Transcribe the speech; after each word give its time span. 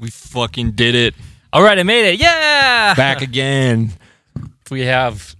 We 0.00 0.10
fucking 0.10 0.72
did 0.72 0.94
it. 0.94 1.14
All 1.52 1.62
right, 1.62 1.78
I 1.78 1.82
made 1.82 2.06
it. 2.14 2.20
Yeah. 2.20 2.94
Back 2.94 3.20
again. 3.22 3.92
We 4.70 4.82
have 4.82 5.36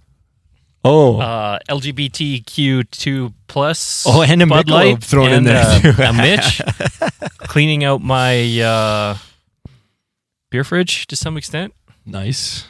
Oh. 0.83 1.19
uh, 1.19 1.59
LGBTQ2 1.69 3.33
plus. 3.47 4.03
Oh, 4.07 4.21
and 4.21 4.41
a 4.41 4.45
Bud 4.47 4.69
Light 4.69 5.03
thrown 5.03 5.27
in 5.29 5.33
and, 5.33 5.47
there, 5.47 6.05
uh, 6.05 6.09
a 6.09 6.13
Mitch 6.13 6.61
cleaning 7.39 7.83
out 7.83 8.01
my 8.01 8.61
uh, 8.61 9.17
beer 10.49 10.63
fridge 10.63 11.07
to 11.07 11.15
some 11.15 11.37
extent. 11.37 11.73
nice. 12.05 12.65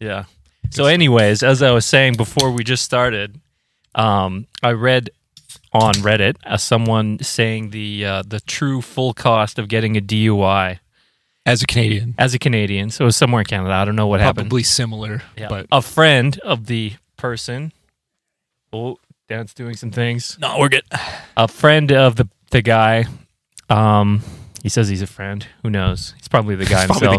Yeah. 0.00 0.24
So, 0.70 0.86
anyways, 0.86 1.42
as 1.42 1.62
I 1.62 1.70
was 1.70 1.84
saying 1.84 2.14
before 2.14 2.50
we 2.50 2.64
just 2.64 2.82
started, 2.82 3.40
um, 3.94 4.46
I 4.62 4.70
read 4.72 5.10
on 5.72 5.92
Reddit 5.94 6.36
uh, 6.44 6.56
someone 6.56 7.18
saying 7.22 7.70
the 7.70 8.04
uh, 8.04 8.22
the 8.26 8.40
true 8.40 8.80
full 8.80 9.12
cost 9.14 9.58
of 9.58 9.68
getting 9.68 9.96
a 9.96 10.00
DUI 10.00 10.78
As 11.44 11.62
a 11.62 11.66
Canadian. 11.66 12.14
as 12.18 12.34
a 12.34 12.38
Canadian. 12.38 12.90
So 12.90 13.04
it 13.04 13.06
was 13.06 13.16
somewhere 13.16 13.40
in 13.40 13.46
Canada. 13.46 13.72
I 13.74 13.84
don't 13.84 13.96
know 13.96 14.06
what 14.06 14.20
happened. 14.20 14.46
Probably 14.48 14.62
similar. 14.62 15.22
Yeah. 15.36 15.48
But 15.48 15.66
a 15.72 15.82
friend 15.82 16.38
of 16.40 16.66
the 16.66 16.92
person. 17.16 17.72
Oh, 18.72 18.98
Dan's 19.28 19.52
doing 19.54 19.74
some 19.76 19.90
things. 19.90 20.38
no, 20.40 20.56
we're 20.58 20.68
good. 20.68 20.84
A 21.36 21.48
friend 21.48 21.90
of 21.92 22.16
the 22.16 22.28
the 22.50 22.62
guy. 22.62 23.06
Um, 23.68 24.22
he 24.62 24.68
says 24.68 24.88
he's 24.88 25.02
a 25.02 25.06
friend. 25.06 25.46
Who 25.62 25.70
knows? 25.70 26.14
He's 26.16 26.28
probably 26.28 26.54
the 26.54 26.66
guy 26.76 26.86
Probably 26.86 27.08
the 27.08 27.18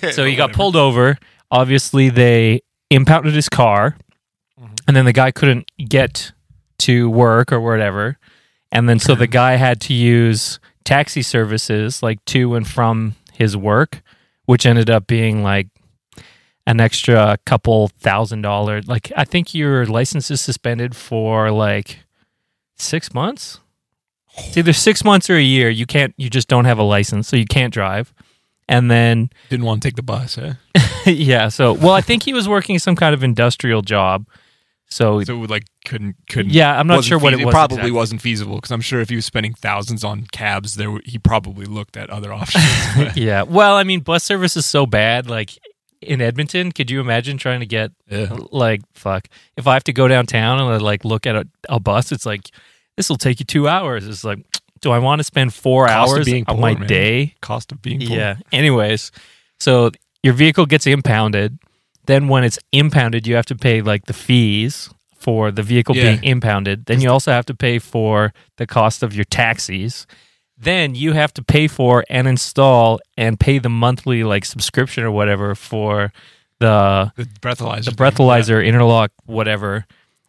guy. 0.00 0.10
So 0.10 0.24
he 0.24 0.36
got 0.42 0.52
pulled 0.52 0.76
over. 0.76 1.16
Obviously, 1.50 2.08
they 2.10 2.60
impounded 2.90 3.34
his 3.34 3.48
car, 3.48 3.96
Mhm. 4.60 4.78
and 4.88 4.96
then 4.96 5.04
the 5.06 5.12
guy 5.12 5.30
couldn't 5.30 5.70
get 5.78 6.32
to 6.80 7.08
work 7.08 7.52
or 7.52 7.60
whatever. 7.60 8.18
And 8.70 8.88
then 8.88 8.98
so 8.98 9.14
the 9.14 9.26
guy 9.42 9.56
had 9.56 9.80
to 9.82 9.94
use 9.94 10.58
taxi 10.84 11.22
services 11.22 12.02
like 12.02 12.22
to 12.26 12.54
and 12.54 12.66
from 12.66 13.14
his 13.32 13.56
work, 13.56 14.02
which 14.46 14.66
ended 14.66 14.90
up 14.90 15.06
being 15.06 15.42
like 15.42 15.68
an 16.66 16.80
extra 16.80 17.38
couple 17.44 17.88
thousand 17.88 18.42
dollars. 18.42 18.86
Like 18.86 19.10
I 19.16 19.24
think 19.24 19.54
your 19.54 19.86
license 19.86 20.30
is 20.30 20.40
suspended 20.40 20.94
for 20.94 21.50
like 21.50 22.00
six 22.76 23.12
months. 23.12 23.60
It's 24.36 24.56
either 24.56 24.72
six 24.72 25.04
months 25.04 25.28
or 25.28 25.36
a 25.36 25.42
year. 25.42 25.68
You 25.68 25.86
can't. 25.86 26.14
You 26.16 26.30
just 26.30 26.48
don't 26.48 26.64
have 26.64 26.78
a 26.78 26.82
license, 26.82 27.28
so 27.28 27.36
you 27.36 27.44
can't 27.44 27.72
drive. 27.72 28.14
And 28.68 28.90
then 28.90 29.30
Didn't 29.50 29.66
want 29.66 29.82
to 29.82 29.88
take 29.88 29.96
the 29.96 30.02
bus, 30.02 30.38
eh? 30.38 30.54
yeah. 31.06 31.48
So, 31.48 31.74
well, 31.74 31.92
I 31.92 32.00
think 32.00 32.22
he 32.22 32.32
was 32.32 32.48
working 32.48 32.78
some 32.78 32.96
kind 32.96 33.12
of 33.12 33.22
industrial 33.22 33.82
job. 33.82 34.26
So, 34.92 35.22
So 35.24 35.36
like 35.38 35.64
couldn't 35.86 36.16
couldn't 36.28 36.52
yeah, 36.52 36.78
I'm 36.78 36.86
not 36.86 37.04
sure 37.04 37.18
what 37.18 37.32
it 37.32 37.44
was. 37.44 37.52
probably 37.52 37.76
exactly. 37.76 37.92
wasn't 37.92 38.20
feasible 38.20 38.56
because 38.56 38.70
I'm 38.70 38.80
sure 38.80 39.00
if 39.00 39.08
he 39.08 39.16
was 39.16 39.24
spending 39.24 39.54
thousands 39.54 40.04
on 40.04 40.26
cabs, 40.32 40.74
there 40.74 40.98
he 41.04 41.18
probably 41.18 41.66
looked 41.66 41.96
at 41.96 42.10
other 42.10 42.32
options. 42.40 42.64
Yeah. 43.16 43.42
Well, 43.42 43.76
I 43.76 43.84
mean, 43.84 44.00
bus 44.00 44.22
service 44.24 44.56
is 44.56 44.66
so 44.66 44.86
bad. 44.86 45.28
Like 45.28 45.58
in 46.00 46.20
Edmonton, 46.20 46.72
could 46.72 46.90
you 46.90 47.00
imagine 47.00 47.38
trying 47.38 47.60
to 47.60 47.66
get 47.66 47.92
yeah. 48.08 48.36
like 48.50 48.82
fuck? 48.94 49.28
If 49.56 49.66
I 49.66 49.74
have 49.74 49.84
to 49.84 49.92
go 49.92 50.08
downtown 50.08 50.60
and 50.60 50.68
I, 50.68 50.76
like 50.76 51.04
look 51.04 51.26
at 51.26 51.36
a, 51.36 51.48
a 51.68 51.80
bus, 51.80 52.12
it's 52.12 52.26
like 52.26 52.50
this 52.96 53.08
will 53.08 53.16
take 53.16 53.40
you 53.40 53.46
two 53.46 53.68
hours. 53.68 54.06
It's 54.06 54.24
like, 54.24 54.44
do 54.80 54.90
I 54.90 54.98
want 54.98 55.20
to 55.20 55.24
spend 55.24 55.54
four 55.54 55.86
Cost 55.86 56.12
hours 56.12 56.28
of 56.28 56.46
poor, 56.46 56.56
my 56.56 56.74
man. 56.74 56.86
day? 56.86 57.34
Cost 57.40 57.72
of 57.72 57.80
being 57.80 58.00
poor. 58.00 58.16
Yeah. 58.16 58.36
Anyways, 58.50 59.10
so 59.58 59.90
your 60.22 60.34
vehicle 60.34 60.66
gets 60.66 60.86
impounded. 60.86 61.58
Then 62.06 62.28
when 62.28 62.44
it's 62.44 62.58
impounded, 62.72 63.26
you 63.26 63.34
have 63.36 63.46
to 63.46 63.54
pay 63.56 63.80
like 63.82 64.06
the 64.06 64.12
fees 64.12 64.90
for 65.16 65.50
the 65.52 65.62
vehicle 65.62 65.96
Yeah. 65.96 66.04
being 66.16 66.24
impounded. 66.24 66.86
Then 66.86 67.00
you 67.00 67.08
also 67.08 67.30
have 67.30 67.46
to 67.46 67.54
pay 67.54 67.78
for 67.78 68.32
the 68.56 68.66
cost 68.66 69.02
of 69.02 69.14
your 69.14 69.24
taxis. 69.24 70.06
Then 70.58 70.94
you 70.94 71.12
have 71.12 71.32
to 71.34 71.42
pay 71.42 71.68
for 71.68 72.04
and 72.10 72.26
install 72.26 73.00
and 73.16 73.38
pay 73.38 73.58
the 73.58 73.68
monthly 73.68 74.24
like 74.24 74.44
subscription 74.44 75.04
or 75.04 75.10
whatever 75.10 75.54
for 75.54 76.12
the 76.58 77.12
The 77.16 77.24
breathalyzer. 77.40 77.84
the 77.86 77.90
breathalyzer, 77.92 78.64
interlock, 78.66 79.10
whatever. 79.26 79.86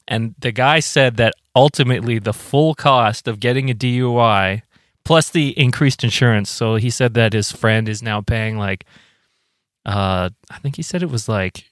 And 0.08 0.36
the 0.40 0.52
guy 0.52 0.80
said 0.80 1.18
that 1.18 1.34
ultimately 1.56 2.20
the 2.20 2.34
full 2.34 2.74
cost 2.76 3.28
of 3.28 3.40
getting 3.40 3.70
a 3.70 3.74
DUI 3.76 4.62
plus 5.06 5.30
the 5.30 5.58
increased 5.60 6.04
insurance. 6.04 6.50
So 6.50 6.76
he 6.76 6.90
said 6.90 7.14
that 7.16 7.34
his 7.34 7.52
friend 7.52 7.88
is 7.90 8.02
now 8.04 8.22
paying 8.22 8.58
like, 8.58 8.86
uh, 9.86 10.30
I 10.50 10.58
think 10.60 10.76
he 10.76 10.82
said 10.84 11.04
it 11.04 11.10
was 11.10 11.28
like 11.28 11.72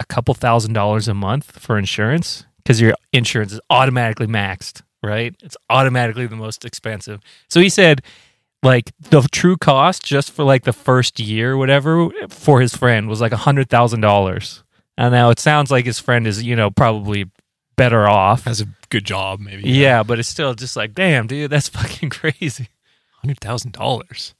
a 0.00 0.06
couple 0.06 0.34
thousand 0.34 0.74
dollars 0.74 1.08
a 1.08 1.14
month 1.14 1.58
for 1.58 1.78
insurance 1.78 2.44
because 2.58 2.80
your 2.80 2.94
insurance 3.12 3.52
is 3.52 3.60
automatically 3.70 4.26
maxed, 4.26 4.82
right? 5.02 5.34
It's 5.42 5.56
automatically 5.70 6.26
the 6.26 6.36
most 6.36 6.64
expensive. 6.64 7.20
So 7.48 7.60
he 7.60 7.68
said 7.68 8.02
like 8.62 8.90
the 8.98 9.22
true 9.32 9.56
cost 9.56 10.04
just 10.04 10.32
for 10.32 10.44
like 10.44 10.64
the 10.64 10.72
first 10.72 11.20
year 11.20 11.52
or 11.52 11.56
whatever 11.56 12.08
for 12.28 12.60
his 12.60 12.76
friend 12.76 13.08
was 13.08 13.20
like 13.20 13.32
a 13.32 13.36
hundred 13.36 13.70
thousand 13.70 14.00
dollars. 14.00 14.62
And 14.98 15.12
now 15.12 15.30
it 15.30 15.38
sounds 15.38 15.70
like 15.70 15.84
his 15.84 15.98
friend 15.98 16.26
is, 16.26 16.42
you 16.42 16.56
know, 16.56 16.70
probably 16.70 17.30
better 17.76 18.08
off. 18.08 18.44
Has 18.44 18.62
a 18.62 18.66
good 18.88 19.04
job, 19.04 19.40
maybe. 19.40 19.70
Yeah, 19.70 20.02
but 20.02 20.18
it's 20.18 20.28
still 20.28 20.54
just 20.54 20.74
like, 20.76 20.94
damn, 20.94 21.26
dude, 21.26 21.50
that's 21.50 21.68
fucking 21.70 22.10
crazy. 22.10 22.68
hundred 23.20 23.40
thousand 23.40 23.72
dollars. 23.72 24.34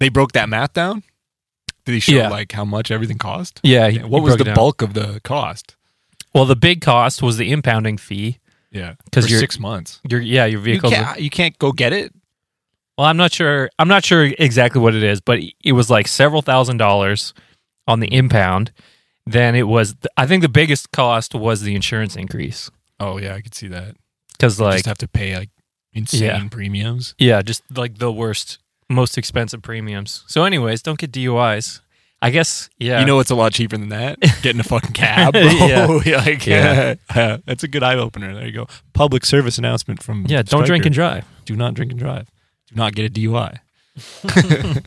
They 0.00 0.08
broke 0.08 0.32
that 0.32 0.48
math 0.48 0.72
down. 0.72 1.02
Did 1.84 1.92
he 1.92 2.00
show 2.00 2.12
Yeah. 2.16 2.28
like 2.28 2.52
how 2.52 2.64
much 2.64 2.90
everything 2.90 3.18
cost? 3.18 3.60
Yeah. 3.62 3.88
he- 3.90 3.98
what 4.00 4.20
he 4.20 4.24
was 4.24 4.36
the 4.36 4.52
bulk 4.52 4.82
of 4.82 4.94
the 4.94 5.20
cost? 5.24 5.76
Well, 6.34 6.44
the 6.46 6.56
big 6.56 6.80
cost 6.80 7.22
was 7.22 7.36
the 7.36 7.50
impounding 7.52 7.98
fee. 7.98 8.38
Yeah, 8.72 8.94
because 9.04 9.28
you're- 9.28 9.40
six 9.40 9.58
months. 9.58 10.00
Your 10.08 10.20
yeah, 10.20 10.44
your 10.46 10.60
You 10.60 10.64
vehicle. 10.64 10.90
can't, 10.90 11.20
you 11.20 11.30
can't 11.30 11.58
go 11.58 11.72
get 11.72 11.92
it. 11.92 12.14
Well, 12.96 13.06
I'm 13.08 13.16
not 13.16 13.32
sure. 13.32 13.68
I'm 13.78 13.88
not 13.88 14.04
sure 14.04 14.24
exactly 14.38 14.80
what 14.80 14.94
it 14.94 15.02
is, 15.02 15.20
but 15.20 15.40
it 15.64 15.72
was 15.72 15.90
like 15.90 16.06
several 16.06 16.42
thousand 16.42 16.76
dollars 16.76 17.34
on 17.88 18.00
the 18.00 18.12
impound. 18.14 18.72
Then 19.26 19.54
it 19.56 19.66
was. 19.66 19.96
I 20.16 20.26
think 20.26 20.42
the 20.42 20.48
biggest 20.48 20.92
cost 20.92 21.34
was 21.34 21.62
the 21.62 21.74
insurance 21.74 22.14
increase 22.16 22.70
Oh 23.00 23.18
yeah, 23.18 23.34
I 23.34 23.40
could 23.40 23.54
see 23.54 23.68
that. 23.68 23.96
because 24.32 24.58
You 24.58 24.66
like 24.66 24.74
just 24.76 24.86
have 24.86 24.98
to 24.98 25.08
pay 25.08 25.36
like 25.36 25.50
insane 25.92 26.22
Yeah. 26.22 26.48
premiums. 26.50 27.14
Yeah, 27.18 27.42
just 27.42 27.62
like 27.76 27.98
the 27.98 28.12
worst, 28.12 28.58
most 28.90 29.16
expensive 29.16 29.62
premiums. 29.62 30.24
So, 30.26 30.44
anyways, 30.44 30.82
don't 30.82 30.98
get 30.98 31.12
DUIs. 31.12 31.80
I 32.22 32.28
guess, 32.28 32.68
yeah. 32.78 33.00
You 33.00 33.06
know 33.06 33.16
what's 33.16 33.30
a 33.30 33.34
lot 33.34 33.52
cheaper 33.54 33.78
than 33.78 33.88
that? 33.88 34.18
Getting 34.42 34.60
a 34.60 34.64
fucking 34.64 34.92
cab. 34.92 35.34
Yeah. 35.36 36.00
Yeah, 36.04 36.16
like, 36.26 36.46
Yeah. 36.46 36.94
yeah. 37.16 37.38
that's 37.46 37.62
a 37.64 37.68
good 37.68 37.82
eye 37.82 37.96
opener. 37.96 38.34
There 38.34 38.44
you 38.46 38.52
go. 38.52 38.66
Public 38.92 39.24
service 39.24 39.56
announcement 39.56 40.02
from 40.02 40.26
yeah, 40.28 40.42
don't 40.42 40.66
drink 40.66 40.84
and 40.84 40.94
drive. 40.94 41.24
do 41.46 41.56
not 41.56 41.72
drink 41.72 41.92
and 41.92 41.98
drive. 41.98 42.28
Do 42.68 42.74
not 42.76 42.94
get 42.94 43.06
a 43.06 43.08
DUI. 43.20 43.58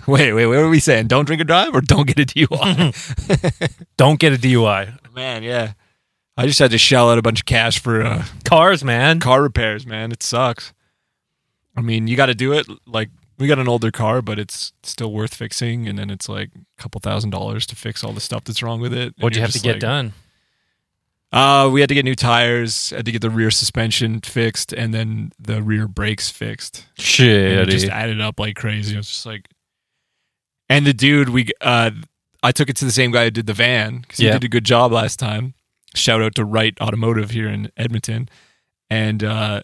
wait, 0.07 0.33
wait, 0.33 0.45
what 0.45 0.57
were 0.57 0.69
we 0.69 0.79
saying? 0.79 1.07
Don't 1.07 1.25
drink 1.25 1.39
and 1.41 1.47
drive 1.47 1.73
or 1.75 1.81
don't 1.81 2.05
get 2.07 2.19
a 2.19 2.25
DUI? 2.25 3.85
Don't 3.97 4.19
get 4.19 4.33
a 4.33 4.37
DUI. 4.37 4.97
man, 5.15 5.41
yeah. 5.43 5.73
I 6.37 6.45
just 6.47 6.59
had 6.59 6.71
to 6.71 6.77
shell 6.77 7.09
out 7.11 7.17
a 7.17 7.21
bunch 7.21 7.41
of 7.41 7.45
cash 7.45 7.79
for 7.79 8.01
uh, 8.03 8.25
Cars, 8.45 8.83
man. 8.83 9.19
car 9.19 9.41
repairs, 9.43 9.85
man. 9.85 10.11
It 10.11 10.23
sucks. 10.23 10.73
I 11.75 11.81
mean, 11.81 12.07
you 12.07 12.15
got 12.15 12.27
to 12.27 12.35
do 12.35 12.53
it. 12.53 12.65
Like, 12.87 13.09
we 13.39 13.47
got 13.47 13.59
an 13.59 13.67
older 13.67 13.91
car, 13.91 14.21
but 14.21 14.37
it's 14.39 14.73
still 14.83 15.11
worth 15.11 15.33
fixing. 15.33 15.87
And 15.87 15.97
then 15.97 16.09
it's 16.09 16.29
like 16.29 16.49
a 16.55 16.81
couple 16.81 16.99
thousand 16.99 17.29
dollars 17.31 17.65
to 17.67 17.75
fix 17.75 18.03
all 18.03 18.13
the 18.13 18.21
stuff 18.21 18.43
that's 18.43 18.61
wrong 18.63 18.79
with 18.79 18.93
it. 18.93 19.13
What'd 19.19 19.35
you 19.35 19.41
have 19.41 19.51
to 19.51 19.59
get 19.59 19.73
like, 19.73 19.79
done? 19.81 20.13
Uh, 21.31 21.67
we 21.73 21.79
had 21.81 21.89
to 21.89 21.95
get 21.95 22.05
new 22.05 22.13
tires, 22.15 22.91
had 22.91 23.05
to 23.05 23.11
get 23.11 23.21
the 23.23 23.29
rear 23.31 23.49
suspension 23.49 24.21
fixed, 24.21 24.71
and 24.71 24.93
then 24.93 25.31
the 25.39 25.63
rear 25.63 25.87
brakes 25.87 26.29
fixed. 26.29 26.85
And 27.59 27.61
it 27.61 27.71
just 27.71 27.87
added 27.87 28.21
up 28.21 28.39
like 28.39 28.55
crazy. 28.55 28.93
It 28.93 28.97
was 28.97 29.07
just 29.07 29.25
like, 29.25 29.47
and 30.69 30.85
the 30.85 30.93
dude 30.93 31.29
we 31.29 31.47
uh, 31.59 31.89
I 32.43 32.51
took 32.51 32.69
it 32.69 32.75
to 32.77 32.85
the 32.85 32.91
same 32.91 33.11
guy 33.11 33.25
who 33.25 33.31
did 33.31 33.47
the 33.47 33.53
van 33.53 34.01
because 34.01 34.19
he 34.19 34.25
Yeah. 34.27 34.33
did 34.33 34.43
a 34.43 34.47
good 34.47 34.63
job 34.63 34.91
last 34.91 35.17
time. 35.17 35.55
Shout 35.95 36.21
out 36.21 36.35
to 36.35 36.45
Wright 36.45 36.75
Automotive 36.79 37.31
here 37.31 37.47
in 37.49 37.71
Edmonton, 37.77 38.29
and 38.89 39.23
uh, 39.23 39.61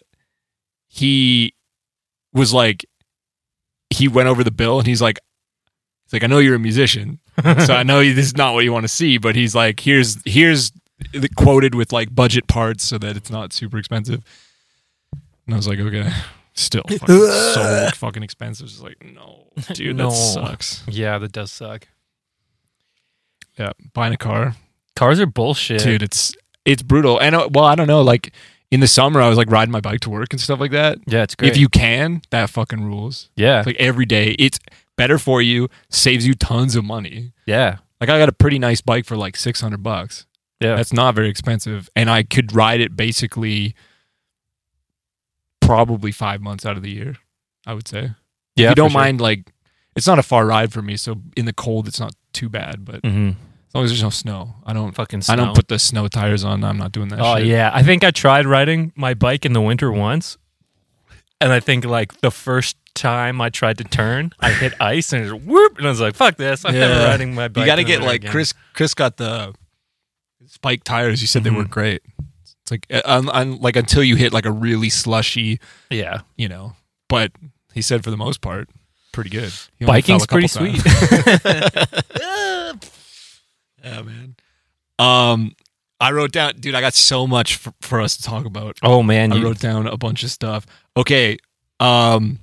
he 0.88 1.54
was 2.34 2.52
like, 2.54 2.86
he 3.90 4.08
went 4.08 4.28
over 4.30 4.44
the 4.44 4.52
bill 4.52 4.78
and 4.80 4.88
he's 4.88 5.02
like, 5.02 5.20
he's 6.06 6.14
like, 6.14 6.24
I 6.24 6.28
know 6.28 6.40
you're 6.40 6.56
a 6.56 6.60
musician, 6.60 7.20
so 7.44 7.74
I 7.74 7.84
know 7.90 8.00
this 8.02 8.26
is 8.28 8.38
not 8.38 8.54
what 8.54 8.64
you 8.64 8.72
want 8.74 8.84
to 8.84 8.88
see, 8.90 9.18
but 9.18 9.36
he's 9.36 9.56
like, 9.56 9.80
here's 9.80 10.18
here's 10.26 10.72
the 11.14 11.30
quoted 11.30 11.76
with 11.76 11.92
like 11.94 12.14
budget 12.14 12.48
parts 12.48 12.84
so 12.84 12.98
that 12.98 13.16
it's 13.18 13.32
not 13.32 13.54
super 13.54 13.78
expensive. 13.78 14.24
And 15.46 15.56
I 15.56 15.58
was 15.58 15.68
like, 15.68 15.80
okay, 15.80 16.12
still 16.54 16.84
fucking 16.90 17.08
so 17.08 17.90
fucking 17.96 18.22
expensive. 18.24 18.68
It's 18.68 18.82
like, 18.82 19.04
no, 19.04 19.48
dude, 19.74 19.96
No. 19.96 20.10
that 20.10 20.16
sucks. 20.16 20.84
yeah, 20.88 21.18
that 21.18 21.32
does 21.32 21.52
suck. 21.52 21.88
Yeah, 23.58 23.72
buying 23.94 24.14
a 24.14 24.18
car, 24.18 24.56
Cars 24.96 25.20
are 25.20 25.26
bullshit. 25.26 25.82
dude, 25.82 26.04
it's 26.04 26.34
it's 26.66 26.82
brutal. 26.84 27.20
And 27.20 27.36
uh, 27.36 27.50
well, 27.52 27.66
I 27.66 27.76
don't 27.76 27.88
know, 27.88 28.02
like 28.02 28.32
in 28.72 28.80
the 28.82 28.88
summer, 28.88 29.20
I 29.22 29.30
was 29.30 29.38
like 29.38 29.50
riding 29.50 29.72
my 29.72 29.80
bike 29.82 30.00
to 30.02 30.10
work 30.10 30.28
and 30.32 30.40
stuff 30.40 30.60
like 30.60 30.72
that. 30.72 31.00
Yeah, 31.08 31.24
it's 31.24 31.36
great. 31.36 31.52
If 31.52 31.58
you 31.58 31.70
can, 31.70 32.22
that 32.30 32.50
fucking 32.50 32.84
rules. 32.84 33.30
yeah, 33.36 33.60
It's 33.60 33.68
like 33.68 33.78
every 33.78 34.06
day, 34.06 34.36
it's 34.38 34.60
better 34.96 35.18
for 35.18 35.42
you, 35.42 35.70
saves 35.90 36.28
you 36.28 36.34
tons 36.36 36.76
of 36.76 36.84
money. 36.86 37.32
yeah, 37.46 37.78
Like 38.00 38.10
I 38.10 38.20
got 38.20 38.30
a 38.30 38.34
pretty 38.34 38.60
nice 38.60 38.82
bike 38.82 39.06
for 39.06 39.16
like 39.18 39.36
six 39.38 39.60
hundred 39.62 39.82
bucks. 39.84 40.26
yeah. 40.60 40.76
That's 40.76 40.94
not 40.94 41.16
very 41.16 41.30
expensive, 41.30 41.90
and 41.96 42.10
I 42.10 42.24
could 42.24 42.54
ride 42.56 42.80
it 42.82 42.96
basically 42.96 43.76
probably 45.62 46.12
five 46.12 46.42
months 46.42 46.66
out 46.66 46.78
of 46.78 46.84
the 46.84 46.92
year. 46.92 47.16
I 47.66 47.74
would 47.74 47.88
say. 47.88 48.12
yeah, 48.56 48.66
if 48.68 48.72
you 48.72 48.76
don't 48.76 48.90
sure. 48.92 49.00
mind 49.02 49.22
like 49.22 49.52
it's 49.96 50.08
not 50.08 50.20
a 50.20 50.24
far 50.24 50.46
ride 50.46 50.72
for 50.72 50.82
me. 50.82 50.96
So 50.98 51.22
in 51.36 51.46
the 51.46 51.54
cold, 51.54 51.88
it's 51.88 52.00
not 52.00 52.14
too 52.34 52.50
bad. 52.50 52.86
But 52.86 53.02
hmm 53.06 53.32
as 53.70 53.76
long 53.76 53.84
as 53.86 53.90
there's 53.92 54.04
no 54.04 54.10
snow, 54.10 54.56
I 54.66 54.74
don't. 54.74 54.94
Fucking 54.94 55.22
snow. 55.22 55.34
I 55.34 55.36
don't 55.38 55.56
put 55.56 55.68
the 55.68 55.80
snow 55.80 56.08
tires 56.08 56.44
on. 56.44 56.64
I'm 56.64 56.78
not 56.78 56.92
doing 56.92 57.10
that. 57.10 57.20
Oh 57.20 57.38
shit. 57.38 57.48
yeah, 57.48 57.70
I 57.74 57.84
think 57.84 58.04
I 58.04 58.12
tried 58.12 58.46
riding 58.46 58.92
my 58.96 59.14
bike 59.14 59.46
in 59.46 59.54
the 59.54 59.62
winter 59.62 59.92
once, 59.92 60.38
and 61.40 61.52
I 61.52 61.60
think 61.60 61.86
like 61.86 62.20
the 62.22 62.32
first 62.32 62.76
time 62.96 63.40
I 63.40 63.50
tried 63.50 63.78
to 63.78 63.84
turn, 63.84 64.32
I 64.40 64.52
hit 64.52 64.74
ice 64.82 65.14
and 65.14 65.26
it 65.26 65.42
whoop, 65.44 65.78
and 65.78 65.86
I 65.86 65.90
was 65.90 66.02
like, 66.02 66.16
"Fuck 66.16 66.38
this! 66.38 66.66
I'm 66.66 66.74
never 66.74 67.06
riding 67.06 67.34
my 67.36 67.48
bike." 67.48 67.62
You 67.62 67.66
got 67.68 67.76
to 67.76 67.84
get 67.84 68.02
like 68.02 68.22
again." 68.22 68.32
Chris. 68.32 68.54
Chris 68.74 68.94
got 68.96 69.18
the 69.18 69.54
spike 70.48 70.84
tires. 70.84 71.22
You 71.22 71.28
said 71.28 71.44
they 71.44 71.52
Mhm. 71.52 71.58
were 71.58 71.64
great. 71.66 72.02
It's 72.64 72.72
like 72.72 72.88
uh, 72.92 73.02
un, 73.06 73.30
un, 73.30 73.58
like 73.60 73.76
until 73.76 74.04
you 74.04 74.16
hit 74.16 74.34
like 74.34 74.46
a 74.46 74.52
really 74.52 74.90
slushy, 74.90 75.60
Yeah, 75.92 76.22
you 76.38 76.50
know. 76.50 76.74
But 77.08 77.32
he 77.74 77.82
said 77.84 78.04
for 78.04 78.10
the 78.12 78.18
most 78.18 78.42
part, 78.42 78.68
pretty 79.12 79.30
good. 79.30 79.52
He 79.78 79.86
biking's 79.86 80.26
pretty 80.26 80.48
couple 80.48 80.74
sweet. 80.74 80.84
yeah, 83.84 84.02
man. 84.02 84.36
Um, 84.98 85.56
I 86.02 86.12
wrote 86.12 86.32
down, 86.32 86.54
dude. 86.60 86.76
I 86.76 86.82
got 86.82 86.94
so 86.94 87.28
much 87.28 87.58
for, 87.58 87.74
for 87.82 88.00
us 88.02 88.18
to 88.18 88.24
talk 88.24 88.46
about. 88.46 88.78
oh 88.84 89.04
man, 89.04 89.32
I 89.34 89.36
you, 89.38 89.44
wrote 89.44 89.60
down 89.60 89.86
a 89.88 89.98
bunch 89.98 90.24
of 90.24 90.32
stuff. 90.32 90.66
Okay. 90.96 91.38
Um 91.80 92.40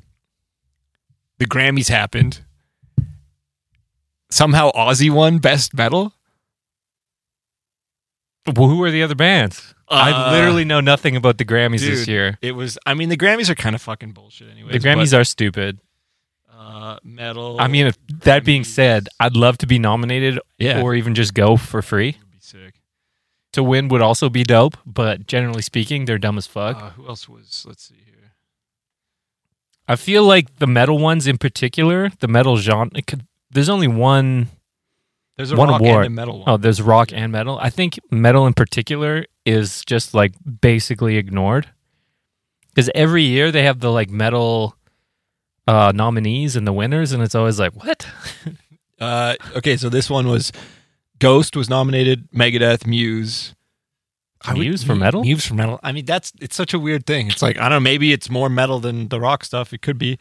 the 1.38 1.47
Grammys 1.47 1.88
happened. 1.88 2.41
Somehow 4.31 4.71
Ozzy 4.73 5.11
won 5.11 5.38
best 5.38 5.75
metal. 5.75 6.12
Well, 8.55 8.69
who 8.69 8.83
are 8.85 8.91
the 8.91 9.03
other 9.03 9.15
bands? 9.15 9.75
I 9.88 10.11
Uh, 10.12 10.33
literally 10.33 10.65
know 10.65 10.81
nothing 10.81 11.17
about 11.17 11.38
the 11.38 11.44
Grammys 11.44 11.81
this 11.81 12.00
dude, 12.00 12.09
year. 12.09 12.38
It 12.43 12.53
was 12.53 12.79
I 12.87 12.94
mean 12.94 13.09
the 13.09 13.17
Grammys 13.17 13.49
are 13.49 13.55
kind 13.55 13.75
of 13.75 13.83
fucking 13.83 14.12
bullshit 14.12 14.50
anyway. 14.50 14.73
The 14.73 14.79
Grammys 14.81 15.19
are 15.19 15.25
stupid. 15.25 15.79
Uh 16.66 16.96
metal. 17.04 17.56
I 17.60 17.68
mean, 17.68 17.86
if 17.86 17.96
that 18.24 18.44
being 18.44 18.64
said, 18.64 19.08
I'd 19.20 19.36
love 19.36 19.56
to 19.58 19.66
be 19.66 19.78
nominated 19.78 20.38
yeah. 20.58 20.82
or 20.82 20.94
even 20.94 21.14
just 21.14 21.32
go 21.34 21.56
for 21.56 21.80
free. 21.82 22.16
Would 22.20 22.32
be 22.32 22.40
sick. 22.40 22.74
To 23.52 23.62
win 23.62 23.88
would 23.88 24.02
also 24.02 24.28
be 24.28 24.42
dope, 24.44 24.76
but 24.84 25.26
generally 25.26 25.62
speaking, 25.62 26.04
they're 26.06 26.18
dumb 26.26 26.38
as 26.38 26.46
fuck. 26.46 26.76
Uh, 26.76 26.90
who 26.96 27.06
else 27.08 27.28
was 27.28 27.64
let's 27.68 27.84
see 27.88 28.00
here. 28.04 28.32
I 29.88 29.96
feel 29.96 30.24
like 30.24 30.58
the 30.58 30.66
metal 30.66 30.98
ones 30.98 31.26
in 31.26 31.38
particular, 31.38 32.10
the 32.18 32.28
metal 32.28 32.56
genre, 32.56 32.90
it 32.94 33.06
could, 33.06 33.22
there's 33.50 33.68
only 33.68 33.88
one 33.88 34.48
There's 35.36 35.52
a 35.52 35.56
One 35.56 35.68
rock 35.68 35.80
award. 35.80 36.06
and 36.06 36.12
a 36.14 36.16
metal 36.16 36.38
one. 36.40 36.48
Oh, 36.48 36.56
there's 36.56 36.82
rock 36.82 37.10
and 37.12 37.30
metal. 37.30 37.58
I 37.60 37.70
think 37.70 37.98
metal 38.10 38.46
in 38.46 38.54
particular 38.54 39.24
is 39.44 39.84
just 39.86 40.12
like 40.14 40.32
basically 40.60 41.16
ignored. 41.16 41.68
Because 42.70 42.90
every 42.94 43.22
year 43.22 43.52
they 43.52 43.62
have 43.62 43.80
the 43.80 43.92
like 43.92 44.10
metal 44.10 44.74
uh, 45.66 45.92
nominees 45.94 46.56
and 46.56 46.66
the 46.66 46.72
winners, 46.72 47.12
and 47.12 47.22
it's 47.22 47.34
always 47.34 47.58
like, 47.58 47.72
what? 47.74 48.06
Uh, 48.98 49.34
okay, 49.54 49.76
so 49.76 49.90
this 49.90 50.08
one 50.08 50.26
was 50.26 50.52
Ghost 51.18 51.54
was 51.54 51.68
nominated, 51.68 52.30
Megadeth, 52.32 52.86
Muse. 52.86 53.54
I 54.40 54.54
would- 54.54 54.60
Muse 54.60 54.82
for 54.84 54.94
metal? 54.94 55.20
Muse 55.20 55.44
for 55.44 55.52
metal. 55.52 55.78
I 55.82 55.92
mean, 55.92 56.06
that's 56.06 56.32
it's 56.40 56.56
such 56.56 56.72
a 56.72 56.78
weird 56.78 57.04
thing. 57.04 57.28
It's 57.28 57.42
like 57.42 57.58
I 57.58 57.68
don't 57.68 57.72
know. 57.72 57.80
Maybe 57.80 58.14
it's 58.14 58.30
more 58.30 58.48
metal 58.48 58.80
than 58.80 59.08
the 59.08 59.20
rock 59.20 59.44
stuff. 59.44 59.74
It 59.74 59.82
could 59.82 59.98
be, 59.98 60.18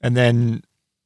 and 0.00 0.16
then 0.16 0.62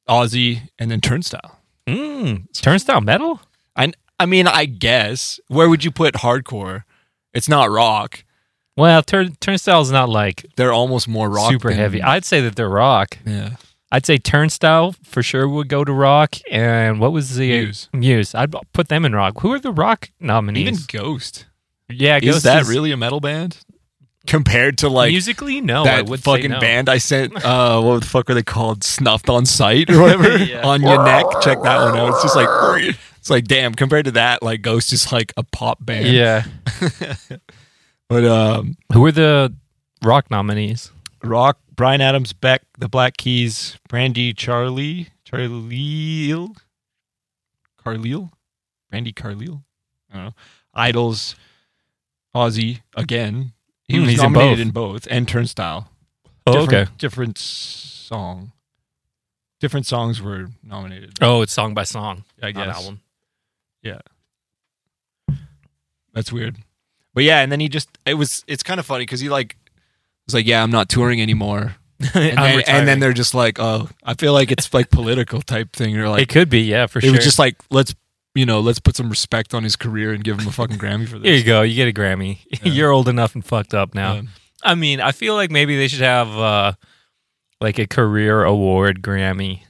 Ozzy, 0.08 0.70
and 0.79 0.93
then 0.93 1.00
Turnstile. 1.00 1.58
Mm, 1.88 2.44
turnstile 2.52 3.00
metal? 3.00 3.40
I 3.75 3.90
I 4.20 4.26
mean, 4.26 4.46
I 4.46 4.67
guess 4.67 5.40
where 5.49 5.69
would 5.69 5.82
you 5.82 5.90
put 5.90 6.14
hardcore? 6.14 6.85
It's 7.35 7.49
not 7.49 7.69
rock. 7.69 8.23
Well, 8.76 9.02
turn, 9.02 9.35
turnstile's 9.40 9.90
not 9.90 10.08
like 10.08 10.46
They're 10.55 10.73
almost 10.73 11.08
more 11.08 11.29
rock. 11.29 11.50
super 11.50 11.70
than- 11.70 11.79
heavy. 11.79 12.00
I'd 12.00 12.25
say 12.25 12.40
that 12.43 12.55
they're 12.55 12.69
rock. 12.69 13.19
yeah. 13.26 13.56
I'd 13.90 14.05
say 14.05 14.19
Turnstile 14.19 14.94
for 15.02 15.23
sure 15.23 15.49
would 15.49 15.69
go 15.69 15.82
to 15.85 15.93
rock. 15.93 16.35
And 16.50 17.00
what 17.00 17.12
was 17.12 17.37
the 17.37 17.49
Muse. 17.49 17.88
Muse. 17.93 18.35
I'd 18.35 18.55
put 18.73 18.88
them 18.88 19.05
in 19.05 19.14
rock. 19.14 19.40
Who 19.40 19.52
are 19.52 19.58
the 19.58 19.73
rock 19.73 20.11
nominees? 20.20 20.61
Even 20.69 20.79
Ghost. 20.88 21.46
yeah, 21.88 22.19
Is 22.19 22.25
Ghost 22.35 22.44
that 22.44 22.67
really 22.67 22.93
a 22.93 22.96
metal 22.99 23.20
band 23.20 23.58
compared 24.26 24.76
to 24.79 24.90
like 24.90 25.11
musically? 25.11 25.62
No, 25.62 25.82
I 25.82 25.85
that 25.85 26.06
would 26.06 26.20
say 26.20 26.25
fucking 26.32 26.50
no. 26.50 26.61
band 26.61 26.88
I 26.90 26.99
sent. 26.99 27.32
Uh, 27.44 27.81
what 27.81 28.00
the 28.02 28.06
fuck 28.06 28.29
are 28.29 28.35
they 28.35 28.43
called? 28.43 28.85
Snuffed 28.85 29.31
on 29.31 29.46
sight 29.46 29.88
or 29.90 30.02
whatever 30.02 30.37
Yeah. 30.44 30.67
on 30.67 30.82
your 30.82 31.02
neck. 31.02 31.25
Check 31.40 31.62
that 31.62 31.81
one 31.90 31.96
out. 31.99 32.11
It's 32.11 32.23
just 32.23 32.37
like 32.37 32.94
it's 33.17 33.31
like 33.31 33.44
damn. 33.46 33.73
Compared 33.75 34.05
to 34.05 34.11
that, 34.12 34.43
like 34.43 34.61
Ghost 34.61 34.93
is 34.93 35.11
like 35.11 35.32
a 35.38 35.43
pop 35.44 35.79
band. 35.81 36.08
Yeah. 36.08 36.44
But 38.08 38.25
um, 38.25 38.76
Who 38.93 39.05
are 39.06 39.12
the 39.12 39.55
rock 40.02 40.31
nominees? 40.31 40.90
Rock, 41.23 41.59
Bryan 41.75 42.00
Adams, 42.00 42.32
Beck, 42.32 42.62
The 42.79 42.88
Black 42.88 43.17
Keys, 43.17 43.76
Brandi, 43.88 44.37
Charlie, 44.37 45.09
Charlie, 45.25 46.49
Carlile, 47.82 48.31
Brandi 48.93 49.15
Carlile. 49.15 49.65
I 50.11 50.15
don't 50.17 50.25
know. 50.26 50.35
Idles, 50.75 51.35
Ozzy 52.35 52.81
again. 52.94 53.53
He 53.88 53.97
Hmm, 53.97 54.03
was 54.03 54.11
he's 54.11 54.19
in 54.23 54.32
nominated 54.32 54.59
both. 54.59 54.61
in 54.61 54.70
both, 54.70 55.09
and 55.11 55.29
Turnstile. 55.29 55.91
Oh, 56.47 56.53
different, 56.53 56.73
okay. 56.88 56.93
Different 56.99 57.38
song. 57.38 58.53
Different 59.61 59.87
songs 59.87 60.23
were 60.23 60.49
nominated. 60.62 61.19
Oh, 61.21 61.43
it's 61.43 61.53
song 61.53 61.75
by 61.75 61.82
song. 61.85 62.25
I 62.43 62.53
guess. 62.53 62.76
album. 62.76 63.00
Yeah. 63.82 63.99
That's 66.14 66.32
weird. 66.32 66.59
But 67.14 67.25
yeah, 67.25 67.41
and 67.41 67.50
then 67.50 67.61
he 67.61 67.69
just 67.69 67.88
it 68.06 68.14
was 68.14 68.44
it's 68.47 68.62
kind 68.62 68.79
of 68.81 68.87
funny 68.87 69.03
because 69.03 69.21
he 69.21 69.29
like 69.29 69.56
was 70.29 70.35
like, 70.35 70.47
Yeah, 70.47 70.63
I'm 70.63 70.71
not 70.71 70.89
touring 70.89 71.21
anymore. 71.21 71.75
And, 72.15 72.39
then, 72.39 72.63
and 72.69 72.87
then 72.87 73.01
they're 73.01 73.13
just 73.13 73.35
like, 73.35 73.59
Oh, 73.59 73.89
I 74.05 74.15
feel 74.15 74.33
like 74.33 74.53
it's 74.53 74.73
like 74.73 74.91
political 74.91 75.43
type 75.43 75.75
thing. 75.75 75.97
Or 75.99 76.09
like, 76.09 76.23
it 76.23 76.29
could 76.29 76.49
be, 76.49 76.61
yeah, 76.61 76.87
for 76.87 77.01
it 77.01 77.03
sure. 77.03 77.11
It 77.11 77.17
was 77.17 77.25
just 77.25 77.41
like, 77.41 77.57
let's 77.71 77.95
you 78.35 78.47
know, 78.47 78.61
let's 78.61 78.79
put 78.79 78.95
some 78.95 79.11
respect 79.11 79.53
on 79.53 79.65
his 79.65 79.75
career 79.75 80.13
and 80.13 80.23
give 80.23 80.39
him 80.39 80.47
a 80.47 80.53
fucking 80.53 80.79
Grammy 80.79 81.09
for 81.09 81.19
this. 81.19 81.27
Here 81.27 81.35
you 81.35 81.45
go. 81.45 81.63
You 81.63 81.75
get 81.75 81.89
a 81.89 81.93
Grammy. 81.93 82.39
Yeah. 82.63 82.73
You're 82.73 82.91
old 82.91 83.09
enough 83.09 83.35
and 83.35 83.45
fucked 83.45 83.75
up 83.75 83.95
now. 83.95 84.15
Yeah. 84.15 84.23
I 84.63 84.75
mean, 84.75 85.01
I 85.01 85.13
feel 85.13 85.35
like 85.35 85.51
maybe 85.51 85.77
they 85.77 85.89
should 85.89 86.01
have 86.01 86.29
uh, 86.29 86.73
like 87.61 87.79
a 87.79 87.87
career 87.87 88.45
award 88.45 89.03
Grammy. 89.03 89.63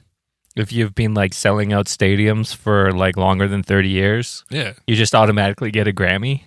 If 0.55 0.71
you've 0.71 0.95
been 0.95 1.13
like 1.13 1.33
selling 1.33 1.71
out 1.71 1.85
stadiums 1.85 2.55
for 2.55 2.91
like 2.91 3.15
longer 3.15 3.47
than 3.47 3.63
30 3.63 3.89
years, 3.89 4.43
yeah. 4.49 4.73
you 4.87 4.95
just 4.95 5.15
automatically 5.15 5.71
get 5.71 5.87
a 5.87 5.93
Grammy. 5.93 6.43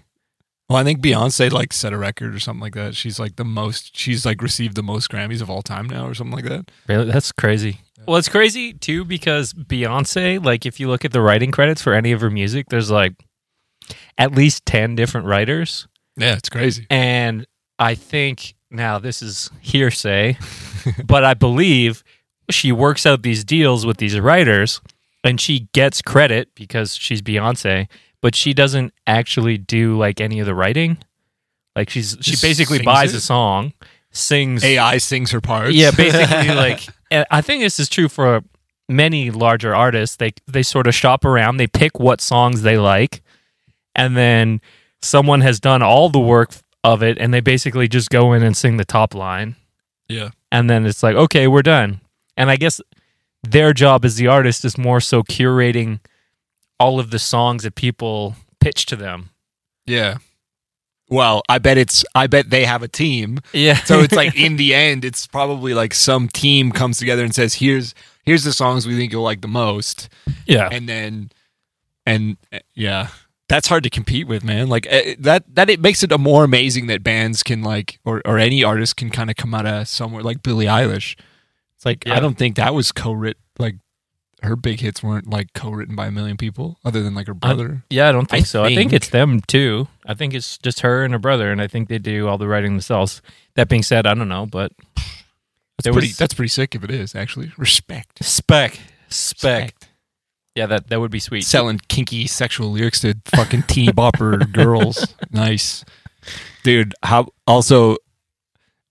Well, 0.68 0.78
I 0.78 0.84
think 0.84 1.00
Beyonce 1.00 1.50
like 1.50 1.72
set 1.72 1.92
a 1.92 1.98
record 1.98 2.34
or 2.34 2.38
something 2.38 2.62
like 2.62 2.74
that. 2.74 2.94
She's 2.94 3.18
like 3.18 3.36
the 3.36 3.44
most 3.44 3.96
she's 3.96 4.24
like 4.24 4.40
received 4.40 4.74
the 4.74 4.82
most 4.82 5.10
Grammys 5.10 5.42
of 5.42 5.50
all 5.50 5.62
time 5.62 5.86
now 5.86 6.06
or 6.06 6.14
something 6.14 6.34
like 6.34 6.46
that. 6.46 6.70
Really? 6.88 7.10
That's 7.10 7.32
crazy. 7.32 7.80
Well, 8.06 8.16
it's 8.16 8.28
crazy 8.28 8.72
too 8.72 9.04
because 9.04 9.52
Beyonce, 9.52 10.42
like 10.44 10.64
if 10.66 10.80
you 10.80 10.88
look 10.88 11.04
at 11.04 11.12
the 11.12 11.20
writing 11.20 11.50
credits 11.50 11.82
for 11.82 11.92
any 11.92 12.12
of 12.12 12.20
her 12.20 12.30
music, 12.30 12.68
there's 12.68 12.90
like 12.90 13.14
at 14.18 14.32
least 14.32 14.64
10 14.66 14.94
different 14.96 15.26
writers. 15.26 15.86
Yeah, 16.16 16.34
it's 16.36 16.48
crazy. 16.48 16.86
And 16.90 17.46
I 17.78 17.94
think 17.94 18.54
now 18.70 18.98
this 18.98 19.22
is 19.22 19.50
hearsay, 19.60 20.38
but 21.04 21.24
I 21.24 21.34
believe 21.34 22.02
she 22.50 22.72
works 22.72 23.06
out 23.06 23.22
these 23.22 23.44
deals 23.44 23.86
with 23.86 23.98
these 23.98 24.18
writers 24.18 24.80
and 25.24 25.40
she 25.40 25.68
gets 25.72 26.02
credit 26.02 26.54
because 26.54 26.96
she's 26.96 27.22
Beyonce, 27.22 27.88
but 28.22 28.34
she 28.34 28.54
doesn't 28.54 28.94
actually 29.06 29.58
do 29.58 29.98
like 29.98 30.20
any 30.20 30.40
of 30.40 30.46
the 30.46 30.54
writing. 30.54 30.96
Like 31.76 31.90
she's 31.90 32.16
she 32.20 32.30
Just 32.32 32.42
basically 32.42 32.80
buys 32.82 33.12
it? 33.12 33.18
a 33.18 33.20
song, 33.20 33.74
sings 34.10 34.64
AI 34.64 34.96
sings 34.98 35.30
her 35.32 35.40
parts. 35.42 35.74
yeah, 35.74 35.90
basically 35.90 36.48
like 36.54 36.86
and 37.10 37.26
I 37.30 37.42
think 37.42 37.62
this 37.62 37.78
is 37.78 37.90
true 37.90 38.08
for 38.08 38.42
many 38.88 39.30
larger 39.30 39.74
artists. 39.74 40.16
They 40.16 40.32
they 40.46 40.62
sort 40.62 40.86
of 40.86 40.94
shop 40.94 41.24
around, 41.26 41.58
they 41.58 41.66
pick 41.66 42.00
what 42.00 42.22
songs 42.22 42.62
they 42.62 42.78
like, 42.78 43.22
and 43.94 44.16
then 44.16 44.60
someone 45.02 45.40
has 45.42 45.60
done 45.60 45.82
all 45.82 46.08
the 46.08 46.20
work 46.20 46.52
of 46.84 47.02
it 47.02 47.18
and 47.18 47.32
they 47.34 47.40
basically 47.40 47.88
just 47.88 48.10
go 48.10 48.32
in 48.32 48.42
and 48.42 48.56
sing 48.56 48.76
the 48.76 48.84
top 48.84 49.14
line 49.14 49.54
yeah. 50.08 50.30
and 50.50 50.68
then 50.68 50.84
it's 50.84 51.02
like, 51.02 51.14
okay, 51.14 51.46
we're 51.46 51.62
done. 51.62 52.00
And 52.36 52.50
I 52.50 52.56
guess 52.56 52.80
their 53.42 53.72
job 53.72 54.04
as 54.04 54.16
the 54.16 54.26
artist 54.26 54.64
is 54.64 54.78
more 54.78 55.00
so 55.00 55.22
curating 55.22 56.00
all 56.82 56.98
of 56.98 57.12
the 57.12 57.18
songs 57.18 57.62
that 57.62 57.76
people 57.76 58.34
pitch 58.58 58.86
to 58.86 58.96
them. 58.96 59.30
Yeah. 59.86 60.16
Well, 61.08 61.42
I 61.48 61.58
bet 61.58 61.78
it's 61.78 62.04
I 62.12 62.26
bet 62.26 62.50
they 62.50 62.64
have 62.64 62.82
a 62.82 62.88
team. 62.88 63.38
Yeah. 63.52 63.76
So 63.76 64.00
it's 64.00 64.14
like 64.14 64.34
in 64.46 64.56
the 64.56 64.74
end 64.74 65.04
it's 65.04 65.28
probably 65.28 65.74
like 65.74 65.94
some 65.94 66.26
team 66.26 66.72
comes 66.72 66.98
together 66.98 67.22
and 67.22 67.32
says 67.32 67.54
here's 67.54 67.94
here's 68.24 68.42
the 68.42 68.52
songs 68.52 68.84
we 68.84 68.96
think 68.96 69.12
you'll 69.12 69.22
like 69.22 69.42
the 69.42 69.48
most 69.48 70.08
yeah. 70.44 70.68
and 70.72 70.88
then 70.88 71.30
and 72.04 72.36
yeah. 72.74 73.08
That's 73.48 73.68
hard 73.68 73.84
to 73.84 73.90
compete 73.90 74.26
with, 74.26 74.42
man. 74.42 74.68
Like 74.68 74.90
uh, 74.90 75.14
that 75.20 75.44
that 75.54 75.70
it 75.70 75.78
makes 75.78 76.02
it 76.02 76.10
a 76.10 76.18
more 76.18 76.42
amazing 76.42 76.88
that 76.88 77.04
bands 77.04 77.44
can 77.44 77.62
like 77.62 78.00
or 78.04 78.22
or 78.24 78.38
any 78.38 78.64
artist 78.64 78.96
can 78.96 79.10
kind 79.10 79.30
of 79.30 79.36
come 79.36 79.54
out 79.54 79.66
of 79.66 79.86
somewhere 79.86 80.22
like 80.24 80.42
Billie 80.42 80.66
Eilish. 80.66 81.16
It's 81.76 81.86
like 81.86 82.04
Yeah. 82.06 82.16
I 82.16 82.20
don't 82.20 82.36
think 82.36 82.56
that 82.56 82.74
was 82.74 82.90
co-writ 82.90 83.36
like 83.58 83.76
her 84.42 84.56
big 84.56 84.80
hits 84.80 85.02
weren't 85.02 85.28
like 85.30 85.52
co-written 85.54 85.94
by 85.94 86.06
a 86.06 86.10
million 86.10 86.36
people 86.36 86.78
other 86.84 87.02
than 87.02 87.14
like 87.14 87.26
her 87.26 87.34
brother. 87.34 87.84
Yeah, 87.90 88.08
I 88.08 88.12
don't 88.12 88.26
think 88.28 88.42
I 88.42 88.44
so. 88.44 88.64
I 88.64 88.68
think 88.68 88.78
think- 88.78 88.92
it's 88.92 89.08
them 89.08 89.40
too. 89.40 89.88
I 90.06 90.14
think 90.14 90.34
it's 90.34 90.58
just 90.58 90.80
her 90.80 91.04
and 91.04 91.12
her 91.14 91.18
brother, 91.18 91.50
and 91.52 91.60
I 91.60 91.66
think 91.68 91.88
they 91.88 91.98
do 91.98 92.26
all 92.28 92.38
the 92.38 92.48
writing 92.48 92.72
themselves. 92.72 93.22
That 93.54 93.68
being 93.68 93.82
said, 93.82 94.06
I 94.06 94.14
don't 94.14 94.28
know, 94.28 94.46
but 94.46 94.72
That's 94.96 95.92
pretty 95.94 96.08
was- 96.08 96.16
that's 96.16 96.34
pretty 96.34 96.48
sick 96.48 96.74
if 96.74 96.82
it 96.84 96.90
is, 96.90 97.14
actually. 97.14 97.52
Respect. 97.56 98.24
spec 98.24 98.78
Spec. 99.08 99.74
Yeah, 100.54 100.66
that 100.66 100.88
that 100.88 101.00
would 101.00 101.10
be 101.10 101.20
sweet. 101.20 101.42
selling 101.44 101.80
kinky 101.88 102.26
sexual 102.26 102.70
lyrics 102.70 103.00
to 103.00 103.14
fucking 103.34 103.62
teeny 103.64 103.92
bopper 103.92 104.50
girls. 104.52 105.14
Nice, 105.30 105.82
dude. 106.62 106.94
How 107.02 107.28
also, 107.46 107.96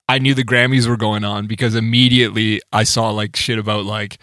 I 0.09 0.17
knew 0.17 0.33
the 0.33 0.43
Grammys 0.43 0.87
were 0.87 0.97
going 0.97 1.23
on 1.23 1.45
because 1.45 1.75
immediately 1.75 2.61
I 2.73 2.83
saw 2.83 3.11
like 3.11 3.35
shit 3.35 3.59
about 3.59 3.85
like 3.85 4.17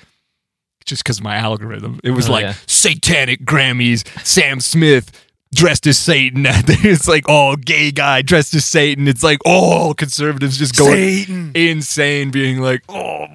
just 0.88 1.02
because 1.04 1.20
my 1.20 1.36
algorithm. 1.36 2.00
It 2.02 2.10
was 2.12 2.28
Oh, 2.28 2.32
like 2.32 2.42
yeah. 2.44 2.54
satanic 2.66 3.44
Grammys. 3.44 4.06
Sam 4.26 4.60
Smith 4.60 5.10
dressed 5.54 5.86
as 5.86 5.98
Satan. 5.98 6.44
it's 6.48 7.06
like 7.08 7.24
oh, 7.28 7.56
gay 7.56 7.90
guy 7.92 8.22
dressed 8.22 8.54
as 8.54 8.64
Satan. 8.64 9.06
It's 9.08 9.22
like 9.22 9.38
oh, 9.46 9.94
conservatives 9.96 10.58
just 10.58 10.76
going 10.76 10.92
Satan. 10.94 11.52
insane, 11.54 12.30
being 12.30 12.60
like 12.60 12.82
oh. 12.88 13.26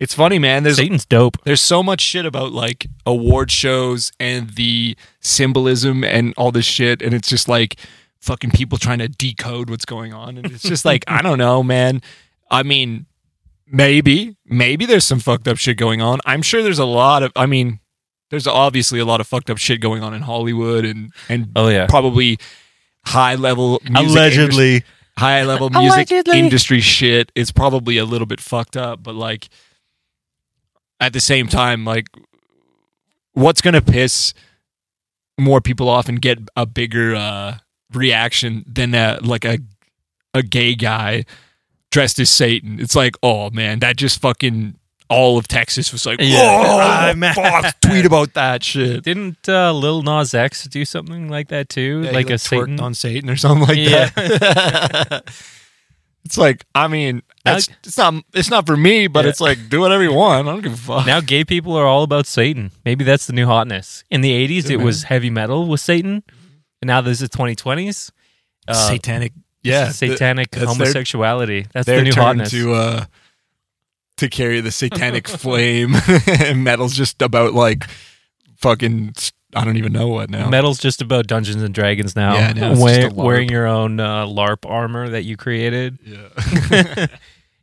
It's 0.00 0.12
funny, 0.12 0.38
man. 0.40 0.64
There's 0.64 0.76
Satan's 0.76 1.06
dope. 1.06 1.36
there's 1.44 1.62
so 1.62 1.82
much 1.82 2.00
shit 2.00 2.26
about 2.26 2.52
like 2.52 2.86
award 3.06 3.50
shows 3.50 4.12
and 4.18 4.50
the 4.50 4.96
symbolism 5.20 6.02
and 6.04 6.34
all 6.36 6.50
this 6.50 6.64
shit 6.66 7.00
and 7.00 7.14
it's 7.14 7.28
just 7.28 7.48
like 7.48 7.76
fucking 8.20 8.50
people 8.50 8.76
trying 8.76 8.98
to 8.98 9.08
decode 9.08 9.70
what's 9.70 9.84
going 9.84 10.12
on 10.12 10.36
and 10.36 10.46
it's 10.50 10.62
just 10.62 10.84
like 10.84 11.04
i 11.08 11.20
don't 11.22 11.36
know 11.38 11.62
man 11.62 12.00
i 12.50 12.62
mean 12.62 13.04
maybe 13.66 14.36
maybe 14.44 14.86
there's 14.86 15.04
some 15.04 15.18
fucked 15.18 15.48
up 15.48 15.56
shit 15.56 15.76
going 15.76 16.00
on 16.02 16.18
i'm 16.26 16.42
sure 16.42 16.62
there's 16.62 16.78
a 16.78 16.84
lot 16.84 17.22
of 17.22 17.32
i 17.36 17.46
mean 17.46 17.80
there's 18.30 18.46
obviously 18.46 18.98
a 18.98 19.04
lot 19.04 19.20
of 19.20 19.26
fucked 19.26 19.48
up 19.50 19.58
shit 19.58 19.80
going 19.80 20.02
on 20.02 20.12
in 20.14 20.22
hollywood 20.22 20.84
and 20.84 21.12
and 21.28 21.48
Oh 21.56 21.68
yeah. 21.68 21.86
probably 21.86 22.38
high 23.06 23.34
level 23.36 23.80
music 23.88 24.10
Allegedly. 24.10 24.84
high 25.18 25.44
level 25.44 25.70
music 25.70 26.10
Allegedly. 26.10 26.38
industry 26.38 26.80
shit 26.80 27.30
is 27.34 27.50
probably 27.52 27.96
a 27.98 28.04
little 28.04 28.26
bit 28.26 28.40
fucked 28.40 28.76
up, 28.76 29.02
but 29.02 29.14
like 29.14 29.48
at 31.00 31.12
the 31.12 31.20
same 31.20 31.48
time, 31.48 31.84
like 31.84 32.06
what's 33.32 33.60
gonna 33.60 33.82
piss 33.82 34.32
more 35.38 35.60
people 35.60 35.88
off 35.88 36.08
and 36.08 36.20
get 36.22 36.38
a 36.56 36.64
bigger 36.66 37.14
uh 37.14 37.58
reaction 37.92 38.64
than 38.66 38.94
a, 38.94 39.18
like 39.22 39.44
a 39.44 39.58
a 40.32 40.42
gay 40.42 40.74
guy 40.74 41.24
dressed 41.94 42.18
as 42.18 42.28
Satan? 42.28 42.80
It's 42.80 42.96
like, 42.96 43.14
oh 43.22 43.50
man, 43.50 43.78
that 43.78 43.96
just 43.96 44.20
fucking 44.20 44.74
all 45.08 45.38
of 45.38 45.46
Texas 45.46 45.92
was 45.92 46.04
like, 46.04 46.18
Yeah. 46.20 47.14
oh, 47.16 47.32
fuck, 47.34 47.80
tweet 47.80 48.04
about 48.04 48.34
that 48.34 48.64
shit. 48.64 49.04
Didn't 49.04 49.48
uh, 49.48 49.72
Lil 49.72 50.02
Nas 50.02 50.34
X 50.34 50.64
do 50.64 50.84
something 50.84 51.28
like 51.28 51.48
that 51.48 51.68
too? 51.68 52.02
Yeah, 52.02 52.10
he, 52.10 52.16
like 52.16 52.30
a 52.30 52.38
Satan? 52.38 52.80
on 52.80 52.94
Satan 52.94 53.30
or 53.30 53.36
something 53.36 53.68
like 53.68 53.78
Yeah. 53.78 54.08
that. 54.10 55.22
it's 56.24 56.36
like, 56.36 56.64
I 56.74 56.88
mean, 56.88 57.22
that's 57.44 57.68
it's 57.84 57.96
not 57.98 58.14
it's 58.32 58.50
not 58.50 58.66
for 58.66 58.76
me, 58.76 59.06
but 59.06 59.24
Yeah. 59.24 59.30
it's 59.30 59.40
like 59.40 59.68
do 59.68 59.80
whatever 59.80 60.02
you 60.02 60.12
want. 60.14 60.48
I 60.48 60.50
don't 60.52 60.62
give 60.62 60.72
a 60.74 60.76
fuck. 60.76 61.06
now 61.06 61.20
gay 61.20 61.44
people 61.44 61.76
are 61.76 61.86
all 61.86 62.02
about 62.02 62.26
Satan. 62.26 62.72
Maybe 62.84 63.04
that's 63.04 63.26
the 63.26 63.32
new 63.34 63.46
hotness. 63.46 64.02
In 64.10 64.20
the 64.20 64.32
80s, 64.32 64.68
Yeah, 64.68 64.78
it 64.78 64.80
was 64.80 65.04
heavy 65.04 65.30
metal 65.30 65.66
with 65.68 65.80
Satan. 65.80 66.24
And 66.82 66.88
now 66.88 67.00
this 67.02 67.20
is 67.22 67.28
2020s. 67.28 68.10
Uh, 68.66 68.72
satanic, 68.72 69.32
yeah, 69.64 69.88
satanic 69.90 70.50
that's 70.50 70.64
their- 70.66 70.74
homosexuality. 70.74 71.66
that's 71.72 71.86
their 71.86 71.98
the 71.98 72.04
new 72.04 72.12
turn 72.12 72.24
hotness. 72.38 72.50
to 72.50 72.74
uh 72.74 73.04
to 74.18 74.28
carry 74.28 74.60
the 74.60 74.70
satanic 74.70 75.26
flame. 75.42 75.94
and 76.40 76.62
metal's 76.62 76.94
just 76.94 77.20
about 77.22 77.52
like 77.54 77.84
fucking 78.58 79.14
I 79.56 79.64
don't 79.64 79.76
even 79.76 79.92
know 79.92 80.08
what 80.08 80.30
now. 80.30 80.48
Metal's 80.48 80.78
just 80.78 81.00
about 81.00 81.26
Dungeons 81.28 81.62
and 81.62 81.72
Dragons 81.72 82.16
now. 82.16 82.34
Yeah, 82.34 82.52
now 82.54 82.72
it's 82.72 82.80
Wear- 82.80 83.02
just 83.02 83.12
a 83.12 83.18
LARP. 83.18 83.24
wearing 83.24 83.48
your 83.50 83.66
own 83.66 84.00
uh, 84.00 84.26
LARP 84.26 84.68
armor 84.68 85.08
that 85.10 85.22
you 85.24 85.36
created. 85.36 85.98
yeah. 86.04 87.06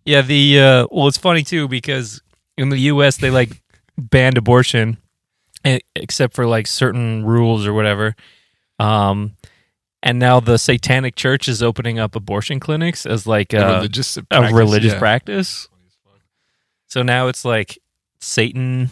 Yeah, 0.03 0.21
the 0.21 0.59
uh, 0.59 0.87
well, 0.89 1.07
it's 1.07 1.19
funny 1.19 1.43
too 1.43 1.67
because 1.67 2.23
in 2.57 2.69
the 2.69 2.77
U.S. 2.79 3.17
they 3.17 3.29
like 3.29 3.61
banned 3.99 4.35
abortion, 4.35 4.97
except 5.95 6.33
for 6.33 6.47
like 6.47 6.65
certain 6.65 7.23
rules 7.23 7.67
or 7.67 7.73
whatever. 7.73 8.15
Um, 8.79 9.35
and 10.03 10.19
now 10.19 10.39
the 10.39 10.57
Satanic 10.57 11.15
Church 11.15 11.47
is 11.47 11.61
opening 11.61 11.99
up 11.99 12.15
abortion 12.15 12.59
clinics 12.59 13.05
as 13.05 13.27
like 13.27 13.53
A 13.53 13.61
a, 13.61 13.75
religious 13.75 14.17
a 14.17 14.23
practice, 14.23 14.53
religious 14.53 14.93
yeah. 14.93 14.99
practice. 14.99 15.67
So 16.87 17.03
now 17.03 17.27
it's 17.27 17.45
like 17.45 17.77
Satan 18.19 18.89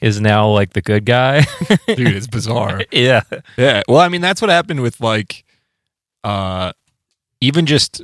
is 0.00 0.20
now 0.20 0.48
like 0.48 0.72
the 0.72 0.82
good 0.82 1.04
guy. 1.04 1.40
Dude, 1.86 2.08
it's 2.08 2.26
bizarre. 2.26 2.82
yeah, 2.90 3.22
Yeah. 3.56 3.82
Well, 3.86 4.00
I 4.00 4.08
mean, 4.08 4.20
that's 4.20 4.40
what 4.40 4.50
happened 4.50 4.80
with 4.80 5.00
like, 5.00 5.44
uh, 6.24 6.72
even 7.40 7.66
just 7.66 8.02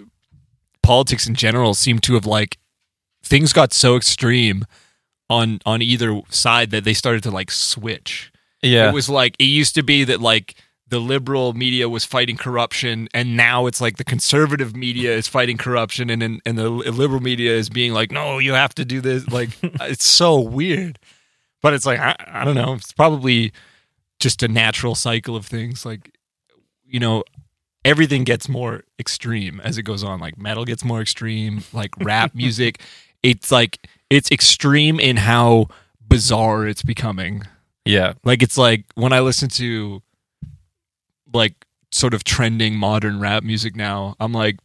politics 0.83 1.27
in 1.27 1.35
general 1.35 1.75
seemed 1.75 2.03
to 2.05 2.15
have 2.15 2.27
like 2.27 2.59
things 3.23 3.53
got 3.53 3.73
so 3.73 3.97
extreme 3.97 4.65
on 5.29 5.61
on 5.67 5.83
either 5.83 6.23
side 6.31 6.71
that 6.71 6.85
they 6.85 6.95
started 6.95 7.23
to 7.25 7.31
like 7.31 7.51
switch. 7.51 8.33
yeah, 8.63 8.89
It 8.89 8.95
was 8.95 9.09
like 9.09 9.35
it 9.39 9.45
used 9.45 9.75
to 9.75 9.83
be 9.83 10.05
that 10.05 10.21
like 10.21 10.55
the 10.90 10.99
liberal 10.99 11.52
media 11.52 11.88
was 11.88 12.04
fighting 12.04 12.37
corruption, 12.37 13.09
and 13.12 13.37
now 13.37 13.66
it's 13.66 13.80
like 13.80 13.97
the 13.99 14.04
conservative 14.04 14.75
media 14.75 15.14
is 15.14 15.28
fighting 15.28 15.59
corruption, 15.59 16.11
and 16.11 16.23
and, 16.23 16.40
and 16.47 16.59
the 16.59 16.71
liberal 16.71 17.21
media 17.21 17.52
is 17.52 17.68
being 17.68 17.92
like, 17.92 18.11
no, 18.11 18.38
you 18.38 18.52
have 18.54 18.75
to 18.76 18.85
do 18.85 19.00
this. 19.00 19.26
Like 19.28 19.50
uh, 19.62 19.85
it's 19.85 20.04
so 20.04 20.40
weird, 20.40 20.99
but 21.62 21.75
it's 21.75 21.87
like 21.87 21.99
I, 22.00 22.16
I 22.26 22.45
don't 22.45 22.54
know. 22.54 22.75
It's 22.75 22.92
probably 22.92 23.52
just 24.18 24.42
a 24.42 24.49
natural 24.49 24.95
cycle 24.95 25.37
of 25.37 25.47
things. 25.47 25.85
Like 25.85 26.12
you 26.85 27.00
know, 27.00 27.23
everything 27.85 28.25
gets 28.25 28.49
more 28.49 28.85
extreme 28.99 29.61
as 29.61 29.78
it 29.78 29.83
goes 29.83 30.02
on. 30.02 30.21
Like 30.21 30.38
metal 30.38 30.64
gets 30.64 30.85
more 30.85 31.00
extreme. 31.00 31.64
Like 31.73 31.90
rap 31.99 32.35
music, 32.35 32.80
it's 33.23 33.52
like 33.52 33.87
it's 34.11 34.30
extreme 34.30 34.99
in 34.99 35.18
how 35.18 35.68
bizarre 36.09 36.66
it's 36.66 36.83
becoming. 36.83 37.42
yeah, 37.85 38.14
Like 38.25 38.42
it's 38.42 38.57
like 38.57 38.85
when 38.95 39.12
I 39.12 39.21
listen 39.21 39.49
to 39.50 40.02
like 41.33 41.55
sort 41.91 42.15
of 42.15 42.25
trending 42.25 42.77
modern 42.77 43.21
rap 43.21 43.43
music 43.43 43.75
now, 43.77 44.15
I'm 44.21 44.33
like 44.33 44.57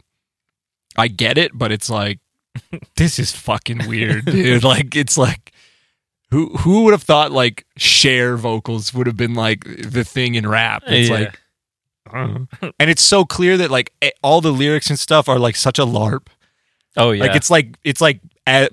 I 0.98 1.08
get 1.08 1.38
it, 1.38 1.52
but 1.54 1.72
it's 1.72 1.90
like 1.90 2.20
this 2.98 3.18
is 3.20 3.32
fucking 3.32 3.88
weird, 3.88 4.26
dude. 4.26 4.64
like 4.64 4.96
it's 4.96 5.18
like 5.18 5.52
who 6.32 6.50
who 6.58 6.84
would 6.84 6.94
have 6.94 7.04
thought 7.04 7.32
like 7.32 7.66
share 7.78 8.38
vocals 8.38 8.94
would 8.94 9.08
have 9.08 9.18
been 9.18 9.34
like 9.36 9.64
the 9.66 10.04
thing 10.04 10.36
in 10.36 10.48
rap? 10.48 10.84
It's 10.88 11.10
Yeah. 11.10 11.16
like 11.16 11.40
I 12.12 12.18
don't 12.28 12.34
know. 12.62 12.72
and 12.80 12.90
it's 12.90 13.02
so 13.02 13.24
clear 13.26 13.58
that 13.58 13.72
like 13.72 13.94
all 14.22 14.42
the 14.42 14.52
lyrics 14.52 14.90
and 14.90 15.00
stuff 15.00 15.30
are 15.30 15.40
like 15.40 15.56
such 15.56 15.80
a 15.80 15.86
larp. 15.86 16.28
oh 16.98 17.12
yeah. 17.12 17.24
Like 17.26 17.36
it's 17.36 17.50
like 17.50 17.78
it's 17.84 18.02
like 18.02 18.20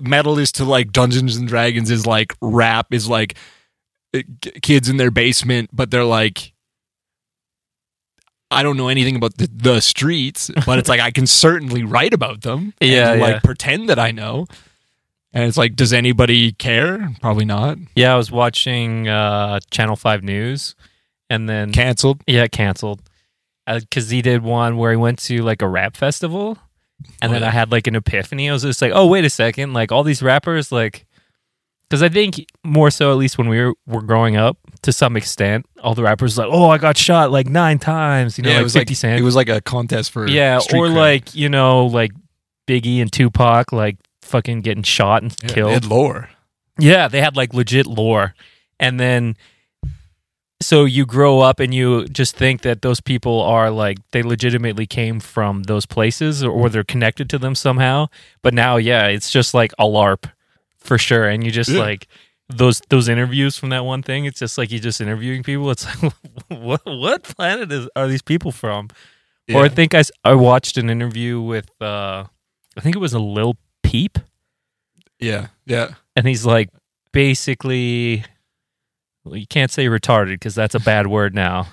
metal 0.01 0.37
is 0.37 0.51
to 0.53 0.65
like 0.65 0.91
Dungeons 0.91 1.37
and 1.37 1.47
Dragons 1.47 1.89
is 1.89 2.05
like 2.05 2.35
rap 2.41 2.93
is 2.93 3.07
like 3.07 3.35
uh, 4.13 4.19
kids 4.61 4.89
in 4.89 4.97
their 4.97 5.11
basement, 5.11 5.69
but 5.71 5.89
they're 5.91 6.03
like 6.03 6.50
I 8.51 8.63
don't 8.63 8.77
know 8.77 8.89
anything 8.89 9.15
about 9.15 9.37
the, 9.37 9.49
the 9.51 9.79
streets, 9.79 10.51
but 10.65 10.77
it's 10.77 10.89
like 10.89 10.99
I 10.99 11.09
can 11.11 11.25
certainly 11.25 11.83
write 11.83 12.13
about 12.13 12.41
them. 12.41 12.73
and, 12.81 12.89
Yeah, 12.91 13.11
like 13.13 13.35
yeah. 13.35 13.39
pretend 13.39 13.89
that 13.89 13.97
I 13.97 14.11
know. 14.11 14.45
And 15.33 15.45
it's 15.45 15.57
like, 15.57 15.77
does 15.77 15.93
anybody 15.93 16.51
care? 16.51 17.09
Probably 17.21 17.45
not. 17.45 17.77
yeah. 17.95 18.13
I 18.13 18.17
was 18.17 18.29
watching 18.31 19.07
uh, 19.07 19.61
Channel 19.71 19.95
Five 19.95 20.23
News, 20.23 20.75
and 21.29 21.47
then 21.47 21.71
Cancelled. 21.71 22.21
Yeah, 22.27 22.47
canceled. 22.47 23.01
Because 23.65 24.09
he 24.09 24.21
did 24.21 24.43
one 24.43 24.75
where 24.75 24.91
he 24.91 24.97
went 24.97 25.19
to 25.19 25.41
like 25.43 25.61
a 25.61 25.67
rap 25.69 25.95
festival, 25.95 26.57
and 27.21 27.29
Oh, 27.29 27.33
then 27.33 27.41
yeah. 27.43 27.47
I 27.47 27.51
had 27.51 27.71
like 27.71 27.87
an 27.87 27.95
epiphany. 27.95 28.49
I 28.49 28.53
was 28.53 28.63
just 28.63 28.81
like, 28.81 28.91
oh 28.93 29.07
wait 29.07 29.23
a 29.23 29.29
second, 29.29 29.71
like 29.71 29.93
all 29.93 30.03
these 30.03 30.21
rappers, 30.21 30.69
like, 30.71 31.05
because 31.83 32.03
I 32.03 32.09
think 32.09 32.45
more 32.65 32.91
so 32.91 33.11
at 33.11 33.17
least 33.17 33.37
when 33.37 33.47
we 33.47 33.61
were, 33.63 33.73
were 33.87 34.01
growing 34.01 34.35
up, 34.35 34.57
to 34.83 34.91
some 34.91 35.15
extent, 35.15 35.65
all 35.83 35.93
the 35.93 36.03
rappers 36.03 36.37
like, 36.37 36.47
oh, 36.49 36.69
I 36.69 36.77
got 36.77 36.97
shot 36.97 37.31
like 37.31 37.47
nine 37.47 37.77
times, 37.79 38.37
you 38.37 38.43
know, 38.43 38.49
yeah, 38.49 38.55
like 38.55 38.61
it 38.61 38.63
was 38.63 38.73
Fifty 38.73 38.93
like 38.93 38.97
Cent, 38.97 39.19
it 39.19 39.23
was 39.23 39.35
like 39.35 39.49
a 39.49 39.61
contest 39.61 40.11
for 40.11 40.27
yeah, 40.27 40.57
or 40.57 40.87
cred. 40.87 40.95
like 40.95 41.35
you 41.35 41.49
know, 41.49 41.85
like 41.85 42.11
Biggie 42.67 43.01
and 43.01 43.11
Tupac, 43.11 43.71
like 43.71 43.97
fucking 44.21 44.61
getting 44.61 44.83
shot 44.83 45.21
and 45.23 45.31
Yeah, 45.43 45.47
they 45.47 45.53
killed. 45.53 45.71
had 45.73 45.85
lore. 45.85 46.29
Yeah, 46.79 47.07
they 47.07 47.21
had 47.21 47.35
like 47.35 47.53
legit 47.53 47.85
lore. 47.85 48.33
And 48.79 48.99
then 48.99 49.35
so 50.61 50.85
you 50.85 51.05
grow 51.05 51.39
up 51.39 51.59
and 51.59 51.73
you 51.73 52.05
just 52.07 52.35
think 52.35 52.61
that 52.61 52.81
those 52.81 53.01
people 53.01 53.41
are 53.41 53.71
like 53.71 53.97
they 54.11 54.21
legitimately 54.23 54.85
came 54.85 55.19
from 55.19 55.63
those 55.63 55.85
places 55.87 56.43
or, 56.43 56.51
or 56.51 56.69
they're 56.69 56.83
connected 56.83 57.29
to 57.31 57.37
them 57.39 57.55
somehow. 57.55 58.07
But 58.43 58.53
now, 58.53 58.77
yeah, 58.77 59.07
it's 59.07 59.31
just 59.31 59.53
like 59.53 59.71
a 59.79 59.83
LARP 59.85 60.31
for 60.77 60.97
sure. 60.97 61.27
And 61.27 61.43
you 61.43 61.51
just 61.51 61.69
Yeah. 61.69 61.79
like 61.79 62.07
those 62.55 62.81
those 62.89 63.07
interviews 63.09 63.57
from 63.57 63.69
that 63.69 63.85
one 63.85 64.03
thing, 64.03 64.25
it's 64.25 64.39
just 64.39 64.57
like 64.57 64.71
you 64.71 64.79
just 64.79 65.01
interviewing 65.01 65.43
people. 65.43 65.69
It's 65.71 65.85
like 66.03 66.13
what 66.49 66.81
what 66.85 67.23
planet 67.23 67.71
is 67.71 67.87
are 67.95 68.07
these 68.07 68.21
people 68.21 68.51
from? 68.51 68.89
Or 69.53 69.61
I 69.61 69.63
Yeah. 69.63 69.69
think 69.69 69.93
I 70.23 70.33
watched 70.35 70.77
an 70.77 70.89
interview 70.89 71.41
with 71.41 71.69
uh 71.81 72.25
I 72.77 72.81
think 72.81 72.95
it 72.95 72.99
was 72.99 73.13
a 73.13 73.19
Lil 73.19 73.55
Peep 73.83 74.17
yeah, 75.19 75.47
yeah. 75.65 75.95
and 76.15 76.27
he's 76.27 76.45
like 76.45 76.69
basically 77.11 78.23
well, 79.23 79.35
you 79.35 79.45
can't 79.47 79.69
say 79.71 79.85
retarded 79.85 80.33
because 80.35 80.55
that's 80.55 80.73
a 80.73 80.79
bad 80.79 81.07
word 81.07 81.35
now 81.35 81.67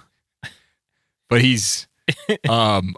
But 1.30 1.40
he's 1.42 1.86
um 2.48 2.94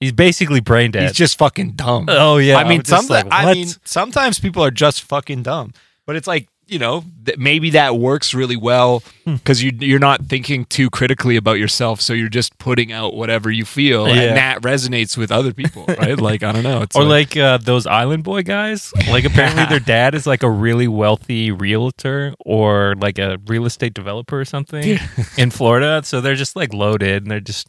he's 0.00 0.12
basically 0.12 0.60
brain 0.60 0.90
dead 0.92 1.02
he's 1.02 1.12
just 1.12 1.36
fucking 1.38 1.72
dumb. 1.72 2.06
oh 2.08 2.36
yeah 2.38 2.56
I 2.56 2.68
mean, 2.68 2.84
some, 2.84 3.06
like, 3.08 3.26
I 3.30 3.52
mean, 3.52 3.68
sometimes 3.84 4.38
people 4.38 4.62
are 4.64 4.70
just 4.70 5.02
fucking 5.02 5.42
dumb. 5.42 5.72
But 6.08 6.16
it's 6.16 6.26
like 6.26 6.48
you 6.70 6.78
know, 6.78 7.02
th- 7.24 7.38
maybe 7.38 7.70
that 7.70 7.96
works 7.96 8.34
really 8.34 8.56
well 8.56 9.02
Hmm. 9.24 9.36
because 9.36 9.62
you 9.62 9.72
you're 9.80 9.98
not 9.98 10.26
thinking 10.26 10.66
too 10.66 10.90
critically 10.90 11.36
about 11.36 11.58
yourself, 11.58 12.00
so 12.02 12.12
you're 12.12 12.28
just 12.28 12.58
putting 12.58 12.92
out 12.92 13.14
whatever 13.14 13.50
you 13.50 13.64
feel, 13.64 14.06
Yeah. 14.06 14.14
and 14.22 14.36
that 14.36 14.60
resonates 14.60 15.16
with 15.16 15.30
other 15.32 15.54
people, 15.54 15.86
right? 15.98 16.18
like 16.20 16.42
I 16.42 16.52
don't 16.52 16.64
know, 16.64 16.82
it's 16.82 16.94
Or 16.96 17.04
like 17.04 17.36
uh, 17.38 17.56
those 17.56 17.86
Island 17.86 18.22
Boy 18.24 18.42
guys. 18.42 18.92
Like 19.08 19.24
apparently 19.24 19.64
their 19.64 19.80
dad 19.96 20.14
is 20.14 20.26
like 20.26 20.42
a 20.42 20.50
really 20.50 20.88
wealthy 20.88 21.50
realtor 21.50 22.34
or 22.44 22.94
like 22.98 23.18
a 23.18 23.38
real 23.46 23.64
estate 23.64 23.94
developer 23.94 24.38
or 24.38 24.44
something 24.44 24.98
in 25.38 25.50
Florida. 25.50 26.02
So 26.04 26.20
they're 26.20 26.34
just 26.34 26.54
like 26.54 26.74
loaded 26.74 27.22
and 27.22 27.30
they're 27.30 27.40
just 27.40 27.68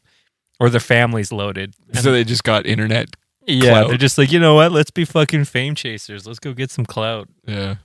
or 0.60 0.70
their 0.70 0.82
family's 0.82 1.32
loaded. 1.32 1.74
And- 1.94 2.00
so 2.04 2.12
they 2.12 2.26
just 2.26 2.44
got 2.44 2.66
internet. 2.66 3.08
yeah, 3.48 3.72
clout. 3.72 3.88
they're 3.88 3.98
just 3.98 4.18
like, 4.18 4.30
you 4.34 4.40
know 4.42 4.56
what? 4.56 4.74
Let's 4.74 4.92
be 4.92 5.06
fucking 5.06 5.46
fame 5.46 5.74
chasers. 5.74 6.28
Let's 6.28 6.40
go 6.40 6.52
get 6.54 6.70
some 6.70 6.86
clout. 6.86 7.30
Yeah, 7.48 7.76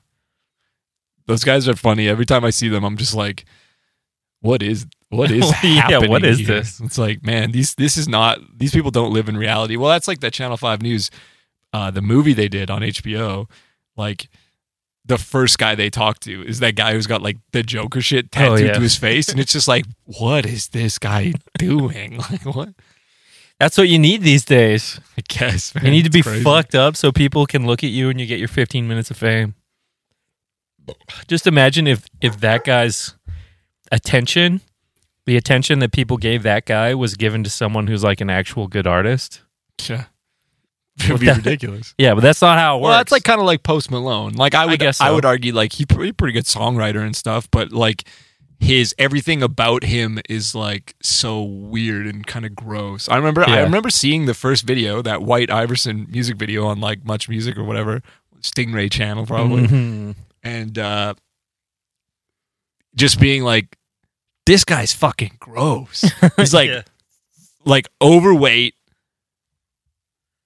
those 1.26 1.44
guys 1.44 1.68
are 1.68 1.76
funny. 1.76 2.08
Every 2.08 2.26
time 2.26 2.44
I 2.44 2.50
see 2.50 2.68
them, 2.68 2.84
I'm 2.84 2.96
just 2.96 3.14
like, 3.14 3.44
what 4.40 4.62
is 4.62 4.86
what 5.10 5.30
is 5.30 5.44
Yeah, 5.62 5.82
happening? 5.82 6.10
what 6.10 6.24
is 6.24 6.38
here? 6.38 6.46
this? 6.48 6.80
It's 6.80 6.98
like, 6.98 7.24
man, 7.24 7.52
these 7.52 7.74
this 7.74 7.96
is 7.96 8.08
not. 8.08 8.38
These 8.56 8.72
people 8.72 8.90
don't 8.90 9.12
live 9.12 9.28
in 9.28 9.36
reality. 9.36 9.76
Well, 9.76 9.90
that's 9.90 10.08
like 10.08 10.20
that 10.20 10.32
Channel 10.32 10.56
Five 10.56 10.82
News, 10.82 11.10
uh, 11.72 11.90
the 11.90 12.02
movie 12.02 12.32
they 12.34 12.48
did 12.48 12.70
on 12.70 12.82
HBO. 12.82 13.48
Like 13.96 14.28
the 15.06 15.18
first 15.18 15.58
guy 15.58 15.74
they 15.74 15.90
talk 15.90 16.18
to 16.20 16.42
is 16.46 16.60
that 16.60 16.74
guy 16.76 16.94
who's 16.94 17.06
got 17.06 17.20
like 17.22 17.36
the 17.52 17.62
Joker 17.62 18.00
shit 18.00 18.32
tattooed 18.32 18.60
Oh, 18.60 18.64
yeah. 18.64 18.72
to 18.72 18.80
his 18.80 18.96
face, 18.96 19.28
and 19.28 19.38
it's 19.38 19.52
just 19.52 19.68
like, 19.68 19.84
what 20.04 20.46
is 20.46 20.68
this 20.68 20.98
guy 20.98 21.32
doing? 21.58 22.18
Like 22.30 22.44
what? 22.44 22.70
That's 23.60 23.78
what 23.78 23.88
you 23.88 24.00
need 24.00 24.22
these 24.22 24.44
days. 24.44 24.98
I 25.16 25.22
guess 25.28 25.74
man, 25.76 25.84
You 25.84 25.90
need 25.92 26.04
to 26.04 26.10
be 26.10 26.22
crazy. 26.22 26.42
fucked 26.42 26.74
up 26.74 26.96
so 26.96 27.12
people 27.12 27.46
can 27.46 27.66
look 27.66 27.84
at 27.84 27.90
you 27.90 28.08
and 28.10 28.18
you 28.20 28.26
get 28.26 28.40
your 28.40 28.48
15 28.48 28.88
minutes 28.88 29.12
of 29.12 29.16
fame. 29.16 29.54
Just 31.28 31.46
imagine 31.46 31.86
if 31.86 32.06
if 32.20 32.40
that 32.40 32.64
guy's 32.64 33.14
attention, 33.92 34.60
the 35.26 35.36
attention 35.36 35.78
that 35.80 35.92
people 35.92 36.16
gave 36.16 36.42
that 36.42 36.66
guy 36.66 36.94
was 36.94 37.14
given 37.14 37.44
to 37.44 37.50
someone 37.50 37.86
who's 37.86 38.04
like 38.04 38.20
an 38.20 38.30
actual 38.30 38.66
good 38.68 38.86
artist. 38.86 39.42
Yeah. 39.88 40.04
It'd 41.04 41.20
be 41.20 41.26
that- 41.26 41.38
ridiculous. 41.38 41.94
Yeah, 41.98 42.14
but 42.14 42.20
that's 42.20 42.40
not 42.42 42.58
how 42.58 42.76
it 42.76 42.80
works. 42.80 42.88
Well, 42.90 42.98
that's 42.98 43.12
like 43.12 43.24
kind 43.24 43.40
of 43.40 43.46
like 43.46 43.62
Post 43.62 43.90
Malone. 43.90 44.32
Like 44.34 44.54
I 44.54 44.64
would, 44.66 44.74
I, 44.74 44.76
guess 44.76 44.98
so. 44.98 45.14
would 45.14 45.24
argue 45.24 45.52
like 45.52 45.72
he's 45.72 45.86
pretty, 45.86 46.12
pretty 46.12 46.32
good 46.32 46.44
songwriter 46.44 47.00
and 47.04 47.16
stuff, 47.16 47.50
but 47.50 47.72
like 47.72 48.04
his 48.60 48.94
everything 48.98 49.42
about 49.42 49.82
him 49.84 50.18
is 50.28 50.54
like 50.54 50.94
so 51.02 51.42
weird 51.42 52.06
and 52.06 52.26
kind 52.26 52.46
of 52.46 52.54
gross. 52.54 53.08
I 53.08 53.16
remember, 53.16 53.44
I 53.48 53.62
remember 53.62 53.90
seeing 53.90 54.26
the 54.26 54.34
first 54.34 54.64
video, 54.64 55.02
that 55.02 55.22
White 55.22 55.50
Iverson 55.50 56.06
music 56.10 56.36
video 56.36 56.66
on 56.66 56.80
like 56.80 57.04
Much 57.04 57.28
Music 57.28 57.58
or 57.58 57.64
whatever, 57.64 58.00
Stingray 58.40 58.90
channel 58.90 59.26
probably, 59.26 59.66
Mhm. 59.66 60.14
And 60.44 60.78
uh 60.78 61.14
just 62.94 63.18
being 63.18 63.42
like, 63.42 63.76
this 64.46 64.62
guy's 64.64 64.92
fucking 64.92 65.36
gross. 65.40 66.02
He's 66.36 66.54
like 66.54 66.68
Yeah. 66.68 66.82
like 67.64 67.88
overweight 68.00 68.74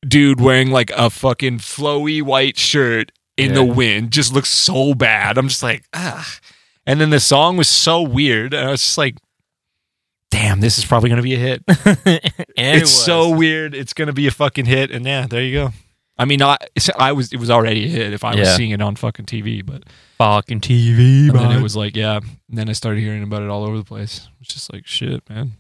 dude 0.07 0.41
wearing 0.41 0.71
like 0.71 0.91
a 0.97 1.11
fucking 1.11 1.59
flowy 1.59 2.23
white 2.23 2.57
shirt 2.57 3.13
in 3.37 3.53
the 3.55 3.65
wind 3.65 4.11
just 4.13 4.33
looks 4.33 4.49
so 4.49 4.95
bad. 4.95 5.37
I'm 5.39 5.49
just 5.49 5.63
like, 5.63 5.85
ah. 5.93 6.39
And 6.87 7.01
then 7.01 7.11
the 7.11 7.21
song 7.21 7.57
was 7.57 7.69
so 7.69 8.01
weird. 8.03 8.55
And 8.55 8.67
I 8.69 8.71
was 8.71 8.81
just 8.81 8.97
like, 8.99 9.17
damn, 10.31 10.61
this 10.61 10.79
is 10.79 10.85
probably 10.85 11.09
going 11.11 11.19
to 11.19 11.23
be 11.23 11.35
a 11.35 11.39
hit. 11.39 11.63
it 11.69 12.33
it's 12.57 12.91
so 12.91 13.31
weird. 13.37 13.75
It's 13.75 13.93
going 13.93 14.07
to 14.07 14.13
be 14.13 14.27
a 14.27 14.31
fucking 14.31 14.65
hit. 14.65 14.91
And 14.91 15.05
yeah, 15.05 15.27
there 15.27 15.43
you 15.43 15.53
go. 15.53 15.71
I 16.19 16.25
mean, 16.25 16.43
I, 16.43 16.57
I 16.99 17.13
was, 17.13 17.33
it 17.33 17.39
was 17.39 17.51
already 17.51 17.85
a 17.85 17.89
hit 17.89 18.13
if 18.13 18.25
I 18.25 18.31
was 18.35 18.49
Yeah. 18.49 18.57
seeing 18.57 18.71
it 18.73 18.83
on 18.83 18.97
fucking 18.97 19.27
TV, 19.27 19.65
but 19.65 19.85
fucking 20.19 20.61
TV, 20.61 21.29
and 21.31 21.39
then 21.39 21.53
it 21.53 21.63
was 21.63 21.77
like, 21.77 21.95
yeah. 21.95 22.17
And 22.49 22.59
then 22.59 22.69
I 22.69 22.73
started 22.73 23.01
hearing 23.01 23.23
about 23.23 23.43
it 23.43 23.49
all 23.49 23.65
over 23.65 23.77
the 23.79 23.85
place. 23.85 24.29
It's 24.41 24.53
just 24.53 24.73
like, 24.73 24.87
shit, 24.87 25.29
man. 25.31 25.53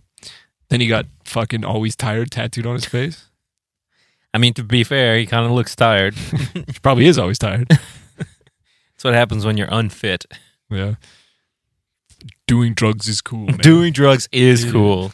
Then 0.68 0.80
he 0.80 0.86
got 0.88 1.06
fucking 1.24 1.64
always 1.64 1.94
tired 1.96 2.30
tattooed 2.32 2.66
on 2.66 2.74
his 2.74 2.84
face. 2.86 3.26
I 4.34 4.38
mean, 4.38 4.52
to 4.54 4.64
be 4.64 4.84
fair, 4.84 5.16
he 5.16 5.26
kind 5.26 5.46
of 5.46 5.52
looks 5.52 5.74
tired. 5.76 6.14
He 6.54 6.64
probably 6.82 7.06
is 7.06 7.18
always 7.18 7.38
tired. 7.38 7.68
That's 8.18 9.04
what 9.04 9.14
happens 9.14 9.46
when 9.46 9.56
you're 9.56 9.68
unfit. 9.70 10.26
yeah. 10.70 10.94
Doing 12.48 12.74
drugs 12.74 13.06
is 13.08 13.20
cool, 13.20 13.46
man. 13.46 13.58
Doing 13.58 13.92
drugs 13.92 14.28
is 14.32 14.64
cool, 14.72 15.12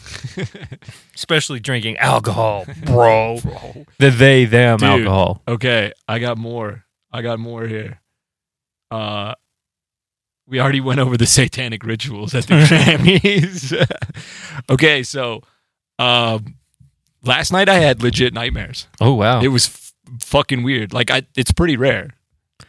especially 1.15 1.61
drinking 1.61 1.99
alcohol, 1.99 2.65
bro. 2.87 3.39
Bro. 3.43 3.85
The 3.99 4.11
they 4.11 4.45
them 4.45 4.79
Dude. 4.79 4.89
alcohol. 4.89 5.43
Okay, 5.47 5.93
I 6.09 6.19
got 6.21 6.39
more. 6.39 6.85
I 7.13 7.23
got 7.23 7.39
more 7.39 7.67
here. 7.67 8.01
Uh 8.91 9.35
we 10.47 10.61
already 10.61 10.81
went 10.81 11.01
over 11.01 11.17
the 11.17 11.27
satanic 11.39 11.85
rituals 11.85 12.35
at 12.35 12.47
the 12.47 12.55
Grammys. 12.55 13.73
okay, 14.71 15.03
so 15.03 15.43
um 15.99 16.55
last 17.25 17.51
night 17.53 17.69
I 17.69 17.81
had 17.81 18.03
legit 18.03 18.33
nightmares. 18.33 18.87
Oh 19.01 19.15
wow! 19.15 19.41
It 19.43 19.49
was 19.49 19.67
f- 19.67 19.93
fucking 20.23 20.63
weird. 20.63 20.93
Like 20.93 21.11
I 21.11 21.23
it's 21.37 21.51
pretty 21.53 21.77
rare. 21.77 22.11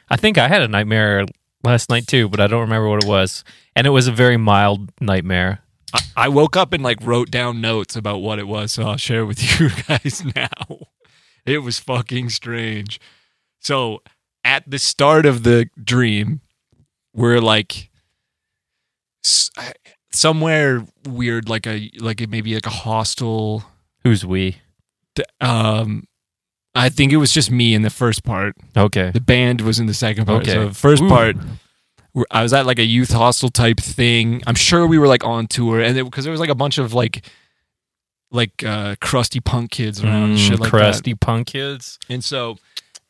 I 0.09 0.17
think 0.17 0.37
I 0.37 0.47
had 0.47 0.61
a 0.61 0.67
nightmare 0.67 1.25
last 1.65 1.89
night 1.89 2.07
too, 2.07 2.29
but 2.29 2.39
I 2.39 2.47
don't 2.47 2.61
remember 2.61 2.87
what 2.89 3.03
it 3.03 3.07
was. 3.07 3.43
And 3.75 3.85
it 3.85 3.91
was 3.91 4.07
a 4.07 4.11
very 4.11 4.37
mild 4.37 4.91
nightmare. 5.01 5.59
I, 5.93 5.99
I 6.15 6.29
woke 6.29 6.55
up 6.55 6.73
and 6.73 6.83
like 6.83 6.97
wrote 7.01 7.31
down 7.31 7.61
notes 7.61 7.95
about 7.95 8.19
what 8.19 8.39
it 8.39 8.47
was, 8.47 8.73
so 8.73 8.83
I'll 8.83 8.97
share 8.97 9.25
with 9.25 9.59
you 9.59 9.69
guys 9.87 10.23
now. 10.35 10.87
It 11.45 11.59
was 11.59 11.79
fucking 11.79 12.29
strange. 12.29 12.99
So 13.59 14.01
at 14.43 14.69
the 14.69 14.79
start 14.79 15.25
of 15.25 15.43
the 15.43 15.69
dream, 15.81 16.41
we're 17.13 17.41
like 17.41 17.89
somewhere 20.11 20.85
weird, 21.07 21.49
like 21.49 21.67
a 21.67 21.89
like 21.99 22.27
maybe 22.29 22.53
like 22.53 22.65
a 22.65 22.71
hostel. 22.71 23.63
Who's 24.03 24.25
we? 24.25 24.57
Um, 25.41 26.07
I 26.75 26.89
think 26.89 27.13
it 27.13 27.17
was 27.17 27.31
just 27.31 27.49
me 27.49 27.73
in 27.73 27.81
the 27.83 27.89
first 27.89 28.23
part. 28.23 28.55
Okay. 28.75 29.11
The 29.11 29.21
band 29.21 29.61
was 29.61 29.79
in 29.79 29.85
the 29.85 29.93
second 29.93 30.25
part. 30.25 30.43
Okay. 30.43 30.53
So 30.53 30.71
first 30.71 31.01
Ooh. 31.03 31.07
part, 31.09 31.37
I 32.31 32.43
was 32.43 32.53
at 32.53 32.65
like 32.65 32.79
a 32.79 32.83
youth 32.85 33.11
hostel 33.11 33.49
type 33.49 33.79
thing. 33.79 34.41
I'm 34.45 34.55
sure 34.55 34.85
we 34.85 34.97
were 34.97 35.07
like 35.07 35.23
on 35.23 35.47
tour, 35.47 35.81
and 35.81 35.95
because 36.05 36.25
there 36.25 36.31
was 36.31 36.39
like 36.39 36.49
a 36.49 36.55
bunch 36.55 36.77
of 36.77 36.93
like 36.93 37.23
like 38.31 38.63
uh 38.65 38.95
crusty 39.01 39.39
punk 39.39 39.71
kids 39.71 40.03
around 40.03 40.31
and 40.31 40.39
shit 40.39 40.57
Mm, 40.57 40.59
like 40.61 40.69
crusty 40.69 41.15
punk 41.15 41.47
kids. 41.47 41.97
And 42.09 42.23
so 42.23 42.57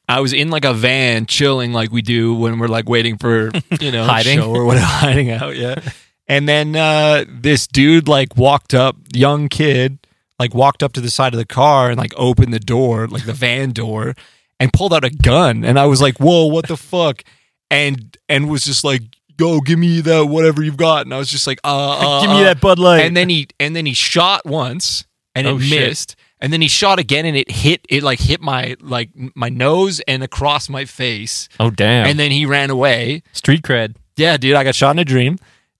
I 0.07 0.19
was 0.19 0.33
in 0.33 0.49
like 0.51 0.65
a 0.65 0.73
van 0.73 1.25
chilling 1.25 1.73
like 1.73 1.91
we 1.91 2.01
do 2.03 2.35
when 2.35 2.59
we're 2.59 2.67
like 2.67 2.87
waiting 2.87 3.17
for 3.17 3.51
you 3.79 3.91
know 3.91 4.03
Hiding. 4.03 4.37
show 4.39 4.51
or 4.51 4.65
whatever 4.65 4.85
hiding 4.89 5.31
out. 5.31 5.55
Yeah. 5.55 5.79
And 6.27 6.47
then 6.47 6.75
uh 6.75 7.25
this 7.27 7.65
dude 7.67 8.07
like 8.07 8.35
walked 8.37 8.73
up, 8.73 8.97
young 9.13 9.49
kid, 9.49 9.97
like 10.39 10.53
walked 10.53 10.83
up 10.83 10.93
to 10.93 11.01
the 11.01 11.09
side 11.09 11.33
of 11.33 11.37
the 11.37 11.45
car 11.45 11.89
and 11.89 11.97
like 11.97 12.13
opened 12.17 12.53
the 12.53 12.59
door, 12.59 13.07
like 13.07 13.25
the 13.25 13.33
van 13.33 13.71
door, 13.71 14.13
and 14.59 14.71
pulled 14.73 14.93
out 14.93 15.03
a 15.03 15.09
gun. 15.09 15.63
And 15.63 15.79
I 15.79 15.85
was 15.85 16.01
like, 16.01 16.17
"Whoa, 16.19 16.45
what 16.47 16.67
the 16.67 16.77
fuck?" 16.77 17.23
And 17.71 18.17
and 18.29 18.49
was 18.49 18.65
just 18.65 18.83
like, 18.83 19.01
"Go, 19.37 19.59
give 19.61 19.79
me 19.79 20.01
that 20.01 20.25
whatever 20.25 20.61
you've 20.63 20.77
got." 20.77 21.05
And 21.05 21.13
I 21.13 21.17
was 21.17 21.29
just 21.29 21.47
like, 21.47 21.59
"Uh, 21.63 21.89
uh 21.99 22.21
Give 22.21 22.29
me 22.31 22.41
uh. 22.41 22.43
that 22.43 22.61
Bud 22.61 22.79
Light. 22.79 23.05
And 23.05 23.15
then 23.15 23.29
he 23.29 23.47
and 23.59 23.75
then 23.75 23.85
he 23.85 23.93
shot 23.93 24.45
once 24.45 25.05
and 25.33 25.47
it 25.47 25.49
Oh, 25.51 25.59
shit. 25.59 25.79
missed. 25.89 26.15
And 26.41 26.51
then 26.53 26.61
he 26.61 26.67
shot 26.67 26.99
again 26.99 27.25
and 27.25 27.35
it 27.35 27.49
hit 27.49 27.85
it 27.89 28.03
like 28.03 28.19
hit 28.19 28.41
my 28.41 28.75
like 28.81 29.09
my 29.35 29.49
nose 29.49 29.99
and 30.01 30.21
across 30.21 30.67
my 30.69 30.85
face. 30.85 31.47
oh 31.59 31.69
damn! 31.69 32.07
And 32.07 32.19
then 32.19 32.29
he 32.31 32.45
ran 32.45 32.69
away. 32.69 33.23
Street 33.31 33.61
cred. 33.63 33.95
Yeah, 34.17 34.37
dude, 34.37 34.53
I 34.55 34.63
got 34.63 34.75
shot 34.75 34.91
in 34.91 34.99
a 34.99 35.05
dream. 35.05 35.37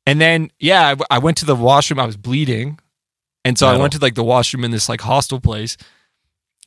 And 0.08 0.20
then 0.22 0.50
yeah, 0.60 0.96
I, 1.10 1.16
I 1.16 1.20
went 1.20 1.38
to 1.38 1.46
the 1.46 1.56
washroom. 1.56 2.00
I 2.00 2.06
was 2.06 2.16
bleeding, 2.18 2.80
and 3.46 3.58
so 3.58 3.68
I 3.68 3.72
Metal. 3.72 3.82
went 3.82 3.94
to 3.94 4.00
like 4.00 4.16
the 4.16 4.24
washroom 4.24 4.66
in 4.66 4.72
this 4.72 4.90
like 4.90 5.02
hostel 5.02 5.40
place, 5.40 5.78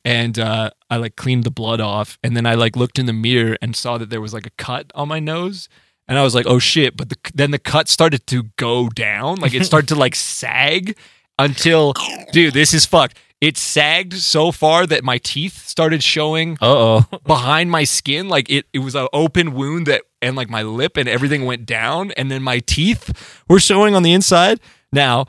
and 0.05 0.39
uh, 0.39 0.71
I 0.89 0.95
like 0.95 1.15
cleaned 1.17 1.43
the 1.43 1.51
blood 1.51 1.81
off. 1.81 2.17
And 2.23 2.35
then 2.35 2.45
I 2.45 2.55
like 2.55 2.75
looked 2.75 2.97
in 2.97 3.05
the 3.05 3.13
mirror 3.13 3.57
and 3.61 3.75
saw 3.75 3.97
that 3.99 4.09
there 4.09 4.21
was 4.21 4.33
like 4.33 4.47
a 4.47 4.51
cut 4.51 4.91
on 4.95 5.09
my 5.09 5.19
nose. 5.19 5.69
And 6.07 6.17
I 6.17 6.23
was 6.23 6.33
like, 6.33 6.47
"Oh 6.47 6.57
shit!" 6.57 6.97
But 6.97 7.09
the, 7.09 7.17
then 7.35 7.51
the 7.51 7.59
cut 7.59 7.87
started 7.87 8.25
to 8.27 8.43
go 8.55 8.89
down, 8.89 9.35
like 9.39 9.53
it 9.53 9.65
started 9.65 9.89
to 9.89 9.95
like 9.95 10.15
sag 10.39 10.97
until, 11.37 11.93
dude, 12.31 12.53
this 12.55 12.73
is 12.73 12.85
fucked. 12.85 13.17
It 13.41 13.57
sagged 13.57 14.13
so 14.13 14.51
far 14.51 14.85
that 14.87 15.03
my 15.03 15.17
teeth 15.19 15.67
started 15.67 16.01
showing 16.01 16.53
Uh 16.61 16.65
oh. 17.03 17.05
behind 17.27 17.69
my 17.69 17.83
skin 17.83 18.27
like 18.27 18.49
it, 18.49 18.65
it 18.73 18.79
was 18.79 18.95
an 18.95 19.07
open 19.13 19.53
wound 19.53 19.85
that 19.87 20.01
and 20.21 20.35
like 20.35 20.49
my 20.49 20.63
lip 20.63 20.97
and 20.97 21.07
everything 21.07 21.45
went 21.45 21.65
down 21.65 22.11
and 22.17 22.29
then 22.31 22.41
my 22.43 22.59
teeth 22.59 23.41
were 23.47 23.59
showing 23.59 23.95
on 23.95 24.03
the 24.03 24.11
inside 24.11 24.59
now 24.91 25.25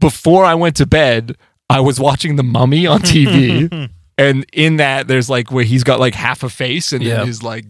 before 0.00 0.44
i 0.44 0.54
went 0.54 0.74
to 0.76 0.86
bed 0.86 1.36
i 1.68 1.78
was 1.80 2.00
watching 2.00 2.36
the 2.36 2.42
mummy 2.42 2.86
on 2.86 3.00
tv 3.00 3.90
and 4.18 4.44
in 4.52 4.76
that 4.76 5.06
there's 5.08 5.30
like 5.30 5.50
where 5.52 5.64
he's 5.64 5.84
got 5.84 6.00
like 6.00 6.14
half 6.14 6.42
a 6.42 6.48
face 6.48 6.92
and 6.92 7.02
Yeah. 7.02 7.18
then 7.18 7.26
his 7.26 7.42
like 7.42 7.66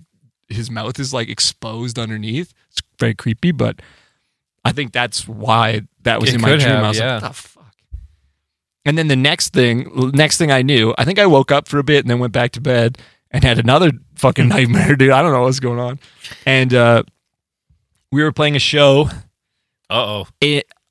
his 0.49 0.71
mouth 0.71 0.99
is 0.99 1.13
like 1.13 1.29
exposed 1.29 1.99
underneath 1.99 2.53
it's 2.71 2.81
very 2.99 3.15
creepy 3.15 3.53
but 3.53 3.81
i 4.65 4.73
think 4.73 4.93
that's 4.93 5.29
why 5.29 5.83
that 6.03 6.21
was 6.21 6.31
It 6.31 6.37
in 6.37 6.41
my 6.41 6.49
dream 6.57 6.61
have, 6.61 6.85
i 6.85 6.89
was 6.89 6.99
yeah. 6.99 7.13
like 7.15 7.23
the 7.23 7.33
fuck 7.33 7.57
and 8.87 8.97
then 8.97 9.09
the 9.09 9.17
next 9.17 9.53
thing, 9.53 9.91
next 10.15 10.39
thing 10.39 10.51
I 10.51 10.63
knew, 10.63 10.95
I 10.97 11.05
think 11.05 11.19
I 11.19 11.27
woke 11.27 11.53
up 11.53 11.69
for 11.69 11.79
a 11.79 11.85
bit 11.85 12.03
and 12.03 12.09
then 12.11 12.19
went 12.19 12.33
back 12.33 12.53
to 12.53 12.63
bed 12.63 12.97
and 13.31 13.45
had 13.45 13.59
another 13.59 13.93
fucking 14.15 14.49
nightmare, 14.55 14.97
dude. 14.97 15.11
I 15.11 15.21
don't 15.21 15.33
know 15.33 15.43
what's 15.43 15.61
going 15.61 15.79
on. 15.79 16.01
And 16.47 16.73
uh, 16.73 17.03
we 18.11 18.23
were 18.23 18.33
playing 18.33 18.57
a 18.57 18.59
show 18.59 19.11
Uh 19.91 20.23
oh. 20.23 20.27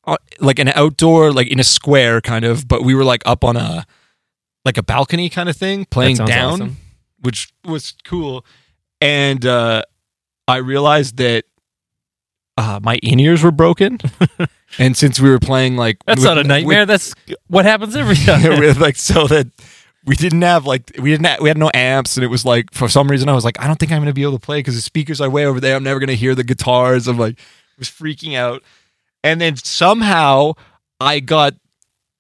Uh, 0.06 0.18
like 0.40 0.60
an 0.60 0.70
outdoor 0.70 1.32
like 1.32 1.48
in 1.48 1.60
a 1.60 1.64
square 1.64 2.22
kind 2.22 2.46
of 2.46 2.68
but 2.68 2.84
we 2.84 2.94
were 2.96 3.04
like 3.04 3.22
up 3.26 3.44
on 3.44 3.56
a 3.58 3.86
like 4.66 4.78
a 4.78 4.84
balcony 4.84 5.30
kind 5.30 5.50
of 5.50 5.56
thing 5.56 5.86
playing 5.86 6.16
down 6.18 6.78
which 7.22 7.52
was 7.66 7.94
cool. 8.04 8.46
And 9.02 9.46
uh 9.46 9.84
i 10.48 10.58
realized 10.58 11.18
that 11.18 11.44
uh 12.58 12.80
my 12.82 12.96
in-ears 13.04 13.44
were 13.44 13.52
broken. 13.52 14.00
And 14.78 14.96
since 14.96 15.20
we 15.20 15.32
were 15.32 15.40
playing 15.40 15.78
like 15.78 15.98
That's 16.06 16.20
with- 16.20 16.26
not 16.26 16.38
a 16.38 16.44
nightmare. 16.44 16.86
That's 16.86 17.16
what 17.48 17.66
happens 17.66 17.96
every 17.96 18.16
time. 18.28 18.44
with, 18.44 18.60
with, 18.60 18.78
like 18.80 18.98
so 18.98 19.26
that 19.26 19.48
we 20.06 20.16
didn't 20.16 20.44
have 20.44 20.68
like 20.68 20.92
we 21.00 21.10
didn't 21.10 21.26
have, 21.26 21.42
we 21.42 21.50
had 21.50 21.58
no 21.58 21.72
amps 21.74 22.18
and 22.18 22.24
it 22.24 22.28
was 22.28 22.46
like 22.46 22.72
for 22.72 22.88
some 22.88 23.10
reason 23.10 23.28
i 23.30 23.34
was 23.34 23.44
like 23.44 23.60
i 23.60 23.66
don't 23.68 23.80
think 23.80 23.92
i'm 23.92 24.00
gonna 24.00 24.14
be 24.14 24.22
able 24.22 24.34
to 24.40 24.46
play 24.46 24.60
because 24.60 24.76
the 24.76 24.82
speakers 24.82 25.20
are 25.20 25.30
way 25.30 25.46
over 25.46 25.60
there 25.60 25.76
i'm 25.76 25.84
never 25.84 26.00
gonna 26.00 26.14
hear 26.14 26.36
the 26.36 26.44
guitars. 26.44 27.08
I'm 27.08 27.18
like 27.18 27.40
was 27.80 27.90
freaking 27.90 28.36
out 28.36 28.62
and 29.24 29.40
then 29.42 29.56
somehow 29.56 30.54
i 31.00 31.20
got 31.20 31.54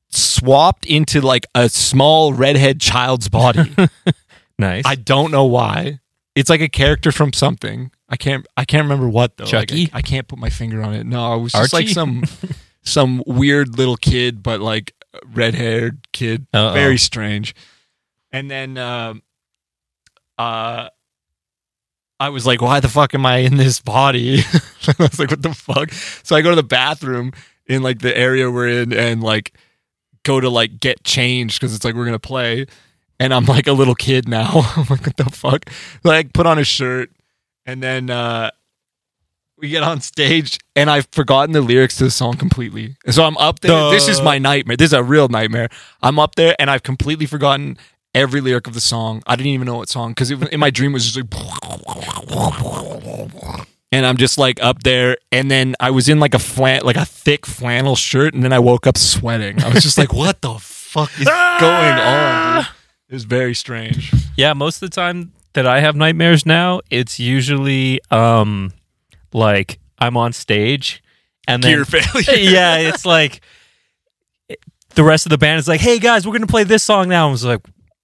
swapped 0.09 0.85
into 0.85 1.21
like 1.21 1.45
a 1.55 1.69
small 1.69 2.33
redhead 2.33 2.79
child's 2.81 3.29
body 3.29 3.71
nice. 4.59 4.83
i 4.85 4.95
don't 4.95 5.31
know 5.31 5.45
why 5.45 5.99
it's 6.35 6.49
like 6.49 6.61
a 6.61 6.69
character 6.69 7.11
from 7.11 7.31
something 7.33 7.91
i 8.09 8.15
can't 8.17 8.45
i 8.57 8.65
can't 8.65 8.83
remember 8.83 9.07
what 9.07 9.37
though 9.37 9.43
Like, 9.43 9.51
Chucky? 9.69 9.89
I, 9.93 9.97
I 9.97 10.01
can't 10.01 10.27
put 10.27 10.39
my 10.39 10.49
finger 10.49 10.81
on 10.81 10.93
it 10.93 11.05
no 11.05 11.35
it 11.35 11.41
was 11.41 11.51
just 11.51 11.73
like 11.73 11.87
some 11.89 12.23
some 12.83 13.23
weird 13.27 13.77
little 13.77 13.97
kid 13.97 14.41
but 14.41 14.59
like 14.61 14.93
red 15.33 15.53
haired 15.55 15.99
kid 16.11 16.47
Uh-oh. 16.53 16.73
very 16.73 16.97
strange 16.97 17.53
and 18.31 18.49
then 18.49 18.77
um 18.77 19.21
uh 20.37 20.89
I 22.21 22.29
was 22.29 22.45
like, 22.45 22.61
why 22.61 22.81
the 22.81 22.89
fuck 22.89 23.15
am 23.15 23.25
I 23.25 23.37
in 23.37 23.55
this 23.55 23.79
body? 23.79 24.41
I 24.87 25.03
was 25.03 25.19
like, 25.19 25.31
what 25.31 25.41
the 25.41 25.53
fuck? 25.53 25.91
So 26.23 26.35
I 26.35 26.41
go 26.41 26.49
to 26.49 26.55
the 26.55 26.63
bathroom 26.63 27.33
in 27.67 27.83
like 27.83 27.99
the 27.99 28.15
area 28.17 28.49
we're 28.49 28.67
in 28.67 28.93
and 28.93 29.21
like 29.21 29.53
go 30.23 30.39
to 30.39 30.49
like 30.49 30.79
get 30.79 31.03
changed 31.03 31.59
because 31.59 31.73
it's 31.75 31.85
like 31.85 31.95
we're 31.95 32.05
gonna 32.05 32.19
play. 32.19 32.65
And 33.19 33.33
I'm 33.33 33.45
like 33.45 33.67
a 33.67 33.73
little 33.73 33.95
kid 33.95 34.27
now. 34.27 34.49
I'm 34.75 34.85
like, 34.89 35.05
what 35.05 35.17
the 35.17 35.25
fuck? 35.25 35.69
Like 36.03 36.33
put 36.33 36.45
on 36.45 36.57
a 36.57 36.63
shirt 36.63 37.11
and 37.65 37.83
then 37.83 38.09
uh 38.09 38.51
we 39.57 39.69
get 39.69 39.83
on 39.83 39.99
stage 39.99 40.57
and 40.75 40.89
I've 40.89 41.07
forgotten 41.11 41.51
the 41.51 41.61
lyrics 41.61 41.97
to 41.97 42.05
the 42.05 42.11
song 42.11 42.37
completely. 42.37 42.95
And 43.05 43.13
so 43.13 43.25
I'm 43.25 43.37
up 43.37 43.59
there. 43.59 43.71
Duh. 43.71 43.91
This 43.91 44.07
is 44.07 44.21
my 44.21 44.37
nightmare. 44.37 44.77
This 44.77 44.87
is 44.87 44.93
a 44.93 45.03
real 45.03 45.27
nightmare. 45.27 45.67
I'm 46.01 46.17
up 46.17 46.35
there 46.35 46.55
and 46.59 46.71
I've 46.71 46.83
completely 46.83 47.25
forgotten 47.25 47.77
every 48.15 48.39
lyric 48.41 48.67
of 48.67 48.73
the 48.73 48.81
song. 48.81 49.21
I 49.27 49.35
didn't 49.35 49.51
even 49.51 49.65
know 49.65 49.75
what 49.75 49.89
song 49.89 50.11
because 50.11 50.31
in 50.31 50.59
my 50.59 50.69
dream 50.69 50.91
it 50.91 50.93
was 50.93 51.11
just 51.11 51.17
like, 51.17 51.29
and 53.91 54.05
I'm 54.05 54.17
just 54.17 54.37
like 54.37 54.61
up 54.61 54.83
there, 54.83 55.17
and 55.31 55.49
then 55.49 55.75
I 55.79 55.91
was 55.91 56.09
in 56.09 56.19
like 56.19 56.33
a 56.33 56.39
flan, 56.39 56.81
like 56.83 56.97
a 56.97 57.05
thick 57.05 57.45
flannel 57.45 57.95
shirt, 57.95 58.33
and 58.33 58.43
then 58.43 58.53
I 58.53 58.59
woke 58.59 58.85
up 58.87 58.97
sweating. 58.97 59.61
I 59.63 59.73
was 59.73 59.83
just 59.83 59.97
like, 59.97 60.13
what 60.13 60.41
the 60.41 60.55
fuck 60.59 61.11
is 61.19 61.25
going 61.59 61.93
on? 61.99 62.63
Dude? 62.63 62.71
It 63.09 63.13
was 63.13 63.23
very 63.23 63.55
strange. 63.55 64.13
yeah, 64.37 64.53
most 64.53 64.81
of 64.81 64.89
the 64.89 64.95
time 64.95 65.33
that 65.53 65.65
I 65.65 65.79
have 65.79 65.95
nightmares 65.95 66.45
now, 66.45 66.81
it's 66.91 67.19
usually 67.19 67.99
um 68.11 68.71
like 69.33 69.79
I'm 69.97 70.15
on 70.17 70.33
stage 70.33 71.01
and 71.47 71.63
then 71.63 71.73
Gear 71.75 71.85
failure. 71.85 72.39
yeah, 72.51 72.77
it's 72.77 73.05
like 73.05 73.41
the 74.95 75.03
rest 75.03 75.25
of 75.25 75.31
the 75.31 75.37
band 75.37 75.59
is 75.59 75.67
like, 75.67 75.81
"Hey 75.81 75.97
guys, 75.99 76.25
we're 76.27 76.33
gonna 76.33 76.47
play 76.47 76.63
this 76.63 76.83
song 76.83 77.09
now." 77.09 77.25
And 77.25 77.29
I 77.29 77.31
was 77.31 77.45
like, 77.45 77.61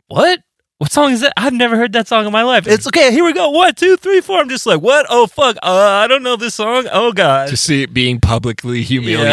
"What? 0.07 0.39
What 0.77 0.91
song 0.91 1.11
is 1.11 1.21
that? 1.21 1.31
I've 1.37 1.53
never 1.53 1.77
heard 1.77 1.93
that 1.93 2.07
song 2.07 2.25
in 2.25 2.31
my 2.33 2.43
life." 2.43 2.67
It's 2.67 2.85
okay. 2.87 3.11
Here 3.11 3.23
we 3.23 3.31
go. 3.33 3.49
One, 3.49 3.73
two, 3.75 3.95
three, 3.97 4.19
four. 4.21 4.39
I'm 4.39 4.49
just 4.49 4.65
like, 4.65 4.81
"What? 4.81 5.05
Oh 5.09 5.25
fuck! 5.27 5.55
Uh, 5.63 6.01
I 6.03 6.07
don't 6.07 6.21
know 6.23 6.35
this 6.35 6.55
song. 6.55 6.87
Oh 6.91 7.13
god." 7.13 7.47
to 7.49 7.57
see 7.57 7.83
it 7.83 7.93
being 7.93 8.19
publicly 8.19 8.79
Yeah. 8.79 8.85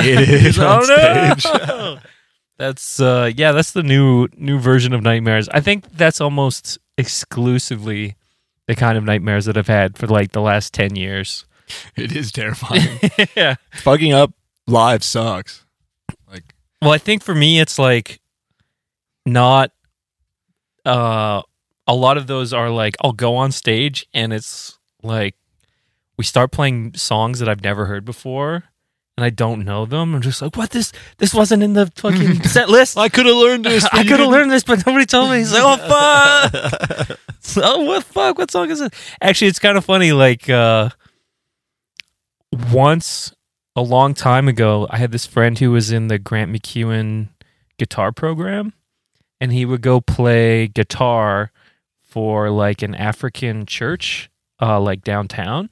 humiliated 0.02 0.58
oh 0.60 0.66
on 0.68 0.84
stage. 0.84 1.44
no. 1.68 1.98
That's 2.58 3.00
uh 3.00 3.30
yeah, 3.34 3.50
that's 3.50 3.72
the 3.72 3.82
new 3.82 4.28
new 4.36 4.60
version 4.60 4.92
of 4.92 5.02
nightmares. 5.02 5.48
I 5.48 5.60
think 5.60 5.90
that's 5.96 6.20
almost 6.20 6.78
exclusively 6.96 8.14
the 8.68 8.76
kind 8.76 8.96
of 8.96 9.02
nightmares 9.02 9.46
that 9.46 9.56
I've 9.56 9.66
had 9.66 9.98
for 9.98 10.06
like 10.06 10.30
the 10.30 10.40
last 10.42 10.72
10 10.72 10.94
years. 10.94 11.44
it 11.96 12.14
is 12.14 12.30
terrifying. 12.30 13.00
yeah. 13.36 13.56
Fucking 13.82 14.12
up 14.12 14.32
live 14.68 15.02
sucks. 15.02 15.64
Like 16.30 16.54
Well, 16.80 16.92
I 16.92 16.98
think 16.98 17.24
for 17.24 17.34
me 17.34 17.58
it's 17.58 17.80
like 17.80 18.20
not 19.26 19.72
uh 20.84 21.42
a 21.86 21.94
lot 21.94 22.16
of 22.16 22.26
those 22.26 22.52
are 22.52 22.70
like 22.70 22.96
I'll 23.02 23.12
go 23.12 23.36
on 23.36 23.52
stage 23.52 24.06
and 24.14 24.32
it's 24.32 24.78
like 25.02 25.34
we 26.16 26.24
start 26.24 26.52
playing 26.52 26.94
songs 26.94 27.38
that 27.40 27.48
I've 27.48 27.62
never 27.62 27.86
heard 27.86 28.04
before 28.04 28.64
and 29.16 29.24
I 29.24 29.30
don't 29.30 29.64
know 29.64 29.84
them. 29.84 30.14
I'm 30.14 30.22
just 30.22 30.40
like, 30.40 30.56
"What 30.56 30.70
this 30.70 30.92
this 31.18 31.34
wasn't 31.34 31.62
in 31.62 31.74
the 31.74 31.90
fucking 31.96 32.42
set 32.48 32.68
list." 32.68 32.96
I 32.96 33.08
could 33.08 33.26
have 33.26 33.36
learned 33.36 33.64
this. 33.64 33.84
I 33.92 34.04
could 34.04 34.20
have 34.20 34.28
learned 34.28 34.50
this, 34.50 34.64
but 34.64 34.86
nobody 34.86 35.06
told 35.06 35.30
me. 35.30 35.38
He's 35.38 35.52
like, 35.52 35.62
oh 35.64 35.76
fuck, 35.76 37.18
oh 37.58 37.84
what 37.84 38.04
fuck, 38.04 38.38
what 38.38 38.50
song 38.50 38.70
is 38.70 38.80
it? 38.80 38.94
Actually, 39.20 39.48
it's 39.48 39.58
kind 39.58 39.76
of 39.76 39.84
funny. 39.84 40.12
Like 40.12 40.48
uh, 40.48 40.90
once 42.72 43.32
a 43.76 43.82
long 43.82 44.14
time 44.14 44.48
ago, 44.48 44.86
I 44.90 44.98
had 44.98 45.12
this 45.12 45.26
friend 45.26 45.58
who 45.58 45.70
was 45.70 45.92
in 45.92 46.08
the 46.08 46.18
Grant 46.18 46.50
MacEwan 46.50 47.28
guitar 47.78 48.12
program, 48.12 48.72
and 49.42 49.52
he 49.52 49.64
would 49.64 49.80
go 49.80 50.00
play 50.00 50.68
guitar 50.68 51.50
for 52.00 52.48
like 52.48 52.80
an 52.80 52.94
African 52.94 53.66
church, 53.66 54.30
uh, 54.60 54.80
like 54.80 55.02
downtown. 55.02 55.68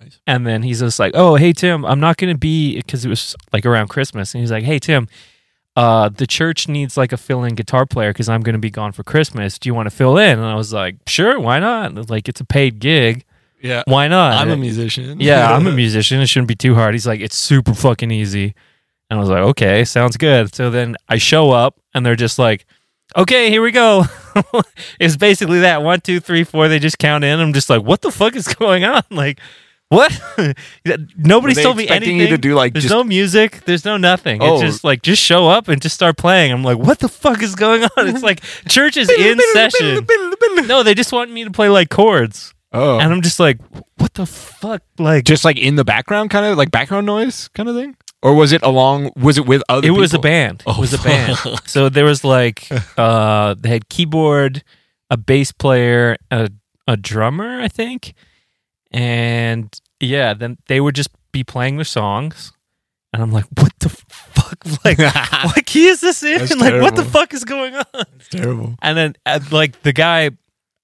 Nice. 0.00 0.18
And 0.26 0.46
then 0.46 0.62
he's 0.62 0.80
just 0.80 0.98
like, 0.98 1.12
"Oh, 1.14 1.34
hey 1.34 1.52
Tim, 1.52 1.84
I'm 1.84 2.00
not 2.00 2.16
gonna 2.16 2.38
be 2.38 2.76
because 2.76 3.04
it 3.04 3.10
was 3.10 3.36
like 3.52 3.66
around 3.66 3.88
Christmas." 3.88 4.34
And 4.34 4.40
he's 4.40 4.50
like, 4.50 4.64
"Hey 4.64 4.78
Tim, 4.78 5.06
uh, 5.76 6.08
the 6.08 6.26
church 6.26 6.66
needs 6.66 6.96
like 6.96 7.12
a 7.12 7.18
fill-in 7.18 7.56
guitar 7.56 7.84
player 7.84 8.10
because 8.10 8.30
I'm 8.30 8.40
going 8.40 8.54
to 8.54 8.58
be 8.58 8.70
gone 8.70 8.92
for 8.92 9.04
Christmas. 9.04 9.58
Do 9.58 9.68
you 9.68 9.74
want 9.74 9.90
to 9.90 9.94
fill 9.94 10.16
in?" 10.16 10.38
And 10.38 10.46
I 10.46 10.54
was 10.54 10.72
like, 10.72 10.96
"Sure, 11.06 11.38
why 11.38 11.58
not? 11.58 12.08
Like, 12.08 12.26
it's 12.26 12.40
a 12.40 12.46
paid 12.46 12.78
gig. 12.78 13.26
Yeah. 13.60 13.82
Why 13.84 14.08
not?" 14.08 14.40
I'm 14.40 14.50
a 14.50 14.56
musician. 14.56 15.20
yeah, 15.20 15.54
I'm 15.54 15.66
a 15.66 15.72
musician. 15.84 16.22
It 16.22 16.28
shouldn't 16.28 16.48
be 16.48 16.56
too 16.56 16.74
hard. 16.74 16.94
He's 16.94 17.06
like, 17.06 17.20
"It's 17.20 17.36
super 17.36 17.74
fucking 17.74 18.10
easy," 18.10 18.54
and 19.10 19.18
I 19.18 19.20
was 19.20 19.28
like, 19.28 19.42
"Okay, 19.42 19.84
sounds 19.84 20.16
good." 20.16 20.54
So 20.54 20.70
then 20.70 20.96
I 21.06 21.18
show 21.18 21.50
up, 21.50 21.78
and 21.92 22.06
they're 22.06 22.16
just 22.16 22.38
like, 22.38 22.64
"Okay, 23.16 23.50
here 23.50 23.62
we 23.62 23.70
go." 23.72 24.04
it's 25.00 25.16
basically 25.16 25.60
that 25.60 25.82
one, 25.82 26.00
two, 26.00 26.20
three, 26.20 26.44
four. 26.44 26.68
They 26.68 26.78
just 26.78 26.98
count 26.98 27.24
in. 27.24 27.40
I'm 27.40 27.52
just 27.52 27.68
like, 27.70 27.82
"What 27.82 28.00
the 28.02 28.10
fuck 28.10 28.36
is 28.36 28.46
going 28.54 28.84
on?" 28.84 29.02
Like. 29.10 29.38
What? 29.92 30.16
Nobody's 31.16 31.60
told 31.60 31.76
me 31.76 31.88
anything. 31.88 32.18
you 32.18 32.28
to 32.28 32.38
do, 32.38 32.54
like, 32.54 32.74
there's 32.74 32.84
just- 32.84 32.94
no 32.94 33.02
music. 33.02 33.62
There's 33.64 33.84
no 33.84 33.96
nothing. 33.96 34.40
Oh. 34.40 34.54
It's 34.54 34.62
just 34.62 34.84
like 34.84 35.02
just 35.02 35.20
show 35.20 35.48
up 35.48 35.66
and 35.66 35.82
just 35.82 35.96
start 35.96 36.16
playing. 36.16 36.52
I'm 36.52 36.62
like, 36.62 36.78
what 36.78 37.00
the 37.00 37.08
fuck 37.08 37.42
is 37.42 37.56
going 37.56 37.82
on? 37.82 38.06
It's 38.08 38.22
like 38.22 38.40
church 38.68 38.96
is 38.96 39.10
in 39.10 39.40
session. 39.52 40.06
No, 40.68 40.84
they 40.84 40.94
just 40.94 41.10
want 41.12 41.32
me 41.32 41.42
to 41.42 41.50
play 41.50 41.68
like 41.68 41.90
chords, 41.90 42.54
Oh. 42.72 43.00
and 43.00 43.12
I'm 43.12 43.20
just 43.20 43.40
like, 43.40 43.58
what 43.96 44.14
the 44.14 44.26
fuck? 44.26 44.82
Like, 44.96 45.24
just 45.24 45.44
like 45.44 45.58
in 45.58 45.74
the 45.74 45.84
background, 45.84 46.30
kind 46.30 46.46
of 46.46 46.56
like 46.56 46.70
background 46.70 47.06
noise, 47.06 47.48
kind 47.48 47.68
of 47.68 47.74
thing, 47.74 47.96
or 48.22 48.34
was 48.34 48.52
it 48.52 48.62
along? 48.62 49.12
Was 49.16 49.38
it 49.38 49.46
with 49.46 49.62
other? 49.68 49.86
it 49.86 49.92
was 49.92 50.14
a 50.14 50.18
band. 50.18 50.62
Oh, 50.66 50.74
it 50.76 50.80
was 50.80 50.94
a 50.94 50.98
band. 50.98 51.36
So 51.66 51.88
there 51.88 52.04
was 52.04 52.24
like, 52.24 52.68
uh, 52.98 53.54
they 53.58 53.68
had 53.68 53.88
keyboard, 53.88 54.62
a 55.08 55.16
bass 55.16 55.52
player, 55.52 56.16
a 56.30 56.50
a 56.86 56.96
drummer, 56.96 57.60
I 57.60 57.68
think, 57.68 58.14
and 58.90 59.72
yeah, 60.00 60.34
then 60.34 60.58
they 60.66 60.80
would 60.80 60.94
just 60.94 61.10
be 61.32 61.44
playing 61.44 61.76
their 61.76 61.84
songs. 61.84 62.52
And 63.12 63.22
I'm 63.22 63.32
like, 63.32 63.46
what 63.56 63.72
the 63.80 63.88
fuck? 63.88 64.36
Like, 64.84 64.98
what 65.44 65.64
key 65.66 65.86
is 65.86 66.00
this 66.00 66.22
in? 66.22 66.38
That's 66.38 66.56
like, 66.56 66.82
what 66.82 66.96
the 66.96 67.04
fuck 67.04 67.32
is 67.32 67.44
going 67.44 67.74
on? 67.74 67.84
It's 68.16 68.28
terrible. 68.28 68.74
And 68.82 68.96
then, 68.98 69.14
uh, 69.24 69.38
like, 69.50 69.80
the 69.82 69.92
guy 69.92 70.30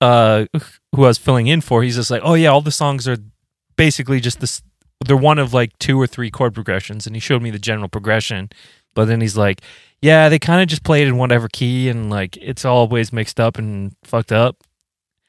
uh, 0.00 0.46
who 0.94 1.04
I 1.04 1.08
was 1.08 1.18
filling 1.18 1.48
in 1.48 1.60
for, 1.60 1.82
he's 1.82 1.96
just 1.96 2.10
like, 2.10 2.22
oh, 2.24 2.34
yeah, 2.34 2.48
all 2.48 2.60
the 2.60 2.70
songs 2.70 3.08
are 3.08 3.16
basically 3.76 4.20
just 4.20 4.40
this. 4.40 4.62
They're 5.04 5.16
one 5.16 5.38
of 5.38 5.52
like 5.52 5.76
two 5.78 6.00
or 6.00 6.06
three 6.06 6.30
chord 6.30 6.54
progressions. 6.54 7.06
And 7.06 7.14
he 7.16 7.20
showed 7.20 7.42
me 7.42 7.50
the 7.50 7.58
general 7.58 7.88
progression. 7.88 8.50
But 8.94 9.06
then 9.06 9.20
he's 9.20 9.36
like, 9.36 9.60
yeah, 10.00 10.28
they 10.28 10.38
kind 10.38 10.62
of 10.62 10.68
just 10.68 10.84
play 10.84 11.02
it 11.02 11.08
in 11.08 11.16
whatever 11.16 11.48
key. 11.52 11.88
And 11.88 12.08
like, 12.10 12.36
it's 12.38 12.64
always 12.64 13.12
mixed 13.12 13.38
up 13.40 13.58
and 13.58 13.94
fucked 14.04 14.32
up. 14.32 14.56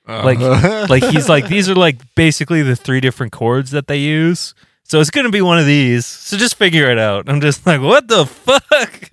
Like- 0.08 0.40
Uh, 0.40 0.88
Like, 0.90 1.04
he's 1.04 1.28
like, 1.28 1.48
these 1.48 1.70
are 1.70 1.76
like 1.76 1.98
basically 2.16 2.62
the 2.62 2.76
three 2.76 3.02
different 3.02 3.34
chords 3.34 3.72
that 3.72 3.88
they 3.88 3.98
use. 4.00 4.54
So 4.84 5.02
it's 5.02 5.10
going 5.10 5.26
to 5.26 5.32
be 5.32 5.42
one 5.42 5.60
of 5.60 5.66
these. 5.66 6.06
So 6.06 6.38
just 6.38 6.56
figure 6.56 6.90
it 6.90 6.98
out. 6.98 7.28
I'm 7.28 7.42
just 7.42 7.66
like, 7.68 7.82
what 7.82 8.08
the 8.08 8.26
fuck? 8.26 9.12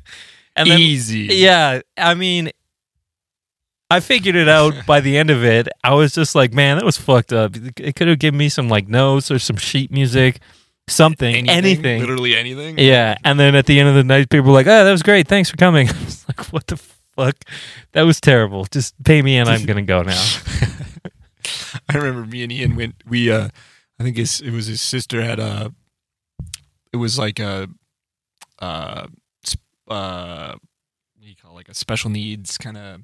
And 0.54 0.70
then, 0.70 0.78
easy. 0.78 1.26
yeah, 1.32 1.80
I 1.98 2.14
mean, 2.14 2.50
I 3.94 4.00
figured 4.00 4.34
it 4.34 4.48
out 4.48 4.74
by 4.86 5.00
the 5.00 5.16
end 5.16 5.30
of 5.30 5.44
it. 5.44 5.68
I 5.84 5.94
was 5.94 6.12
just 6.12 6.34
like, 6.34 6.52
man, 6.52 6.78
that 6.78 6.84
was 6.84 6.96
fucked 6.98 7.32
up. 7.32 7.56
It 7.78 7.94
could 7.94 8.08
have 8.08 8.18
given 8.18 8.36
me 8.38 8.48
some 8.48 8.68
like 8.68 8.88
notes 8.88 9.30
or 9.30 9.38
some 9.38 9.56
sheet 9.56 9.92
music, 9.92 10.40
something, 10.88 11.48
anything. 11.48 12.00
literally 12.00 12.36
anything. 12.36 12.76
Yeah, 12.78 13.16
and 13.24 13.38
then 13.38 13.54
at 13.54 13.66
the 13.66 13.78
end 13.78 13.88
of 13.88 13.94
the 13.94 14.02
night, 14.02 14.30
people 14.30 14.48
were 14.48 14.52
like, 14.52 14.66
"Oh, 14.66 14.84
that 14.84 14.90
was 14.90 15.04
great. 15.04 15.28
Thanks 15.28 15.48
for 15.48 15.56
coming." 15.56 15.88
I 15.90 16.04
was 16.04 16.26
like, 16.28 16.52
"What 16.52 16.66
the 16.66 16.76
fuck? 16.76 17.36
That 17.92 18.02
was 18.02 18.20
terrible. 18.20 18.64
Just 18.66 19.00
pay 19.04 19.22
me, 19.22 19.36
and 19.36 19.48
I'm 19.48 19.64
gonna 19.66 19.82
go 19.82 20.02
now." 20.02 20.22
I 21.88 21.96
remember 21.96 22.26
me 22.26 22.42
and 22.42 22.50
Ian 22.50 22.74
went. 22.74 22.96
We, 23.06 23.30
uh, 23.30 23.48
I 24.00 24.02
think 24.02 24.16
his 24.16 24.40
it 24.40 24.50
was 24.50 24.66
his 24.66 24.80
sister 24.80 25.22
had 25.22 25.38
a 25.38 25.72
it 26.92 26.96
was 26.96 27.18
like 27.18 27.38
a 27.38 27.68
uh 28.60 29.06
uh 29.88 30.52
what 30.52 31.22
do 31.22 31.28
you 31.28 31.36
call 31.36 31.52
it? 31.52 31.54
like 31.54 31.68
a 31.68 31.74
special 31.74 32.10
needs 32.10 32.56
kind 32.58 32.76
of 32.76 33.00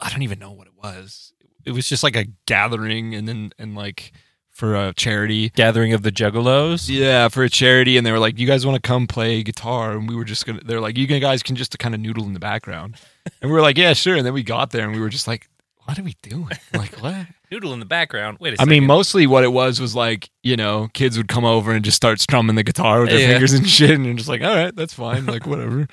I 0.00 0.10
don't 0.10 0.22
even 0.22 0.38
know 0.38 0.52
what 0.52 0.66
it 0.66 0.74
was. 0.76 1.32
It 1.64 1.72
was 1.72 1.88
just 1.88 2.02
like 2.02 2.16
a 2.16 2.26
gathering 2.46 3.14
and 3.14 3.26
then 3.28 3.52
and 3.58 3.74
like 3.74 4.12
for 4.50 4.74
a 4.74 4.92
charity. 4.94 5.50
Gathering 5.50 5.92
of 5.92 6.02
the 6.02 6.10
Juggalos. 6.10 6.88
Yeah, 6.88 7.28
for 7.28 7.42
a 7.44 7.48
charity, 7.50 7.96
and 7.96 8.06
they 8.06 8.12
were 8.12 8.18
like, 8.18 8.38
"You 8.38 8.46
guys 8.46 8.64
want 8.66 8.82
to 8.82 8.86
come 8.86 9.06
play 9.06 9.42
guitar?" 9.42 9.92
And 9.92 10.08
we 10.08 10.16
were 10.16 10.24
just 10.24 10.46
gonna. 10.46 10.60
They're 10.64 10.80
like, 10.80 10.96
"You 10.96 11.06
guys 11.06 11.42
can 11.42 11.56
just 11.56 11.78
kind 11.78 11.94
of 11.94 12.00
noodle 12.00 12.24
in 12.24 12.32
the 12.32 12.40
background," 12.40 12.96
and 13.42 13.50
we 13.50 13.54
were 13.54 13.60
like, 13.62 13.76
"Yeah, 13.78 13.92
sure." 13.92 14.16
And 14.16 14.24
then 14.26 14.32
we 14.34 14.42
got 14.42 14.70
there, 14.70 14.84
and 14.84 14.92
we 14.94 15.00
were 15.00 15.08
just 15.10 15.26
like, 15.28 15.48
"What 15.84 15.98
are 15.98 16.02
we 16.02 16.16
doing? 16.22 16.48
Like, 16.74 16.94
what?" 17.02 17.26
Noodle 17.50 17.72
in 17.72 17.80
the 17.80 17.86
background. 17.86 18.38
Wait 18.40 18.50
a 18.50 18.52
I 18.52 18.56
second. 18.56 18.70
mean, 18.70 18.84
mostly 18.86 19.26
what 19.26 19.42
it 19.42 19.52
was 19.52 19.80
was 19.80 19.94
like, 19.94 20.28
you 20.42 20.54
know, 20.56 20.88
kids 20.92 21.16
would 21.16 21.28
come 21.28 21.46
over 21.46 21.72
and 21.72 21.82
just 21.84 21.96
start 21.96 22.20
strumming 22.20 22.56
the 22.56 22.62
guitar 22.62 23.00
with 23.00 23.08
their 23.10 23.20
Yeah. 23.20 23.28
fingers 23.28 23.54
and 23.54 23.66
shit, 23.68 23.90
and 23.92 24.04
you're 24.04 24.14
just 24.14 24.28
like, 24.28 24.42
"All 24.42 24.54
right, 24.54 24.74
that's 24.74 24.92
fine, 24.94 25.24
like 25.26 25.46
whatever." 25.46 25.86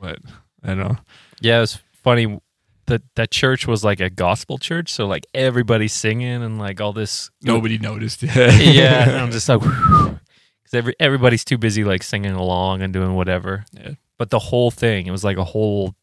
But 0.00 0.18
I 0.62 0.68
don't 0.68 0.78
know. 0.78 0.96
yeah, 1.40 1.58
it 1.58 1.60
was 1.60 1.78
funny. 2.02 2.40
That 2.86 3.02
that 3.16 3.30
church 3.30 3.66
was 3.66 3.82
like 3.82 4.00
a 4.00 4.10
gospel 4.10 4.58
church, 4.58 4.92
so 4.92 5.06
like 5.06 5.26
everybody's 5.34 5.92
singing 5.92 6.42
and 6.42 6.58
like 6.58 6.80
all 6.80 6.92
this. 6.92 7.30
Nobody 7.42 7.78
noticed. 7.78 8.22
yeah, 8.22 9.08
and 9.08 9.16
I'm 9.18 9.30
just 9.32 9.48
like, 9.48 9.60
because 9.60 10.72
every 10.72 10.94
everybody's 11.00 11.44
too 11.44 11.58
busy 11.58 11.84
like 11.84 12.02
singing 12.02 12.32
along 12.32 12.82
and 12.82 12.92
doing 12.92 13.14
whatever. 13.14 13.64
Yeah. 13.72 13.92
But 14.18 14.30
the 14.30 14.38
whole 14.38 14.70
thing, 14.70 15.06
it 15.06 15.10
was 15.10 15.24
like 15.24 15.36
a 15.36 15.44
whole 15.44 15.94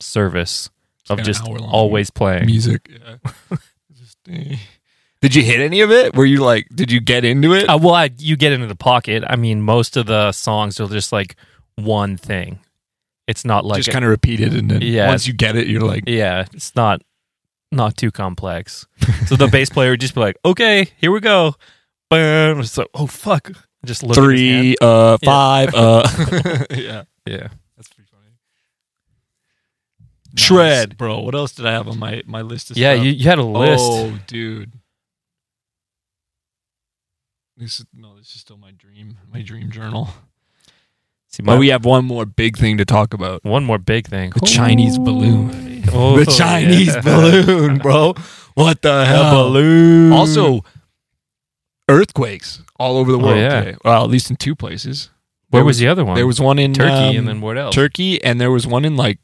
service 0.00 0.70
of 1.08 1.22
just 1.22 1.42
always 1.44 2.10
playing. 2.10 2.46
music. 2.46 2.88
Yeah. 3.50 3.56
Just, 3.94 4.18
eh. 4.30 4.56
Did 5.22 5.34
you 5.34 5.42
hit 5.42 5.60
any 5.60 5.80
of 5.80 5.90
it? 5.90 6.14
Were 6.14 6.26
you 6.26 6.44
like, 6.44 6.68
did 6.74 6.92
you 6.92 7.00
get 7.00 7.24
into 7.24 7.54
it? 7.54 7.64
Uh, 7.68 7.78
well, 7.80 7.94
I, 7.94 8.10
you 8.18 8.36
get 8.36 8.52
into 8.52 8.66
the 8.66 8.76
pocket. 8.76 9.24
I 9.26 9.36
mean, 9.36 9.62
most 9.62 9.96
of 9.96 10.06
the 10.06 10.32
songs 10.32 10.78
are 10.78 10.86
just 10.88 11.12
like 11.12 11.36
one 11.76 12.16
thing. 12.16 12.60
It's 13.28 13.44
not 13.44 13.64
like 13.64 13.78
just 13.82 13.90
kind 13.90 14.04
of 14.04 14.10
repeat 14.10 14.40
it, 14.40 14.54
and 14.54 14.70
then 14.70 14.82
Yeah. 14.82 15.08
once 15.08 15.26
you 15.26 15.32
get 15.32 15.56
it, 15.56 15.66
you're 15.66 15.80
like, 15.82 16.04
yeah, 16.06 16.44
it's 16.52 16.74
not 16.76 17.02
not 17.72 17.96
too 17.96 18.10
complex. 18.12 18.86
so 19.26 19.34
the 19.36 19.48
bass 19.48 19.68
player 19.70 19.90
would 19.90 20.00
just 20.00 20.14
be 20.14 20.20
like, 20.20 20.36
"Okay, 20.44 20.88
here 20.98 21.10
we 21.10 21.18
go." 21.20 21.54
Boom. 22.08 22.60
It's 22.60 22.78
like, 22.78 22.88
"Oh 22.94 23.06
fuck!" 23.08 23.50
Just 23.84 24.02
look 24.04 24.16
at 24.16 24.22
his 24.22 24.40
hand. 24.40 24.62
three, 24.62 24.76
uh, 24.80 25.18
Yeah. 25.20 25.26
five, 25.26 25.74
uh, 25.74 26.08
yeah, 26.70 27.02
Yeah. 27.26 27.48
that's 27.76 27.88
pretty 27.88 28.08
funny. 28.10 28.32
Shred. 30.36 30.90
Nice, 30.90 30.96
bro. 30.96 31.20
What 31.20 31.34
else 31.34 31.52
did 31.52 31.66
I 31.66 31.72
have 31.72 31.88
on 31.88 31.98
my 31.98 32.22
my 32.26 32.42
list? 32.42 32.70
Of 32.70 32.76
Yeah, 32.78 32.94
stuff? 32.94 33.04
you, 33.06 33.12
you 33.12 33.24
had 33.28 33.38
a 33.38 33.44
list. 33.44 33.84
Oh, 33.84 34.18
dude. 34.28 34.72
This 37.56 37.80
is 37.80 37.86
no, 37.94 38.16
this 38.16 38.34
is 38.34 38.40
still 38.40 38.58
my 38.58 38.70
dream, 38.70 39.16
my 39.32 39.42
dream 39.42 39.70
journal. 39.70 40.08
See, 41.36 41.42
my, 41.42 41.52
But 41.54 41.58
we 41.60 41.68
have 41.68 41.84
one 41.84 42.04
more 42.06 42.24
big 42.24 42.56
thing 42.56 42.78
to 42.78 42.84
talk 42.86 43.12
about. 43.12 43.44
one 43.44 43.64
more 43.64 43.78
big 43.78 44.06
thing. 44.08 44.30
The 44.30 44.46
Chinese 44.46 44.98
balloon. 44.98 45.84
Oh, 45.92 46.18
the 46.18 46.24
Chinese 46.30 46.88
yeah. 46.94 47.00
balloon, 47.02 47.78
bro. 47.78 48.14
What 48.54 48.80
the 48.80 49.00
The 49.00 49.04
hell? 49.04 49.34
balloon. 49.48 50.12
Also, 50.12 50.64
earthquakes 51.88 52.62
all 52.78 52.96
over 52.96 53.12
the 53.12 53.18
Oh, 53.18 53.22
world. 53.22 53.38
yeah. 53.38 53.60
today. 53.60 53.76
Well, 53.84 54.04
at 54.04 54.10
least 54.10 54.30
in 54.30 54.36
two 54.36 54.54
places. 54.54 55.10
where 55.50 55.62
was 55.64 55.74
was- 55.76 55.78
the 55.78 55.88
other 55.88 56.04
one? 56.04 56.14
There 56.16 56.26
was 56.26 56.40
one 56.40 56.58
in 56.58 56.72
Turkey, 56.74 56.90
um, 57.10 57.16
and 57.18 57.28
then 57.28 57.40
what 57.40 57.56
else? 57.58 57.74
Turkey, 57.74 58.22
and 58.22 58.40
there 58.40 58.50
was 58.50 58.66
one 58.66 58.84
in 58.84 58.96
like 58.96 59.18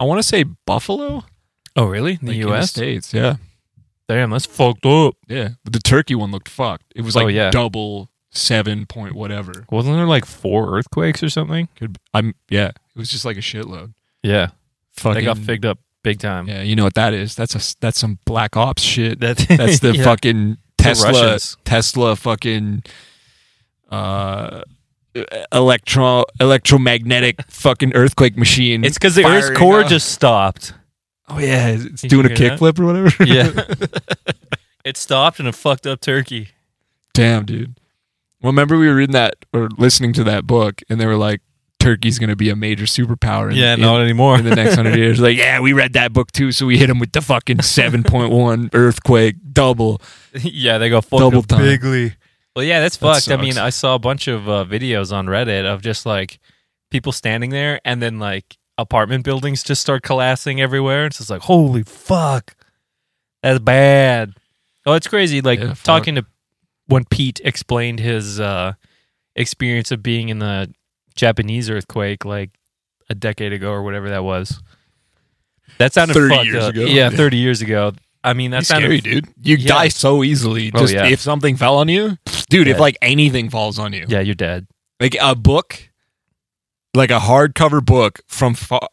I 0.00 0.04
want 0.04 0.18
to 0.18 0.22
say 0.22 0.44
Buffalo, 0.66 1.24
oh, 1.76 1.84
really? 1.86 2.12
In 2.20 2.26
the 2.26 2.32
like, 2.32 2.36
in 2.42 2.48
U.S. 2.48 2.70
states. 2.70 3.14
Yeah, 3.14 3.36
Damn, 4.08 4.30
that's 4.30 4.46
fucked 4.46 4.84
up. 4.86 5.14
yeah. 5.28 5.50
But 5.64 5.72
the 5.72 5.78
Turkey 5.80 6.14
one 6.14 6.30
looked 6.30 6.48
fucked. 6.48 6.84
It 6.94 7.02
was 7.02 7.16
Oh, 7.16 7.24
like 7.24 7.34
yeah. 7.34 7.50
double 7.50 8.08
seven 8.32 8.86
point 8.86 9.14
whatever. 9.14 9.64
Wasn't 9.70 9.94
there 9.96 10.06
like 10.06 10.24
four 10.24 10.76
earthquakes 10.76 11.22
or 11.22 11.28
something? 11.30 11.68
Could 11.76 11.94
be, 11.94 12.00
I'm 12.14 12.34
yeah. 12.48 12.68
It 12.68 12.98
was 12.98 13.10
just 13.10 13.24
like 13.24 13.36
a 13.36 13.40
shitload. 13.40 13.94
Yeah, 14.22 14.48
Fucking 14.92 15.14
they 15.14 15.24
got 15.24 15.38
figged 15.38 15.64
up 15.64 15.78
big 16.02 16.18
time. 16.18 16.48
Yeah, 16.48 16.62
you 16.62 16.76
know 16.76 16.84
what 16.84 16.94
that 16.94 17.14
is? 17.14 17.34
That's 17.34 17.54
a 17.54 17.76
that's 17.80 17.98
some 17.98 18.18
black 18.24 18.56
ops 18.56 18.82
shit. 18.82 19.20
That, 19.20 19.36
That's 19.48 19.80
the 19.80 19.92
yeah. 19.96 20.04
fucking 20.04 20.58
Tesla 20.78 21.12
Russians. 21.12 21.56
Tesla 21.64 22.16
fucking 22.16 22.82
uh 23.90 24.62
electro 25.52 26.24
electromagnetic 26.40 27.42
fucking 27.48 27.94
earthquake 27.94 28.36
machine. 28.36 28.84
It's 28.84 28.96
because 28.96 29.14
the 29.14 29.24
Earth's 29.26 29.56
core 29.58 29.80
up. 29.80 29.88
just 29.88 30.10
stopped. 30.10 30.74
oh 31.28 31.38
yeah, 31.38 31.68
it's 31.68 32.02
Did 32.02 32.10
doing 32.10 32.26
a 32.26 32.30
you 32.30 32.36
hear 32.36 32.48
that? 32.50 32.60
kickflip 32.60 32.78
or 32.78 32.86
whatever. 32.86 33.24
Yeah. 33.24 34.32
it 34.84 34.96
stopped 34.96 35.38
and 35.38 35.48
it 35.48 35.54
fucked 35.54 35.86
up 35.86 36.00
Turkey. 36.00 36.48
Damn, 37.14 37.44
dude. 37.44 37.74
Well, 38.42 38.52
remember 38.52 38.76
we 38.76 38.88
were 38.88 38.96
reading 38.96 39.12
that 39.12 39.34
or 39.52 39.68
listening 39.78 40.12
to 40.14 40.24
that 40.24 40.46
book, 40.46 40.82
and 40.88 41.00
they 41.00 41.06
were 41.06 41.16
like, 41.16 41.40
Turkey's 41.78 42.18
going 42.18 42.30
to 42.30 42.36
be 42.36 42.48
a 42.48 42.56
major 42.56 42.84
superpower. 42.84 43.50
In, 43.50 43.56
yeah, 43.56 43.74
in, 43.74 43.80
not 43.80 44.00
anymore. 44.00 44.38
in 44.38 44.44
the 44.44 44.54
next 44.54 44.74
hundred 44.74 44.96
years. 44.96 45.20
Like, 45.20 45.36
yeah, 45.36 45.60
we 45.60 45.72
read 45.72 45.94
that 45.94 46.12
book 46.12 46.30
too, 46.30 46.52
so 46.52 46.66
we 46.66 46.78
hit 46.78 46.86
them 46.86 46.98
with 46.98 47.12
the 47.12 47.20
fucking 47.20 47.62
seven 47.62 48.02
point 48.02 48.32
one 48.32 48.70
earthquake 48.72 49.36
double. 49.52 50.00
yeah, 50.34 50.78
they 50.78 50.88
go 50.88 51.00
Double 51.00 51.42
time. 51.42 51.60
bigly. 51.60 52.14
Well, 52.54 52.64
yeah, 52.64 52.80
that's 52.80 52.96
That 52.98 53.14
fucked. 53.14 53.30
I 53.30 53.36
mean. 53.36 53.58
I 53.58 53.70
saw 53.70 53.94
a 53.94 53.98
bunch 53.98 54.28
of 54.28 54.48
uh, 54.48 54.64
videos 54.64 55.12
on 55.12 55.26
Reddit 55.26 55.64
of 55.64 55.82
just 55.82 56.04
like 56.06 56.38
people 56.90 57.12
standing 57.12 57.50
there, 57.50 57.80
and 57.84 58.02
then 58.02 58.18
like 58.18 58.56
apartment 58.78 59.24
buildings 59.24 59.62
just 59.62 59.80
start 59.80 60.02
collapsing 60.02 60.60
everywhere. 60.60 61.06
It's 61.06 61.18
just 61.18 61.30
like, 61.30 61.42
holy 61.42 61.82
fuck, 61.82 62.54
that's 63.42 63.58
bad. 63.58 64.34
Oh, 64.84 64.94
it's 64.94 65.06
crazy. 65.06 65.40
Like 65.40 65.60
Yeah, 65.60 65.74
talking 65.82 66.16
to 66.16 66.26
when 66.92 67.04
Pete 67.06 67.40
explained 67.44 67.98
his 68.00 68.38
uh, 68.38 68.74
experience 69.34 69.90
of 69.90 70.02
being 70.02 70.28
in 70.28 70.38
the 70.38 70.72
Japanese 71.14 71.68
earthquake, 71.70 72.24
like 72.24 72.50
a 73.10 73.14
decade 73.14 73.52
ago 73.52 73.70
or 73.70 73.82
whatever 73.82 74.08
that 74.10 74.24
was. 74.24 74.62
That 75.78 75.92
sounded 75.92 76.14
30 76.14 76.34
fucked 76.34 76.46
years 76.46 76.64
up. 76.64 76.70
ago. 76.70 76.80
Yeah, 76.84 76.88
Yeah. 76.88 77.10
thirty 77.16 77.36
years 77.38 77.62
ago. 77.62 77.92
I 78.24 78.34
mean, 78.34 78.50
that 78.52 78.58
That's 78.58 78.68
sounded 78.68 79.00
scary, 79.00 79.00
dude. 79.00 79.28
You 79.42 79.56
Yeah. 79.56 79.68
die 79.68 79.88
so 79.88 80.22
easily. 80.22 80.70
Oh, 80.74 80.80
Just 80.80 80.94
yeah. 80.94 81.06
if 81.06 81.20
something 81.20 81.56
fell 81.56 81.76
on 81.78 81.88
you, 81.88 82.18
dude. 82.50 82.68
If 82.68 82.78
like 82.78 82.96
anything 83.02 83.50
falls 83.50 83.78
on 83.78 83.92
you, 83.92 84.04
Yeah, 84.08 84.20
you're 84.20 84.34
dead. 84.36 84.66
like 85.00 85.16
a 85.20 85.34
book, 85.34 85.90
like 86.94 87.10
a 87.10 87.18
hardcover 87.18 87.84
book 87.84 88.20
from 88.28 88.54
far, 88.54 88.88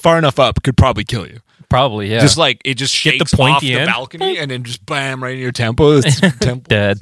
far 0.00 0.18
enough 0.18 0.38
up 0.40 0.62
could 0.64 0.76
probably 0.76 1.04
kill 1.04 1.26
you. 1.28 1.38
Probably, 1.68 2.10
yeah. 2.10 2.20
Just 2.20 2.36
like 2.36 2.60
it 2.64 2.74
just 2.74 2.92
Get 3.04 3.12
the 3.18 3.24
shakes 3.24 3.34
off 3.38 3.60
the 3.60 3.74
end. 3.74 3.86
balcony 3.86 4.36
and 4.38 4.50
then 4.50 4.64
just 4.64 4.84
bam 4.84 5.22
right 5.22 5.34
in 5.34 5.40
your 5.40 5.52
temple. 5.52 5.92
It's 5.98 6.20
temple. 6.40 6.64
Dead. 6.68 6.98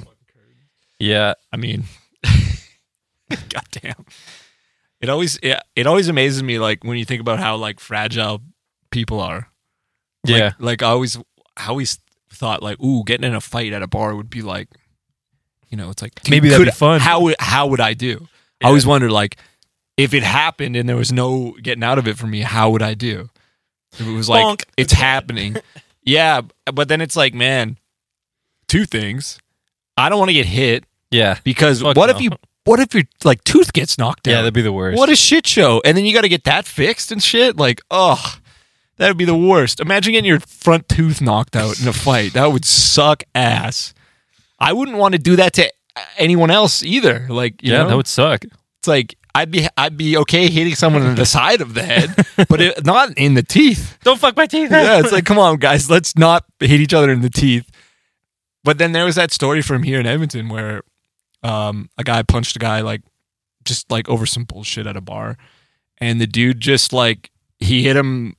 Yeah. 1.01 1.33
I 1.51 1.57
mean, 1.57 1.83
goddamn. 3.49 4.05
It 4.99 5.09
always 5.09 5.37
it, 5.41 5.59
it 5.75 5.87
always 5.87 6.07
amazes 6.07 6.43
me 6.43 6.59
like 6.59 6.83
when 6.83 6.97
you 6.97 7.05
think 7.05 7.21
about 7.21 7.39
how 7.39 7.55
like 7.55 7.79
fragile 7.79 8.41
people 8.91 9.19
are. 9.19 9.49
Yeah. 10.25 10.51
Like, 10.59 10.83
I 10.83 10.87
always 10.87 11.17
I 11.57 11.69
always 11.69 11.97
thought 12.31 12.61
like, 12.61 12.79
ooh, 12.79 13.03
getting 13.03 13.27
in 13.27 13.35
a 13.35 13.41
fight 13.41 13.73
at 13.73 13.81
a 13.81 13.87
bar 13.87 14.15
would 14.15 14.29
be 14.29 14.41
like, 14.41 14.69
you 15.69 15.77
know, 15.77 15.89
it's 15.89 16.01
like 16.01 16.13
Maybe 16.29 16.49
that'd 16.49 16.65
be 16.65 16.71
fun. 16.71 16.99
How 16.99 17.21
would 17.21 17.35
how 17.39 17.67
would 17.67 17.81
I 17.81 17.93
do? 17.93 18.27
I 18.63 18.67
always 18.67 18.85
wondered 18.85 19.11
like 19.11 19.37
if 19.97 20.13
it 20.13 20.23
happened 20.23 20.75
and 20.75 20.87
there 20.87 20.95
was 20.95 21.11
no 21.11 21.55
getting 21.61 21.83
out 21.83 21.97
of 21.97 22.07
it 22.07 22.17
for 22.17 22.27
me, 22.27 22.41
how 22.41 22.69
would 22.69 22.81
I 22.83 22.93
do? 22.93 23.29
If 23.93 24.07
it 24.07 24.13
was 24.13 24.29
like 24.29 24.45
Bonk. 24.45 24.63
it's 24.77 24.93
happening. 24.93 25.57
yeah, 26.03 26.41
but 26.71 26.87
then 26.87 27.01
it's 27.01 27.15
like, 27.15 27.33
man, 27.33 27.77
two 28.67 28.85
things. 28.85 29.39
I 29.97 30.09
don't 30.09 30.19
want 30.19 30.29
to 30.29 30.33
get 30.33 30.45
hit 30.45 30.85
yeah. 31.11 31.39
because 31.43 31.81
Fuck 31.81 31.95
what 31.95 32.09
no. 32.09 32.15
if 32.15 32.21
you 32.21 32.31
what 32.63 32.79
if 32.79 32.93
your 32.93 33.03
like 33.23 33.43
tooth 33.43 33.73
gets 33.73 33.97
knocked 33.97 34.27
out? 34.27 34.31
Yeah, 34.31 34.37
that'd 34.37 34.53
be 34.53 34.61
the 34.61 34.73
worst. 34.73 34.97
What 34.97 35.09
a 35.09 35.15
shit 35.15 35.47
show. 35.47 35.81
And 35.83 35.97
then 35.97 36.05
you 36.05 36.13
got 36.13 36.21
to 36.21 36.29
get 36.29 36.43
that 36.43 36.65
fixed 36.65 37.11
and 37.11 37.21
shit. 37.21 37.57
Like, 37.57 37.81
oh, 37.89 38.37
that 38.97 39.07
would 39.07 39.17
be 39.17 39.25
the 39.25 39.35
worst. 39.35 39.79
Imagine 39.79 40.13
getting 40.13 40.27
your 40.27 40.39
front 40.39 40.87
tooth 40.87 41.21
knocked 41.21 41.55
out 41.55 41.81
in 41.81 41.87
a 41.87 41.93
fight. 41.93 42.33
That 42.33 42.51
would 42.51 42.65
suck 42.65 43.23
ass. 43.33 43.93
I 44.59 44.73
wouldn't 44.73 44.97
want 44.97 45.13
to 45.13 45.19
do 45.19 45.35
that 45.37 45.53
to 45.53 45.71
anyone 46.17 46.51
else 46.51 46.83
either. 46.83 47.25
Like, 47.27 47.63
you 47.63 47.71
yeah, 47.71 47.79
know, 47.79 47.89
that 47.89 47.97
would 47.97 48.07
suck. 48.07 48.43
it's 48.43 48.87
like 48.87 49.15
I'd 49.33 49.49
be 49.49 49.67
I'd 49.77 49.97
be 49.97 50.17
okay 50.17 50.49
hitting 50.49 50.75
someone 50.75 51.03
on 51.03 51.15
the 51.15 51.25
side 51.25 51.61
of 51.61 51.73
the 51.73 51.83
head, 51.83 52.13
but 52.47 52.61
it, 52.61 52.85
not 52.85 53.17
in 53.17 53.33
the 53.33 53.43
teeth. 53.43 53.97
Don't 54.03 54.19
fuck 54.19 54.35
my 54.35 54.45
teeth. 54.45 54.69
Yeah, 54.71 54.99
it's 54.99 55.11
like, 55.11 55.25
come 55.25 55.39
on, 55.39 55.57
guys, 55.57 55.89
let's 55.89 56.17
not 56.17 56.45
hit 56.59 56.79
each 56.81 56.93
other 56.93 57.11
in 57.11 57.21
the 57.21 57.29
teeth. 57.29 57.69
But 58.63 58.77
then 58.77 58.91
there 58.91 59.05
was 59.05 59.15
that 59.15 59.31
story 59.31 59.61
from 59.61 59.83
here 59.83 59.99
in 59.99 60.05
Edmonton 60.05 60.49
where 60.49 60.83
um, 61.43 61.89
a 61.97 62.03
guy 62.03 62.23
punched 62.23 62.55
a 62.55 62.59
guy 62.59 62.81
like 62.81 63.01
just 63.65 63.91
like 63.91 64.09
over 64.09 64.25
some 64.25 64.43
bullshit 64.43 64.87
at 64.87 64.97
a 64.97 65.01
bar, 65.01 65.37
and 65.99 66.19
the 66.19 66.27
dude 66.27 66.59
just 66.59 66.93
like 66.93 67.31
he 67.59 67.83
hit 67.83 67.95
him 67.95 68.35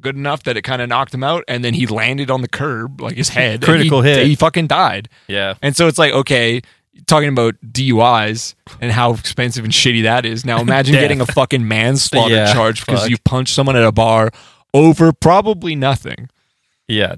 good 0.00 0.16
enough 0.16 0.42
that 0.44 0.56
it 0.56 0.62
kind 0.62 0.82
of 0.82 0.88
knocked 0.88 1.14
him 1.14 1.22
out, 1.22 1.44
and 1.48 1.64
then 1.64 1.74
he 1.74 1.86
landed 1.86 2.30
on 2.30 2.42
the 2.42 2.48
curb 2.48 3.00
like 3.00 3.16
his 3.16 3.28
head. 3.28 3.62
Critical 3.62 4.02
he, 4.02 4.10
hit. 4.10 4.26
He 4.26 4.34
fucking 4.34 4.66
died. 4.66 5.08
yeah. 5.28 5.54
And 5.62 5.76
so 5.76 5.86
it's 5.86 5.98
like, 5.98 6.12
okay, 6.12 6.60
talking 7.06 7.28
about 7.28 7.54
DUIs 7.64 8.54
and 8.80 8.90
how 8.92 9.14
expensive 9.14 9.64
and 9.64 9.72
shitty 9.72 10.02
that 10.02 10.26
is. 10.26 10.44
Now 10.44 10.60
imagine 10.62 10.94
getting 10.94 11.20
a 11.20 11.26
fucking 11.26 11.66
manslaughter 11.66 12.34
Yeah, 12.34 12.52
charge 12.52 12.84
because 12.84 13.02
fuck. 13.02 13.10
you 13.10 13.16
punched 13.24 13.54
someone 13.54 13.76
at 13.76 13.84
a 13.84 13.92
bar 13.92 14.30
over 14.74 15.12
probably 15.12 15.74
nothing. 15.74 16.28
Yeah. 16.88 17.16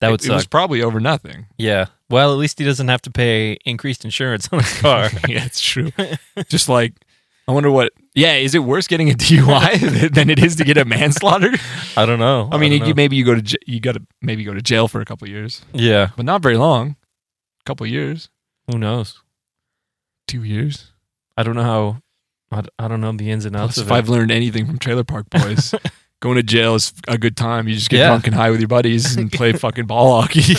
That 0.00 0.10
would 0.10 0.20
it, 0.22 0.28
it 0.28 0.32
was 0.32 0.42
suck. 0.42 0.50
probably 0.50 0.82
over 0.82 1.00
nothing. 1.00 1.46
yeah. 1.56 1.86
Well, 2.08 2.32
at 2.32 2.38
least 2.38 2.58
he 2.58 2.64
doesn't 2.64 2.88
have 2.88 3.02
to 3.02 3.10
pay 3.10 3.58
increased 3.64 4.04
insurance 4.04 4.48
on 4.52 4.60
his 4.60 4.80
car. 4.80 5.08
yeah, 5.28 5.44
it's 5.44 5.60
true. 5.60 5.90
Just 6.48 6.68
like, 6.68 6.94
I 7.48 7.52
wonder 7.52 7.70
what. 7.70 7.92
Yeah, 8.14 8.34
is 8.34 8.54
it 8.54 8.60
worse 8.60 8.86
getting 8.86 9.10
a 9.10 9.14
DUI 9.14 10.12
than 10.14 10.30
it 10.30 10.38
is 10.38 10.56
to 10.56 10.64
get 10.64 10.76
a 10.78 10.84
manslaughter? 10.84 11.50
I 11.96 12.06
don't 12.06 12.18
know. 12.18 12.48
I 12.52 12.58
mean, 12.58 12.70
don't 12.70 12.88
you, 12.88 12.94
know. 12.94 12.96
maybe 12.96 13.16
you 13.16 13.24
go 13.24 13.40
to 13.40 13.58
you 13.66 13.80
got 13.80 13.92
to 13.96 14.02
maybe 14.22 14.44
go 14.44 14.54
to 14.54 14.62
jail 14.62 14.88
for 14.88 15.00
a 15.00 15.04
couple 15.04 15.28
years, 15.28 15.62
yeah. 15.72 16.10
but 16.16 16.24
not 16.24 16.42
very 16.42 16.56
long. 16.56 16.96
A 17.60 17.64
couple 17.64 17.86
years, 17.86 18.28
Who 18.70 18.78
knows? 18.78 19.22
two 20.28 20.44
years. 20.44 20.92
I 21.36 21.42
don't 21.42 21.54
know 21.56 21.62
how. 21.62 22.62
I 22.78 22.88
don't 22.88 23.00
know 23.00 23.12
the 23.12 23.30
ins 23.30 23.44
and 23.44 23.56
outs 23.56 23.74
Plus, 23.74 23.78
of 23.78 23.88
if. 23.88 23.92
I've 23.92 24.08
learned 24.08 24.30
anything 24.30 24.66
from 24.66 24.78
Trailer 24.78 25.04
Park 25.04 25.28
Boys, 25.30 25.74
going 26.20 26.36
to 26.36 26.42
jail 26.44 26.76
is 26.76 26.92
a 27.08 27.18
good 27.18 27.36
time. 27.36 27.66
You 27.68 27.74
just 27.74 27.90
get 27.90 27.98
Yeah. 27.98 28.06
drunk 28.08 28.26
and 28.28 28.34
high 28.36 28.50
with 28.50 28.60
your 28.60 28.68
buddies 28.68 29.16
and 29.16 29.30
play 29.30 29.52
fucking 29.52 29.86
ball 29.86 30.22
hockey. 30.22 30.54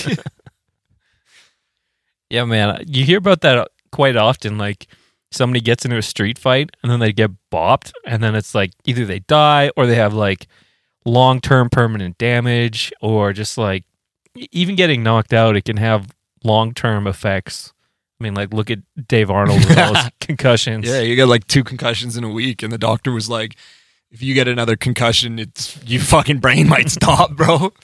Yeah, 2.29 2.45
man. 2.45 2.83
You 2.87 3.03
hear 3.05 3.17
about 3.19 3.41
that 3.41 3.69
quite 3.91 4.15
often. 4.15 4.57
Like 4.57 4.87
somebody 5.31 5.61
gets 5.61 5.85
into 5.85 5.97
a 5.97 6.01
street 6.01 6.37
fight 6.37 6.69
and 6.81 6.91
then 6.91 6.99
they 6.99 7.13
get 7.13 7.31
bopped, 7.51 7.91
and 8.05 8.23
then 8.23 8.35
it's 8.35 8.53
like 8.55 8.71
either 8.85 9.05
they 9.05 9.19
die 9.19 9.71
or 9.77 9.85
they 9.85 9.95
have 9.95 10.13
like 10.13 10.47
long 11.05 11.39
term 11.39 11.69
permanent 11.69 12.17
damage, 12.17 12.91
or 13.01 13.33
just 13.33 13.57
like 13.57 13.85
even 14.51 14.75
getting 14.75 15.03
knocked 15.03 15.33
out, 15.33 15.55
it 15.55 15.65
can 15.65 15.77
have 15.77 16.07
long 16.43 16.73
term 16.73 17.07
effects. 17.07 17.73
I 18.19 18.23
mean, 18.23 18.33
like 18.33 18.53
look 18.53 18.71
at 18.71 18.79
Dave 19.07 19.29
Arnold 19.29 19.59
with 19.65 19.77
all 19.77 19.93
his 19.93 20.09
concussions. 20.19 20.87
yeah, 20.87 21.01
you 21.01 21.15
got 21.15 21.27
like 21.27 21.47
two 21.47 21.63
concussions 21.63 22.17
in 22.17 22.23
a 22.23 22.29
week, 22.29 22.63
and 22.63 22.71
the 22.73 22.77
doctor 22.77 23.11
was 23.11 23.29
like, 23.29 23.55
"If 24.11 24.21
you 24.23 24.33
get 24.33 24.47
another 24.47 24.75
concussion, 24.75 25.37
it's 25.39 25.77
your 25.85 26.01
fucking 26.01 26.39
brain 26.39 26.67
might 26.67 26.89
stop, 26.89 27.35
bro." 27.35 27.73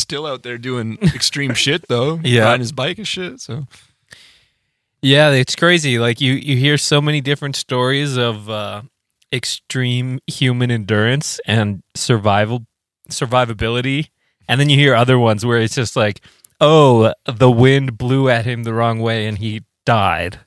Still 0.00 0.26
out 0.26 0.42
there 0.42 0.58
doing 0.58 0.98
extreme 1.14 1.54
shit 1.54 1.86
though, 1.88 2.18
Yeah. 2.22 2.44
riding 2.44 2.60
his 2.60 2.72
bike 2.72 2.98
and 2.98 3.06
shit. 3.06 3.40
So 3.40 3.66
Yeah, 5.02 5.30
it's 5.30 5.56
crazy. 5.56 5.98
Like 5.98 6.20
you, 6.20 6.32
you 6.34 6.56
hear 6.56 6.76
so 6.78 7.00
many 7.00 7.20
different 7.20 7.56
stories 7.56 8.16
of 8.16 8.50
uh, 8.50 8.82
extreme 9.32 10.18
human 10.26 10.70
endurance 10.70 11.40
and 11.46 11.82
survival 11.94 12.66
survivability, 13.08 14.08
and 14.48 14.60
then 14.60 14.68
you 14.68 14.76
hear 14.76 14.94
other 14.94 15.18
ones 15.18 15.44
where 15.44 15.58
it's 15.58 15.74
just 15.74 15.96
like, 15.96 16.20
oh, 16.60 17.12
the 17.26 17.50
wind 17.50 17.96
blew 17.98 18.28
at 18.28 18.44
him 18.44 18.62
the 18.64 18.74
wrong 18.74 19.00
way 19.00 19.26
and 19.26 19.38
he 19.38 19.62
died. 19.86 20.40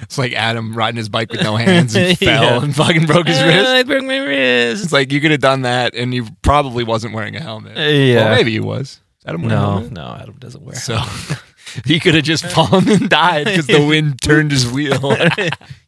It's 0.00 0.18
like 0.18 0.32
Adam 0.32 0.74
riding 0.74 0.96
his 0.96 1.08
bike 1.08 1.30
with 1.30 1.42
no 1.42 1.56
hands 1.56 1.94
and 1.96 2.08
Yeah. 2.20 2.40
fell 2.40 2.62
and 2.62 2.74
fucking 2.74 3.06
broke 3.06 3.28
his 3.28 3.38
"Ah, 3.38 3.44
wrist. 3.46 3.68
I 3.68 3.82
broke 3.82 4.04
my 4.04 4.18
wrist. 4.18 4.84
It's 4.84 4.92
like 4.92 5.12
you 5.12 5.20
could 5.20 5.30
have 5.30 5.40
done 5.40 5.62
that, 5.62 5.94
and 5.94 6.14
you 6.14 6.26
probably 6.42 6.84
wasn't 6.84 7.14
wearing 7.14 7.36
a 7.36 7.40
helmet. 7.40 7.76
Yeah. 7.76 8.16
well, 8.26 8.36
maybe 8.36 8.52
he 8.52 8.60
was. 8.60 9.00
Adam 9.26 9.42
no, 9.42 9.80
no, 9.80 10.16
Adam 10.20 10.36
doesn't 10.38 10.64
wear. 10.64 10.74
So 10.76 10.98
he 11.84 12.00
could 12.00 12.14
have 12.14 12.24
just 12.24 12.46
fallen 12.46 12.88
and 12.88 13.10
died 13.10 13.44
because 13.44 13.66
the 13.66 13.84
wind 13.86 14.22
turned 14.22 14.50
his 14.50 14.70
wheel. 14.70 15.14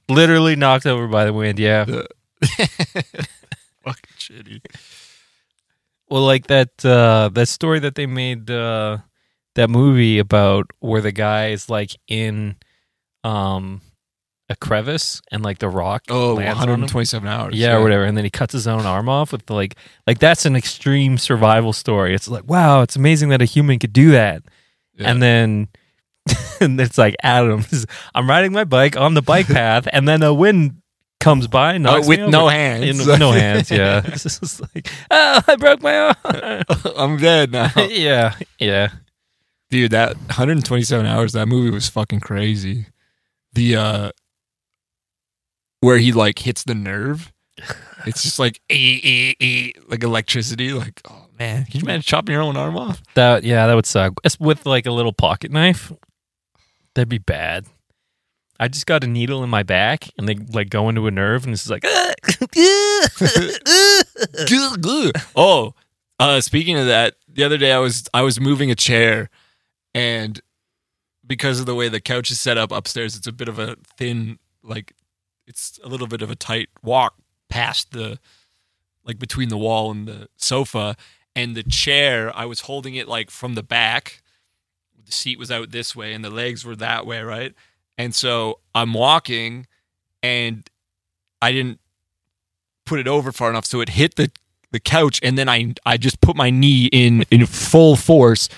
Literally 0.08 0.56
knocked 0.56 0.86
over 0.86 1.08
by 1.08 1.24
the 1.24 1.32
wind. 1.32 1.58
Yeah. 1.58 1.84
Fucking 1.86 2.06
shitty. 4.18 4.60
Well, 6.08 6.22
like 6.22 6.48
that 6.48 6.84
uh 6.84 7.30
that 7.32 7.46
story 7.46 7.78
that 7.80 7.94
they 7.94 8.06
made 8.06 8.50
uh 8.50 8.98
that 9.54 9.70
movie 9.70 10.18
about 10.18 10.66
where 10.80 11.00
the 11.00 11.12
guy 11.12 11.48
is 11.50 11.70
like 11.70 11.92
in 12.08 12.56
um 13.24 13.80
a 14.50 14.56
crevice 14.56 15.22
and 15.32 15.42
like 15.42 15.58
the 15.58 15.68
rock 15.68 16.02
Oh, 16.10 16.34
lands 16.34 16.58
on 16.58 16.64
him. 16.64 16.70
127 16.82 17.26
hours. 17.26 17.54
Yeah, 17.54 17.76
or 17.76 17.82
whatever, 17.82 18.04
and 18.04 18.16
then 18.16 18.24
he 18.24 18.30
cuts 18.30 18.52
his 18.52 18.66
own 18.66 18.84
arm 18.84 19.08
off 19.08 19.32
with 19.32 19.48
like 19.48 19.76
like 20.06 20.18
that's 20.18 20.44
an 20.44 20.56
extreme 20.56 21.16
survival 21.16 21.72
story. 21.72 22.14
It's 22.14 22.28
like 22.28 22.44
wow, 22.48 22.82
it's 22.82 22.96
amazing 22.96 23.28
that 23.30 23.40
a 23.40 23.46
human 23.46 23.78
could 23.78 23.92
do 23.92 24.10
that. 24.10 24.42
Yeah. 24.94 25.10
And 25.10 25.22
then 25.22 25.68
and 26.60 26.78
it's 26.80 26.98
like 26.98 27.14
Adams, 27.22 27.86
I'm 28.14 28.28
riding 28.28 28.52
my 28.52 28.64
bike 28.64 28.96
on 28.96 29.14
the 29.14 29.22
bike 29.22 29.46
path, 29.58 29.86
and 29.92 30.06
then 30.06 30.22
a 30.22 30.34
wind 30.34 30.82
comes 31.20 31.46
by, 31.46 31.74
and 31.74 31.86
Oh, 31.86 32.06
with 32.06 32.18
no 32.28 32.48
hands. 32.48 33.06
In- 33.08 33.18
no 33.18 33.30
hands. 33.32 33.70
Yeah, 33.70 34.02
it's 34.06 34.24
just 34.24 34.60
like 34.74 34.88
oh, 35.10 35.40
I 35.46 35.56
broke 35.56 35.80
my 35.82 35.96
arm. 36.24 36.62
I'm 36.96 37.16
dead 37.18 37.52
now. 37.52 37.70
yeah, 37.88 38.34
yeah. 38.58 38.88
Dude, 39.70 39.92
that 39.92 40.16
127 40.16 41.06
hours, 41.06 41.32
that 41.34 41.46
movie 41.46 41.70
was 41.70 41.88
fucking 41.88 42.18
crazy. 42.18 42.86
The, 43.52 43.76
uh, 43.76 44.10
where 45.80 45.98
he 45.98 46.12
like 46.12 46.38
hits 46.38 46.64
the 46.64 46.74
nerve. 46.74 47.32
It's 48.06 48.22
just 48.22 48.38
like, 48.38 48.60
eh, 48.70 48.98
eh, 49.02 49.32
eh, 49.40 49.70
like 49.88 50.02
electricity. 50.02 50.72
Like, 50.72 51.00
oh 51.08 51.26
man, 51.38 51.64
can 51.66 51.80
you 51.80 51.84
imagine 51.84 52.02
chopping 52.02 52.32
your 52.32 52.42
own 52.42 52.56
arm 52.56 52.76
off? 52.76 53.02
That 53.14 53.44
yeah, 53.44 53.66
that 53.66 53.74
would 53.74 53.86
suck. 53.86 54.14
It's 54.24 54.38
with 54.40 54.66
like 54.66 54.86
a 54.86 54.92
little 54.92 55.12
pocket 55.12 55.50
knife. 55.50 55.92
That'd 56.94 57.08
be 57.08 57.18
bad. 57.18 57.66
I 58.58 58.68
just 58.68 58.86
got 58.86 59.04
a 59.04 59.06
needle 59.06 59.42
in 59.42 59.48
my 59.48 59.62
back, 59.62 60.10
and 60.18 60.28
they 60.28 60.34
like 60.34 60.70
go 60.70 60.88
into 60.88 61.06
a 61.06 61.10
nerve, 61.10 61.44
and 61.44 61.52
it's 61.52 61.70
like. 61.70 61.84
oh, 65.36 65.74
uh, 66.18 66.40
speaking 66.42 66.78
of 66.78 66.86
that, 66.86 67.14
the 67.26 67.44
other 67.44 67.56
day 67.56 67.72
I 67.72 67.78
was 67.78 68.04
I 68.12 68.22
was 68.22 68.38
moving 68.38 68.70
a 68.70 68.74
chair, 68.74 69.30
and 69.94 70.38
because 71.26 71.60
of 71.60 71.66
the 71.66 71.74
way 71.74 71.88
the 71.88 72.00
couch 72.00 72.30
is 72.30 72.38
set 72.38 72.58
up 72.58 72.70
upstairs, 72.70 73.16
it's 73.16 73.26
a 73.26 73.32
bit 73.32 73.48
of 73.48 73.58
a 73.58 73.76
thin, 73.96 74.38
like 74.62 74.92
it's 75.50 75.80
a 75.82 75.88
little 75.88 76.06
bit 76.06 76.22
of 76.22 76.30
a 76.30 76.36
tight 76.36 76.68
walk 76.82 77.14
past 77.48 77.90
the, 77.90 78.18
like 79.04 79.18
between 79.18 79.48
the 79.48 79.58
wall 79.58 79.90
and 79.90 80.06
the 80.06 80.28
sofa, 80.36 80.96
and 81.34 81.56
the 81.56 81.64
chair 81.64 82.32
I 82.34 82.46
was 82.46 82.60
holding 82.60 82.94
it 82.94 83.08
like 83.08 83.30
from 83.30 83.54
the 83.54 83.62
back. 83.62 84.22
The 85.04 85.12
seat 85.12 85.38
was 85.38 85.50
out 85.50 85.72
this 85.72 85.96
way, 85.96 86.14
and 86.14 86.24
the 86.24 86.30
legs 86.30 86.64
were 86.64 86.76
that 86.76 87.04
way, 87.04 87.20
right? 87.20 87.52
And 87.98 88.14
so 88.14 88.60
I'm 88.74 88.94
walking, 88.94 89.66
and 90.22 90.70
I 91.42 91.50
didn't 91.52 91.80
put 92.86 93.00
it 93.00 93.08
over 93.08 93.32
far 93.32 93.50
enough 93.50 93.66
so 93.66 93.80
it 93.80 93.90
hit 93.90 94.16
the 94.16 94.30
the 94.72 94.80
couch 94.80 95.18
and 95.22 95.36
then 95.36 95.48
I 95.48 95.74
I 95.84 95.96
just 95.96 96.20
put 96.20 96.36
my 96.36 96.50
knee 96.50 96.86
in 96.92 97.24
in 97.30 97.44
full 97.46 97.96
force. 97.96 98.48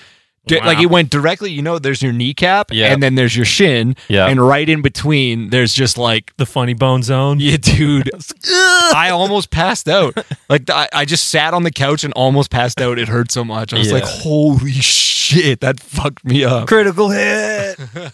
Di- 0.45 0.57
Wow. 0.59 0.65
Like 0.65 0.79
it 0.79 0.87
went 0.87 1.09
directly, 1.09 1.51
you 1.51 1.61
know, 1.61 1.79
there's 1.79 2.01
your 2.01 2.11
kneecap 2.11 2.67
Yeah. 2.71 2.91
and 2.91 3.01
then 3.01 3.15
there's 3.15 3.33
your 3.35 3.45
shin 3.45 3.95
Yeah. 4.09 4.27
and 4.27 4.45
right 4.45 4.67
in 4.67 4.81
between 4.81 5.51
there's 5.51 5.73
just 5.73 5.97
like 5.97 6.35
the 6.37 6.45
funny 6.45 6.73
bone 6.73 7.01
zone. 7.01 7.39
yeah, 7.39 7.55
dude. 7.57 8.09
I 8.93 9.09
almost 9.11 9.51
passed 9.51 9.87
out. 9.87 10.17
Like 10.49 10.69
I, 10.69 10.89
I 10.93 11.05
just 11.05 11.29
sat 11.29 11.53
on 11.53 11.63
the 11.63 11.71
couch 11.71 12.03
and 12.03 12.13
almost 12.13 12.51
passed 12.51 12.81
out. 12.81 12.99
It 12.99 13.07
hurt 13.07 13.31
so 13.31 13.45
much. 13.45 13.73
I 13.73 13.77
was 13.79 13.91
like, 13.93 14.03
holy 14.03 14.71
shit, 14.73 15.61
that 15.61 15.79
fucked 15.79 16.25
me 16.25 16.43
up. 16.43 16.67
Critical 16.67 17.09
hit. 17.09 17.79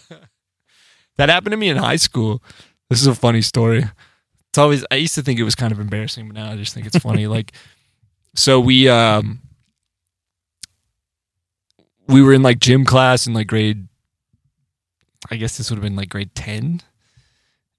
That 1.16 1.28
happened 1.28 1.50
to 1.50 1.56
me 1.58 1.68
in 1.68 1.76
high 1.76 1.96
school. 1.96 2.42
This 2.88 3.00
is 3.02 3.06
a 3.06 3.14
funny 3.14 3.42
story. 3.42 3.84
It's 4.48 4.58
always 4.58 4.84
I 4.90 4.94
used 4.94 5.14
to 5.16 5.22
think 5.22 5.38
it 5.38 5.42
was 5.44 5.54
kind 5.54 5.70
of 5.70 5.78
embarrassing, 5.78 6.26
but 6.28 6.34
now 6.34 6.50
I 6.50 6.56
just 6.56 6.72
think 6.72 6.86
it's 6.86 6.98
funny. 6.98 7.26
like 7.36 7.52
so 8.34 8.58
we 8.58 8.88
um 8.88 9.40
we 12.10 12.22
were 12.22 12.32
in 12.32 12.42
like 12.42 12.58
gym 12.58 12.84
class 12.84 13.26
in 13.26 13.32
like 13.34 13.46
grade 13.46 13.86
I 15.30 15.36
guess 15.36 15.56
this 15.58 15.70
would 15.70 15.76
have 15.76 15.82
been 15.82 15.96
like 15.96 16.08
grade 16.08 16.34
10 16.34 16.80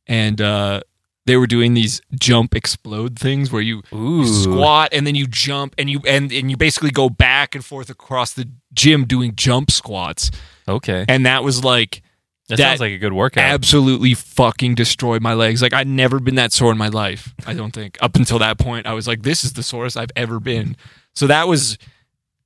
and 0.08 0.42
uh 0.42 0.82
they 1.26 1.38
were 1.38 1.48
doing 1.48 1.74
these 1.76 2.02
jump 2.20 2.56
explode 2.56 3.18
things 3.20 3.52
where 3.52 3.62
you 3.62 3.84
Ooh. 3.94 4.26
squat 4.26 4.90
and 4.92 5.06
then 5.06 5.14
you 5.16 5.28
jump 5.28 5.76
and 5.78 5.90
you 5.90 6.00
and 6.08 6.32
and 6.32 6.50
you 6.50 6.58
basically 6.58 6.90
go 6.92 7.10
back 7.10 7.54
and 7.56 7.64
forth 7.64 7.90
across 7.90 8.34
the 8.34 8.50
gym 8.74 9.06
doing 9.06 9.34
jump 9.36 9.70
squats 9.72 10.32
Okay. 10.68 11.06
and 11.08 11.26
that 11.26 11.44
was 11.44 11.64
like 11.64 12.02
That, 12.50 12.58
that 12.58 12.64
sounds 12.70 12.80
like 12.80 12.92
a 12.94 12.98
good 12.98 13.14
workout. 13.14 13.44
absolutely 13.44 14.14
fucking 14.14 14.76
destroyed 14.76 15.22
my 15.22 15.34
legs. 15.34 15.62
Like 15.62 15.74
I'd 15.74 15.88
never 15.88 16.20
been 16.20 16.36
that 16.36 16.52
sore 16.54 16.72
in 16.72 16.78
my 16.78 16.88
life. 16.90 17.34
I 17.46 17.54
don't 17.54 17.72
think 17.74 17.98
up 18.02 18.16
until 18.16 18.40
that 18.40 18.58
point. 18.58 18.86
I 18.88 18.94
was 18.94 19.08
like, 19.08 19.24
this 19.24 19.44
is 19.44 19.54
the 19.54 19.64
sorest 19.64 19.98
I've 19.98 20.12
ever 20.16 20.40
been. 20.40 20.76
So 21.16 21.28
that 21.28 21.48
was 21.48 21.78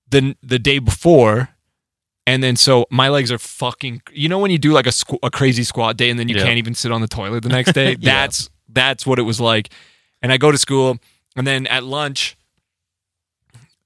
the 0.10 0.36
the 0.44 0.60
day 0.60 0.80
before, 0.80 1.50
and 2.28 2.42
then 2.44 2.56
so 2.56 2.86
my 2.90 3.10
legs 3.10 3.32
are 3.32 3.38
fucking. 3.38 4.02
You 4.12 4.30
know 4.30 4.40
when 4.40 4.52
you 4.52 4.58
do 4.58 4.72
like 4.72 4.88
a 4.88 4.92
squ- 4.92 5.20
a 5.24 5.30
crazy 5.30 5.64
squat 5.64 5.98
day 5.98 6.10
and 6.10 6.20
then 6.20 6.28
you 6.30 6.36
Yeah. 6.36 6.44
can't 6.44 6.58
even 6.58 6.74
sit 6.76 6.92
on 6.92 7.02
the 7.02 7.08
toilet 7.08 7.44
the 7.44 7.50
next 7.50 7.74
day. 7.74 7.96
Yeah. 8.00 8.22
That's 8.22 8.50
that's 8.70 9.06
what 9.06 9.20
it 9.20 9.24
was 9.24 9.40
like. 9.40 9.70
And 10.22 10.32
I 10.32 10.38
go 10.38 10.52
to 10.52 10.58
school, 10.58 10.98
and 11.36 11.46
then 11.46 11.68
at 11.68 11.84
lunch, 11.84 12.36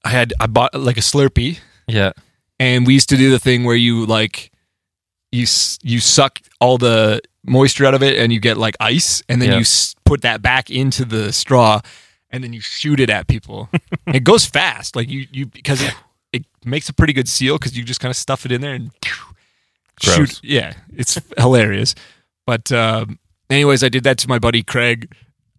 I 0.04 0.08
had 0.10 0.32
I 0.40 0.46
bought 0.46 0.74
like 0.74 0.96
a 0.96 1.00
Slurpee 1.02 1.58
yeah. 1.86 2.12
and 2.58 2.86
we 2.86 2.94
used 2.94 3.08
to 3.10 3.16
do 3.16 3.30
the 3.30 3.38
thing 3.38 3.64
where 3.64 3.76
you 3.76 4.06
like 4.06 4.50
you 5.32 5.46
you 5.82 6.00
suck 6.00 6.40
all 6.60 6.78
the 6.78 7.20
moisture 7.44 7.84
out 7.86 7.94
of 7.94 8.02
it 8.02 8.18
and 8.18 8.32
you 8.32 8.40
get 8.40 8.56
like 8.56 8.76
ice 8.80 9.22
and 9.28 9.40
then 9.42 9.50
Yeah. 9.50 9.54
you 9.56 9.60
s- 9.62 9.94
put 10.04 10.22
that 10.22 10.40
back 10.42 10.70
into 10.70 11.04
the 11.04 11.32
straw 11.32 11.80
and 12.30 12.42
then 12.42 12.52
you 12.52 12.60
shoot 12.60 13.00
it 13.00 13.10
at 13.10 13.26
people 13.28 13.68
it 14.06 14.24
goes 14.24 14.46
fast 14.46 14.96
like 14.96 15.08
you 15.10 15.26
you 15.32 15.46
because 15.46 15.82
it, 15.82 15.94
it 16.32 16.44
makes 16.64 16.88
a 16.88 16.92
pretty 16.92 17.12
good 17.12 17.28
seal 17.28 17.58
because 17.58 17.76
you 17.76 17.84
just 17.84 18.00
kind 18.00 18.10
of 18.10 18.16
stuff 18.16 18.44
it 18.44 18.52
in 18.52 18.60
there 18.60 18.74
and 18.74 18.90
Gross. 20.02 20.16
shoot 20.16 20.40
yeah 20.42 20.74
it's 20.96 21.18
hilarious 21.36 21.94
but 22.46 22.70
um 22.72 23.18
anyways 23.48 23.84
i 23.84 23.88
did 23.88 24.04
that 24.04 24.18
to 24.18 24.28
my 24.28 24.38
buddy 24.38 24.62
craig 24.62 25.12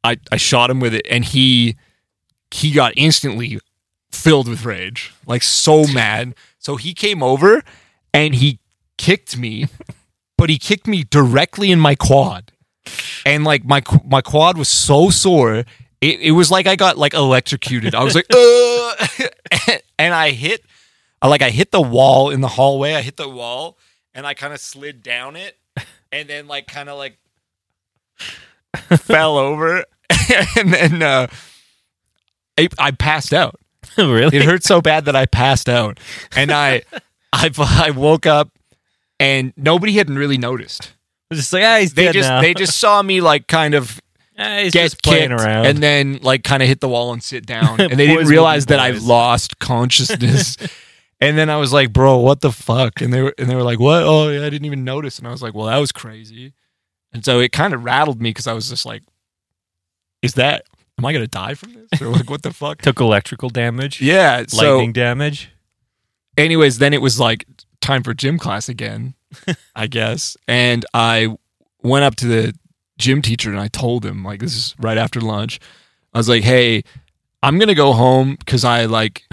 i 0.03 0.17
i 0.31 0.37
shot 0.37 0.69
him 0.69 0.79
with 0.79 0.93
it 0.93 1.05
and 1.09 1.25
he 1.25 1.75
he 2.51 2.71
got 2.71 2.93
instantly 2.95 3.59
filled 4.11 4.47
with 4.47 4.65
rage 4.65 5.13
like 5.27 5.43
so 5.43 5.85
mad 5.93 6.35
so 6.57 6.75
he 6.75 6.93
came 6.93 7.23
over 7.23 7.63
and 8.13 8.35
he 8.35 8.59
kicked 9.01 9.35
me, 9.37 9.67
but 10.37 10.49
he 10.49 10.57
kicked 10.57 10.87
me 10.87 11.03
directly 11.03 11.71
in 11.71 11.79
my 11.79 11.95
quad, 11.95 12.51
and 13.25 13.43
like 13.43 13.65
my 13.65 13.81
my 14.05 14.21
quad 14.21 14.57
was 14.57 14.69
so 14.69 15.09
sore. 15.09 15.65
It, 16.01 16.19
it 16.19 16.31
was 16.31 16.49
like 16.49 16.65
I 16.65 16.75
got 16.75 16.97
like 16.97 17.13
electrocuted. 17.13 17.93
I 17.93 18.03
was 18.03 18.15
like, 18.15 18.25
uh, 18.33 18.95
and 19.99 20.13
I 20.13 20.31
hit, 20.31 20.63
I 21.21 21.27
like 21.27 21.43
I 21.43 21.51
hit 21.51 21.71
the 21.71 21.81
wall 21.81 22.31
in 22.31 22.41
the 22.41 22.47
hallway. 22.47 22.95
I 22.95 23.01
hit 23.01 23.17
the 23.17 23.29
wall, 23.29 23.77
and 24.13 24.25
I 24.25 24.33
kind 24.33 24.53
of 24.53 24.59
slid 24.59 25.03
down 25.03 25.35
it, 25.35 25.57
and 26.11 26.27
then 26.27 26.47
like 26.47 26.65
kind 26.65 26.89
of 26.89 26.97
like 26.97 27.19
fell 28.97 29.37
over, 29.37 29.85
and 30.57 30.73
then 30.73 31.03
uh, 31.03 31.27
I, 32.57 32.69
I 32.79 32.91
passed 32.91 33.33
out. 33.33 33.59
really? 33.97 34.37
It 34.37 34.43
hurt 34.43 34.63
so 34.63 34.81
bad 34.81 35.05
that 35.05 35.15
I 35.15 35.25
passed 35.25 35.69
out, 35.69 35.99
and 36.35 36.51
I, 36.51 36.81
I, 37.33 37.51
I 37.57 37.91
woke 37.91 38.25
up, 38.25 38.49
and 39.19 39.53
nobody 39.55 39.93
had 39.93 40.09
really 40.09 40.37
noticed. 40.37 40.93
Just 41.31 41.53
like, 41.53 41.63
ah, 41.63 41.77
he's 41.79 41.93
They 41.93 42.05
dead 42.05 42.13
just 42.13 42.29
now. 42.29 42.41
they 42.41 42.53
just 42.53 42.79
saw 42.79 43.01
me 43.01 43.21
like 43.21 43.47
kind 43.47 43.73
of 43.73 44.01
Ah, 44.37 44.59
he's 44.59 44.73
get 44.73 44.83
just 44.83 45.03
playing 45.03 45.29
kicked 45.29 45.41
around. 45.41 45.65
and 45.65 45.77
then 45.83 46.19
like 46.21 46.43
kind 46.43 46.63
of 46.63 46.69
hit 46.69 46.79
the 46.79 46.89
wall 46.89 47.13
and 47.13 47.21
sit 47.23 47.45
down, 47.45 47.79
and 47.81 47.91
they 47.99 48.07
Boys 48.07 48.09
will 48.09 48.15
didn't 48.17 48.27
be 48.27 48.31
realize 48.31 48.65
that 48.67 48.79
I 48.79 48.91
boys. 48.93 49.03
lost 49.05 49.59
consciousness. 49.59 50.57
and 51.21 51.37
then 51.37 51.49
I 51.49 51.57
was 51.57 51.71
like, 51.73 51.91
"Bro, 51.93 52.17
what 52.19 52.41
the 52.41 52.51
fuck?" 52.51 53.01
And 53.01 53.13
they 53.13 53.21
were 53.21 53.33
and 53.37 53.49
they 53.49 53.55
were 53.55 53.63
like, 53.63 53.79
"What? 53.79 54.03
Oh 54.03 54.29
yeah, 54.29 54.45
I 54.45 54.49
didn't 54.49 54.65
even 54.65 54.83
notice." 54.83 55.19
And 55.19 55.27
I 55.27 55.31
was 55.31 55.41
like, 55.41 55.53
"Well, 55.53 55.67
that 55.67 55.77
was 55.77 55.91
crazy." 55.91 56.53
And 57.13 57.25
so 57.25 57.39
it 57.39 57.51
kind 57.51 57.73
of 57.73 57.83
rattled 57.83 58.21
me 58.21 58.29
because 58.29 58.47
I 58.47 58.53
was 58.53 58.69
just 58.69 58.85
like, 58.85 59.03
"Is 60.21 60.33
that? 60.35 60.63
Am 60.97 61.05
I 61.05 61.13
gonna 61.13 61.27
die 61.27 61.53
from 61.55 61.73
this? 61.73 62.01
Or 62.01 62.07
like, 62.07 62.29
what 62.29 62.41
the 62.43 62.53
fuck?" 62.53 62.77
Took 62.81 62.99
electrical 62.99 63.49
damage, 63.49 64.01
Yeah. 64.01 64.43
So 64.47 64.75
lightning 64.77 64.93
damage. 64.93 65.51
anyways, 66.37 66.77
then 66.77 66.93
it 66.93 67.01
was 67.01 67.19
like 67.19 67.45
time 67.81 68.01
for 68.03 68.13
gym 68.13 68.37
class 68.37 68.69
again, 68.69 69.15
I 69.75 69.87
guess. 69.87 70.37
And 70.47 70.85
I 70.93 71.35
went 71.83 72.05
up 72.05 72.15
to 72.17 72.27
the 72.27 72.53
gym 73.01 73.21
teacher 73.21 73.49
and 73.49 73.59
I 73.59 73.67
told 73.67 74.05
him, 74.05 74.23
like, 74.23 74.39
this 74.39 74.55
is 74.55 74.75
right 74.79 74.97
after 74.97 75.19
lunch. 75.19 75.59
I 76.13 76.17
was 76.17 76.29
like, 76.29 76.43
hey, 76.43 76.83
I'm 77.43 77.57
gonna 77.57 77.75
go 77.75 77.93
home 77.93 78.35
because 78.35 78.63
I 78.63 78.85
like 78.85 79.23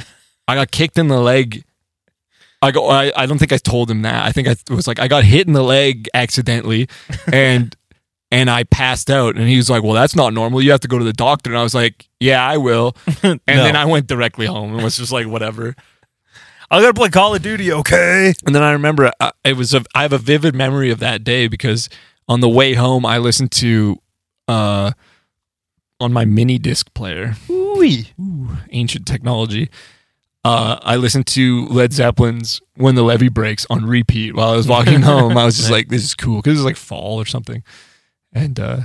I 0.47 0.55
got 0.55 0.71
kicked 0.71 0.99
in 0.99 1.09
the 1.09 1.21
leg. 1.21 1.65
I 2.61 2.71
go. 2.73 2.89
I, 2.89 3.13
I 3.15 3.27
don't 3.27 3.39
think 3.39 3.53
I 3.53 3.59
told 3.59 3.91
him 3.91 4.03
that. 4.03 4.25
I 4.25 4.33
think 4.33 4.49
I 4.49 4.57
was 4.71 4.87
like 4.87 4.99
I 4.99 5.09
got 5.09 5.25
hit 5.25 5.47
in 5.47 5.53
the 5.53 5.63
leg 5.63 6.09
accidentally, 6.15 6.89
and 7.33 7.77
and 8.31 8.51
I 8.51 8.65
passed 8.65 9.11
out. 9.11 9.37
And 9.37 9.49
he 9.49 9.57
was 9.57 9.71
like, 9.71 9.83
"Well, 9.83 9.93
that's 9.93 10.17
not 10.17 10.33
normal. 10.33 10.63
You 10.63 10.71
have 10.71 10.81
to 10.81 10.89
go 10.89 10.99
to 10.99 11.05
the 11.05 11.13
doctor." 11.13 11.51
And 11.51 11.59
I 11.59 11.63
was 11.63 11.75
like, 11.75 12.09
"Yeah, 12.19 12.45
I 12.45 12.57
will." 12.57 12.97
And 13.23 13.41
then 13.47 13.77
I 13.77 13.85
went 13.85 14.07
directly 14.07 14.47
home 14.47 14.75
and 14.75 14.83
was 14.83 14.97
just 14.97 15.13
like, 15.13 15.27
"Whatever." 15.27 15.77
I 16.71 16.81
gotta 16.83 16.95
play 16.95 17.09
Call 17.09 17.35
of 17.35 17.43
Duty, 17.43 17.73
okay? 17.73 18.35
And 18.45 18.55
then 18.55 18.63
I 18.63 18.73
remember 18.73 19.11
uh, 19.21 19.31
it 19.43 19.57
was 19.57 19.73
a, 19.73 19.83
I 19.95 20.03
have 20.03 20.13
a 20.13 20.19
vivid 20.19 20.55
memory 20.55 20.91
of 20.91 20.99
that 20.99 21.25
day 21.25 21.49
because 21.49 21.89
on 22.29 22.41
the 22.41 22.49
way 22.49 22.75
home 22.75 23.07
I 23.07 23.19
listened 23.19 23.53
to 23.53 23.97
uh 24.47 24.93
on 26.01 26.13
my 26.13 26.25
mini 26.25 26.59
disc 26.59 26.93
player, 26.95 27.35
Ooh. 27.51 27.83
Ooh, 28.21 28.49
ancient 28.71 29.07
technology. 29.07 29.71
Uh, 30.45 30.79
I 30.83 30.97
listened 30.97 31.27
to 31.29 31.67
Led 31.67 31.93
Zeppelin's 31.93 32.61
"When 32.77 32.95
the 32.95 33.03
Levee 33.03 33.29
Breaks" 33.29 33.67
on 33.69 33.85
repeat 33.85 34.35
while 34.35 34.51
I 34.51 34.57
was 34.57 34.69
walking 34.69 35.03
home. 35.13 35.37
I 35.37 35.45
was 35.45 35.57
just 35.57 35.71
like, 35.71 35.89
"This 35.89 36.05
is 36.05 36.15
cool" 36.15 36.37
because 36.37 36.53
it 36.53 36.61
was 36.61 36.65
like 36.65 36.77
fall 36.77 37.21
or 37.21 37.27
something. 37.27 37.63
And 38.33 38.59
uh, 38.59 38.81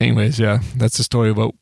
anyways, 0.00 0.38
yeah, 0.38 0.58
that's 0.76 0.96
the 0.96 1.04
story 1.04 1.30
about 1.30 1.54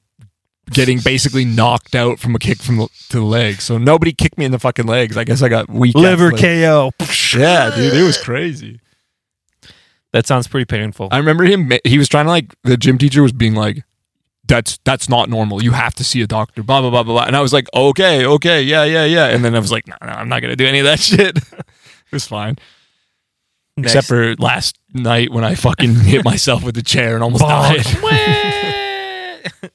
getting 0.71 0.99
basically 0.99 1.45
knocked 1.45 1.95
out 1.95 2.19
from 2.19 2.35
a 2.35 2.39
kick 2.39 2.59
from 2.59 2.79
the, 2.79 2.89
to 3.11 3.19
the 3.19 3.25
leg. 3.25 3.61
So 3.61 3.79
nobody 3.79 4.13
kicked 4.13 4.39
me 4.39 4.45
in 4.45 4.53
the 4.53 4.59
fucking 4.59 4.87
legs. 4.87 5.17
I 5.17 5.25
guess 5.25 5.43
I 5.43 5.49
got 5.49 5.69
weak 5.69 5.95
Liver. 5.95 6.31
KO. 6.33 6.93
Yeah, 7.37 7.75
dude, 7.75 7.95
it 7.95 8.03
was 8.03 8.17
crazy. 8.23 8.81
That 10.13 10.27
sounds 10.27 10.47
pretty 10.49 10.67
painful. 10.67 11.09
I 11.11 11.19
remember 11.19 11.45
him. 11.45 11.73
He 11.85 11.97
was 11.99 12.09
trying 12.09 12.27
to 12.27 12.31
like 12.31 12.55
the 12.65 12.77
gym 12.77 12.99
teacher 12.99 13.23
was 13.23 13.33
being 13.33 13.55
like, 13.55 13.83
"That's 14.47 14.79
that's 14.85 15.09
not 15.09 15.31
normal. 15.31 15.63
You 15.63 15.73
have 15.73 15.95
to 15.95 16.05
see 16.05 16.21
a 16.21 16.27
doctor." 16.27 16.63
Blah 16.63 16.81
blah 16.83 16.91
blah 16.91 17.03
blah. 17.03 17.15
blah. 17.15 17.25
And 17.25 17.35
I 17.35 17.41
was 17.41 17.53
like, 17.53 17.67
"Okay, 17.75 18.27
okay, 18.27 18.61
yeah, 18.63 18.85
yeah, 18.85 19.05
yeah." 19.07 19.29
And 19.29 19.43
then 19.45 19.55
I 19.55 19.59
was 19.59 19.73
like, 19.73 19.87
"No, 19.89 19.97
no, 20.03 20.09
I'm 20.09 20.29
not 20.29 20.43
gonna 20.43 20.57
do 20.57 20.67
any 20.67 20.81
of 20.81 20.85
that 20.85 21.01
shit." 21.09 21.37
it 21.39 22.13
was 22.13 22.27
fine, 22.27 22.57
Next. 23.79 23.91
except 23.95 24.07
for 24.09 24.35
last 24.37 24.79
night 24.93 25.31
when 25.33 25.45
I 25.45 25.55
fucking 25.55 25.95
hit 26.01 26.25
myself 26.27 26.63
with 26.63 26.75
the 26.75 26.83
chair 26.83 27.15
and 27.15 27.23
almost 27.25 27.43
died. 27.45 27.87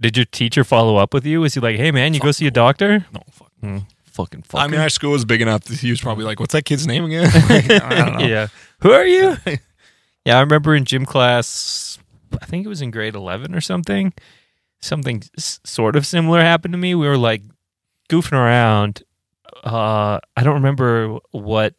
Did 0.00 0.16
your 0.16 0.26
teacher 0.26 0.62
follow 0.62 0.96
up 0.96 1.12
with 1.12 1.26
you? 1.26 1.40
Was 1.40 1.54
he 1.54 1.60
like, 1.60 1.76
"Hey 1.76 1.90
man, 1.90 2.14
you 2.14 2.20
go 2.20 2.30
see 2.32 2.46
a 2.46 2.50
doctor"? 2.52 3.06
no, 3.12 3.20
fuck. 3.30 3.50
Hmm, 3.60 3.78
fucking 4.18 4.42
fuck. 4.42 4.60
I 4.60 4.66
mean, 4.66 4.80
our 4.80 4.88
school 4.88 5.12
was 5.12 5.24
big 5.24 5.40
enough 5.40 5.62
that 5.64 5.78
he 5.78 5.90
was 5.90 6.00
probably 6.00 6.24
like, 6.24 6.40
"What's 6.40 6.52
that 6.52 6.64
kid's 6.64 6.86
name 6.86 7.04
again?" 7.04 7.30
I 7.32 7.94
don't 7.94 8.18
know. 8.18 8.26
yeah. 8.26 8.48
Who 8.80 8.90
are 8.90 9.06
you? 9.06 9.36
yeah, 10.24 10.36
I 10.38 10.40
remember 10.40 10.74
in 10.74 10.84
gym 10.84 11.06
class, 11.06 11.98
I 12.42 12.44
think 12.46 12.66
it 12.66 12.68
was 12.68 12.82
in 12.82 12.90
grade 12.90 13.14
11 13.14 13.54
or 13.54 13.60
something. 13.60 14.12
Something 14.80 15.22
s- 15.36 15.60
sort 15.64 15.94
of 15.96 16.04
similar 16.04 16.40
happened 16.40 16.72
to 16.72 16.78
me. 16.78 16.94
We 16.94 17.06
were 17.06 17.16
like 17.16 17.42
goofing 18.10 18.32
around. 18.32 19.02
Uh, 19.64 20.18
I 20.36 20.42
don't 20.42 20.54
remember 20.54 21.18
what. 21.30 21.74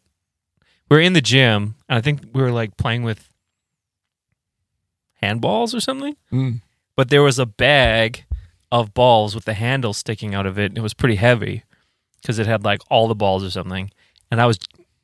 We 0.88 0.96
were 0.96 1.02
in 1.02 1.12
the 1.12 1.20
gym, 1.20 1.76
and 1.88 1.98
I 1.98 2.00
think 2.00 2.22
we 2.32 2.42
were 2.42 2.50
like 2.50 2.76
playing 2.78 3.02
with 3.04 3.28
handballs 5.22 5.74
or 5.74 5.80
something. 5.80 6.16
Mm. 6.32 6.62
But 6.96 7.10
there 7.10 7.22
was 7.22 7.38
a 7.38 7.46
bag 7.46 8.24
of 8.72 8.94
balls 8.94 9.34
with 9.34 9.44
the 9.44 9.54
handle 9.54 9.92
sticking 9.92 10.34
out 10.34 10.46
of 10.46 10.58
it. 10.58 10.66
And 10.66 10.78
it 10.78 10.82
was 10.82 10.94
pretty 10.94 11.16
heavy 11.16 11.64
because 12.22 12.38
it 12.38 12.46
had 12.46 12.64
like 12.64 12.80
all 12.90 13.08
the 13.08 13.14
balls 13.14 13.42
or 13.44 13.50
something. 13.50 13.90
And 14.30 14.40
I 14.40 14.46
was, 14.46 14.58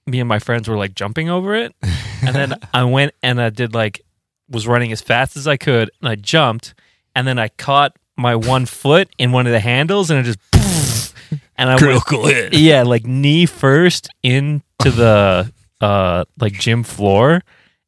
me 0.07 0.21
and 0.21 0.29
my 0.29 0.39
friends 0.39 0.69
were 0.69 0.77
like 0.77 0.95
jumping 0.95 1.29
over 1.29 1.55
it. 1.55 1.75
And 2.23 2.35
then 2.35 2.55
I 2.75 2.85
went 2.85 3.13
and 3.23 3.41
I 3.41 3.51
did 3.51 3.75
like, 3.75 4.01
was 4.49 4.67
running 4.67 4.93
as 4.93 5.01
fast 5.01 5.37
as 5.37 5.47
I 5.49 5.57
could. 5.57 5.91
And 6.01 6.09
I 6.09 6.15
jumped. 6.15 6.75
And 7.15 7.27
then 7.27 7.39
I 7.39 7.49
caught 7.49 7.97
my 8.17 8.37
one 8.37 8.67
foot 8.81 9.09
in 9.19 9.33
one 9.33 9.47
of 9.47 9.53
the 9.53 9.61
handles 9.61 10.11
and 10.11 10.21
it 10.21 10.23
just, 10.25 10.39
and 11.57 11.69
I 11.71 11.75
went, 11.75 11.83
Critical 11.83 12.27
hit. 12.27 12.55
yeah, 12.55 12.83
like 12.83 13.07
knee 13.07 13.47
first 13.47 14.09
into 14.23 14.63
the 14.91 15.53
uh 15.81 16.25
like 16.41 16.55
gym 16.55 16.83
floor, 16.83 17.43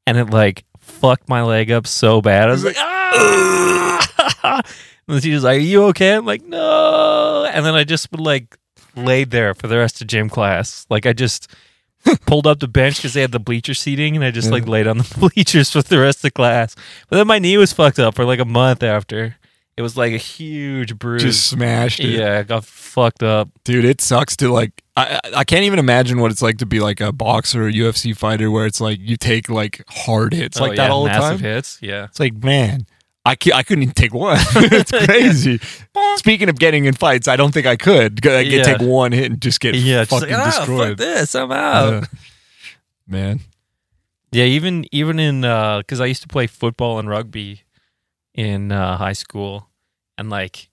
and 0.07 0.19
it 0.19 0.29
like 0.31 0.65
fucked 0.81 1.29
my 1.29 1.43
leg 1.43 1.71
up 1.71 1.87
so 1.87 2.21
bad. 2.21 2.49
I 2.49 2.53
was 2.53 2.65
like, 2.65 2.77
ah! 2.79 4.61
and 5.09 5.17
the 5.17 5.21
teacher's 5.21 5.45
like, 5.45 5.57
"Are 5.57 5.61
you 5.61 5.85
okay?" 5.85 6.13
I'm 6.15 6.27
like, 6.27 6.45
"No," 6.45 7.49
and 7.51 7.65
then 7.65 7.75
I 7.75 7.85
just 7.85 8.11
would 8.13 8.21
like 8.21 8.57
laid 9.05 9.31
there 9.31 9.55
for 9.55 9.67
the 9.69 9.77
rest 9.79 10.01
of 10.01 10.07
gym 10.07 10.29
class. 10.29 10.87
Like 10.91 11.07
I 11.07 11.13
just 11.13 11.49
pulled 12.27 12.47
up 12.47 12.61
the 12.61 12.69
bench 12.69 12.97
because 12.97 13.15
they 13.15 13.21
had 13.21 13.33
the 13.33 13.41
bleacher 13.41 13.75
seating, 13.75 14.15
and 14.17 14.25
I 14.25 14.31
just 14.31 14.51
like 14.51 14.67
laid 14.69 14.87
on 14.87 14.99
the 14.99 15.15
bleachers 15.35 15.71
for 15.73 15.83
the 15.83 15.99
rest 15.99 16.25
of 16.25 16.35
class. 16.35 16.75
But 17.09 17.17
then 17.17 17.27
my 17.27 17.39
knee 17.39 17.57
was 17.57 17.73
fucked 17.73 17.99
up 17.99 18.15
for 18.15 18.25
like 18.25 18.39
a 18.41 18.45
month 18.45 18.83
after. 18.83 19.37
It 19.77 19.83
was 19.83 19.97
like 19.97 20.13
a 20.13 20.17
huge 20.19 20.99
bruise. 20.99 21.23
Just 21.23 21.47
smashed 21.47 22.01
it. 22.01 22.09
yeah, 22.09 22.39
I 22.39 22.43
got 22.43 22.65
fucked 22.65 23.23
up. 23.23 23.49
dude 23.63 23.85
it 23.85 24.01
sucks 24.01 24.37
to 24.39 24.51
like 24.53 24.83
I, 24.97 25.21
I 25.37 25.45
can't 25.45 25.63
even 25.63 25.79
imagine 25.79 26.19
what 26.21 26.33
it's 26.33 26.43
like 26.43 26.59
to 26.59 26.67
be 26.67 26.81
like 26.81 27.01
a 27.01 27.13
boxer 27.13 27.69
or 27.69 27.71
ufc 27.71 28.17
fighter 28.17 28.51
where 28.51 28.67
it's 28.67 28.81
like 28.81 28.99
you 29.01 29.17
take 29.17 29.49
like 29.49 29.85
hard 29.89 30.33
hits 30.35 30.61
Oh, 30.61 30.65
like 30.65 30.77
that 30.79 30.91
all 30.91 31.05
the 31.05 31.11
time 31.11 31.39
hits. 31.39 31.79
Yeah. 31.81 32.07
it's 32.07 32.19
like 32.19 32.43
man 32.43 32.89
I, 33.25 33.33
I 33.55 33.63
couldn't 33.63 33.83
even 33.83 33.95
take 33.95 34.15
one. 34.15 34.39
it's 34.57 34.91
crazy. 35.07 35.61
Speaking 36.17 36.49
of 36.49 36.59
getting 36.59 36.87
in 36.87 36.95
fights, 36.95 37.29
I 37.29 37.37
don't 37.37 37.53
think 37.53 37.67
I 37.67 37.77
could. 37.77 38.25
I 38.27 38.45
could 38.45 38.53
Yeah. 38.53 38.63
take 38.63 38.81
one 38.81 39.13
hit 39.13 39.31
and 39.31 39.41
just 39.41 39.61
get 39.61 39.75
Yeah, 39.75 40.05
fucking 40.05 40.31
like, 40.31 40.39
ah, 40.39 40.57
destroyed. 40.59 40.89
fuck 40.91 40.97
this, 40.99 41.35
I'm 41.35 41.53
out. 41.53 42.09
Man, 43.07 43.41
Yeah, 44.33 44.45
even 44.45 44.85
even 44.93 45.19
in 45.19 45.41
because 45.43 46.01
I 46.01 46.07
used 46.07 46.23
to 46.23 46.29
play 46.29 46.47
football 46.47 46.99
and 46.99 47.09
rugby 47.09 47.63
in 48.35 48.71
uh, 48.73 48.97
high 48.97 49.13
school, 49.15 49.69
and 50.17 50.31
like 50.31 50.69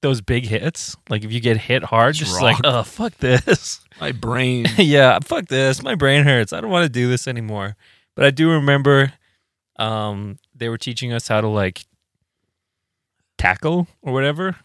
those 0.00 0.20
big 0.20 0.46
hits, 0.46 0.96
like 1.08 1.24
if 1.24 1.32
you 1.32 1.38
get 1.40 1.56
hit 1.56 1.84
hard, 1.84 2.14
Just 2.16 2.32
just 2.32 2.42
like, 2.42 2.56
oh 2.64 2.82
fuck 2.82 3.16
this, 3.18 3.80
my 4.00 4.10
brain. 4.12 4.66
yeah, 4.76 5.18
fuck 5.24 5.46
this, 5.46 5.82
my 5.82 5.94
brain 5.94 6.24
hurts, 6.24 6.52
I 6.52 6.60
don't 6.60 6.70
want 6.70 6.84
to 6.84 6.88
do 6.88 7.08
this 7.08 7.26
anymore. 7.28 7.76
But 8.16 8.24
I 8.26 8.30
do 8.30 8.50
remember, 8.50 9.12
um, 9.78 10.38
they 10.62 10.68
were 10.68 10.78
teaching 10.78 11.12
us 11.12 11.26
how 11.28 11.40
to 11.40 11.48
like 11.48 11.84
tackle 13.38 13.86
or 14.02 14.12
whatever, 14.12 14.56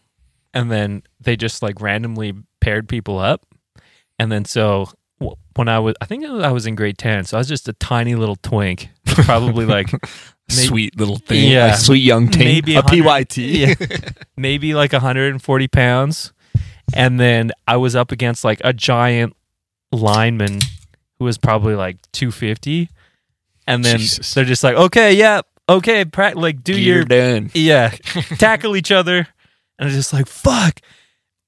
and 0.53 0.71
then 0.71 1.03
they 1.19 1.35
just 1.35 1.61
like 1.61 1.81
randomly 1.81 2.33
paired 2.61 2.87
people 2.87 3.17
up, 3.19 3.45
and 4.19 4.31
then 4.31 4.45
so 4.45 4.89
when 5.55 5.67
I 5.67 5.79
was, 5.79 5.95
I 5.99 6.05
think 6.05 6.25
I 6.25 6.51
was 6.51 6.67
in 6.67 6.75
grade 6.75 6.97
ten, 6.97 7.23
so 7.25 7.37
I 7.37 7.39
was 7.39 7.47
just 7.47 7.67
a 7.67 7.73
tiny 7.73 8.15
little 8.15 8.35
twink, 8.35 8.89
probably 9.05 9.65
like 9.65 9.91
Maybe- 10.49 10.67
sweet 10.67 10.97
little 10.99 11.17
thing. 11.17 11.51
Yeah. 11.51 11.73
a 11.73 11.77
sweet 11.77 12.03
young 12.03 12.27
thing. 12.29 12.45
Maybe 12.45 12.75
a 12.75 12.81
PYT. 12.83 13.37
Yeah. 13.37 13.73
maybe 14.37 14.73
like 14.75 14.93
140 14.93 15.67
pounds, 15.67 16.31
and 16.93 17.19
then 17.19 17.51
I 17.67 17.77
was 17.77 17.95
up 17.95 18.11
against 18.11 18.43
like 18.43 18.61
a 18.63 18.73
giant 18.73 19.35
lineman 19.91 20.59
who 21.19 21.25
was 21.25 21.37
probably 21.39 21.73
like 21.75 21.97
250, 22.13 22.89
and 23.65 23.83
then 23.83 23.97
Jesus. 23.97 24.33
they're 24.35 24.45
just 24.45 24.63
like, 24.63 24.75
okay, 24.75 25.13
yeah, 25.13 25.41
okay, 25.69 26.05
pra- 26.05 26.33
like 26.35 26.63
do 26.63 26.73
You're 26.79 26.97
your 26.97 27.05
done. 27.05 27.51
yeah, 27.53 27.89
tackle 28.37 28.75
each 28.75 28.91
other, 28.91 29.27
and 29.79 29.89
I'm 29.89 29.89
just 29.89 30.13
like 30.13 30.27
fuck, 30.27 30.79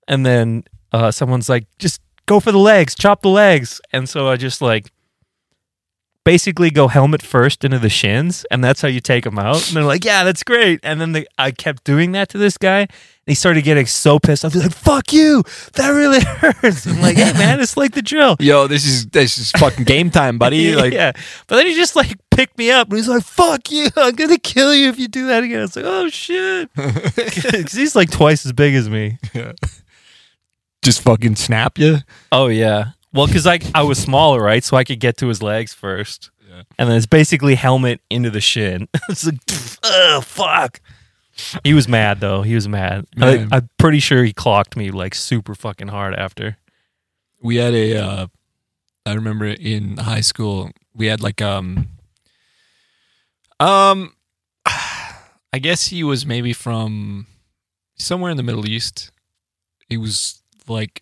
and 0.08 0.26
then 0.26 0.64
uh, 0.92 1.12
someone's 1.12 1.50
like, 1.50 1.66
just 1.78 2.02
go 2.26 2.40
for 2.40 2.52
the 2.52 2.58
legs, 2.60 2.96
chop 2.96 3.22
the 3.22 3.30
legs. 3.30 3.80
And 3.94 4.08
so 4.10 4.28
I 4.28 4.36
just 4.38 4.62
like 4.62 4.92
basically 6.30 6.70
go 6.70 6.88
helmet 6.88 7.24
first 7.24 7.66
into 7.66 7.80
the 7.80 7.90
shins, 7.90 8.46
and 8.52 8.64
that's 8.64 8.84
how 8.84 8.88
you 8.88 9.00
take 9.00 9.24
them 9.24 9.40
out. 9.40 9.68
And 9.68 9.76
they're 9.76 9.84
like, 9.84 10.06
yeah, 10.06 10.24
that's 10.24 10.44
great. 10.44 10.80
And 10.84 11.02
then 11.02 11.14
the, 11.14 11.28
I 11.40 11.50
kept 11.50 11.84
doing 11.84 12.12
that 12.12 12.30
to 12.30 12.38
this 12.38 12.56
guy, 12.56 12.82
and 12.82 12.88
he 13.26 13.34
started 13.34 13.64
getting 13.64 13.88
so 13.88 14.20
pissed 14.20 14.46
off. 14.46 14.54
He's 14.54 14.62
like, 14.62 14.72
fuck 14.72 15.12
you, 15.12 15.42
that 15.74 15.90
really 15.90 16.20
hurts. 16.24 16.86
I'm 16.86 17.02
like, 17.02 17.18
hey 17.18 17.34
man, 17.34 17.60
it's 17.60 17.76
like 17.76 17.94
the 17.94 18.04
drill. 18.04 18.36
Yo, 18.40 18.68
this 18.68 18.86
is 18.86 19.08
this 19.08 19.40
is 19.40 19.50
fucking 19.54 19.86
game 19.86 20.12
time, 20.12 20.38
buddy. 20.38 20.76
Like, 20.80 20.94
yeah. 20.94 21.14
But 21.48 21.56
then 21.56 21.66
he 21.66 21.74
just 21.74 21.96
like 21.96 22.16
picked 22.30 22.60
me 22.60 22.70
up 22.70 22.90
and 22.90 22.98
he's 22.98 23.10
like, 23.10 23.24
fuck 23.24 23.72
you. 23.72 23.88
I'm 23.98 24.14
going 24.14 24.30
to 24.30 24.38
kill 24.38 24.74
you 24.76 24.88
if 24.88 25.00
you 25.00 25.08
do 25.08 25.26
that 25.28 25.44
again. 25.44 25.60
I 25.60 25.62
was 25.64 25.76
like, 25.76 25.86
oh 25.86 26.10
shit. 26.10 26.70
Because 26.76 27.72
he's 27.74 27.96
like 27.96 28.12
twice 28.12 28.46
as 28.46 28.54
big 28.54 28.76
as 28.76 28.88
me. 28.88 29.18
Yeah. 29.34 29.54
just 30.84 31.02
fucking 31.02 31.38
snap 31.38 31.80
you. 31.80 31.98
Oh, 32.32 32.48
yeah. 32.48 32.92
Well, 33.14 33.28
because 33.28 33.48
I, 33.48 33.60
I 33.74 33.84
was 33.84 33.98
smaller, 33.98 34.42
right? 34.42 34.64
So 34.64 34.78
I 34.78 34.84
could 34.84 35.00
get 35.00 35.18
to 35.18 35.28
his 35.28 35.42
legs 35.42 35.74
first. 35.74 36.30
Yeah. 36.48 36.64
And 36.78 36.90
then 36.90 36.98
it's 36.98 37.06
basically 37.06 37.56
helmet 37.56 38.02
into 38.10 38.30
the 38.30 38.42
shin. 38.42 38.88
it's 39.10 39.26
like, 39.26 39.40
oh, 39.84 40.22
fuck. 40.22 40.80
He 41.64 41.74
was 41.74 41.88
mad 41.88 42.20
though. 42.20 42.42
He 42.42 42.54
was 42.54 42.68
mad. 42.68 43.06
I, 43.18 43.20
Man. 43.38 43.50
I'm 43.52 43.70
pretty 43.78 44.00
sure 44.00 44.24
he 44.24 44.34
clocked 44.34 44.76
me 44.76 44.92
like 44.92 45.16
super 45.16 45.56
fucking 45.56 45.88
hard 45.88 46.14
after. 46.14 46.58
we 47.42 47.56
had 47.56 47.74
a 47.74 47.96
uh 47.96 48.28
i 49.06 49.14
remember 49.14 49.46
in 49.46 49.96
high 49.98 50.20
school 50.20 50.70
we 50.94 51.06
had 51.06 51.22
like 51.22 51.42
um 51.42 51.88
um 53.62 54.14
i 54.66 55.60
guess 55.62 55.88
he 55.88 56.04
was 56.04 56.26
maybe 56.26 56.52
from 56.52 57.26
somewhere 57.98 58.30
in 58.32 58.36
the 58.38 58.44
middle 58.44 58.68
east 58.68 59.10
he 59.88 59.96
was 59.96 60.42
like 60.68 61.02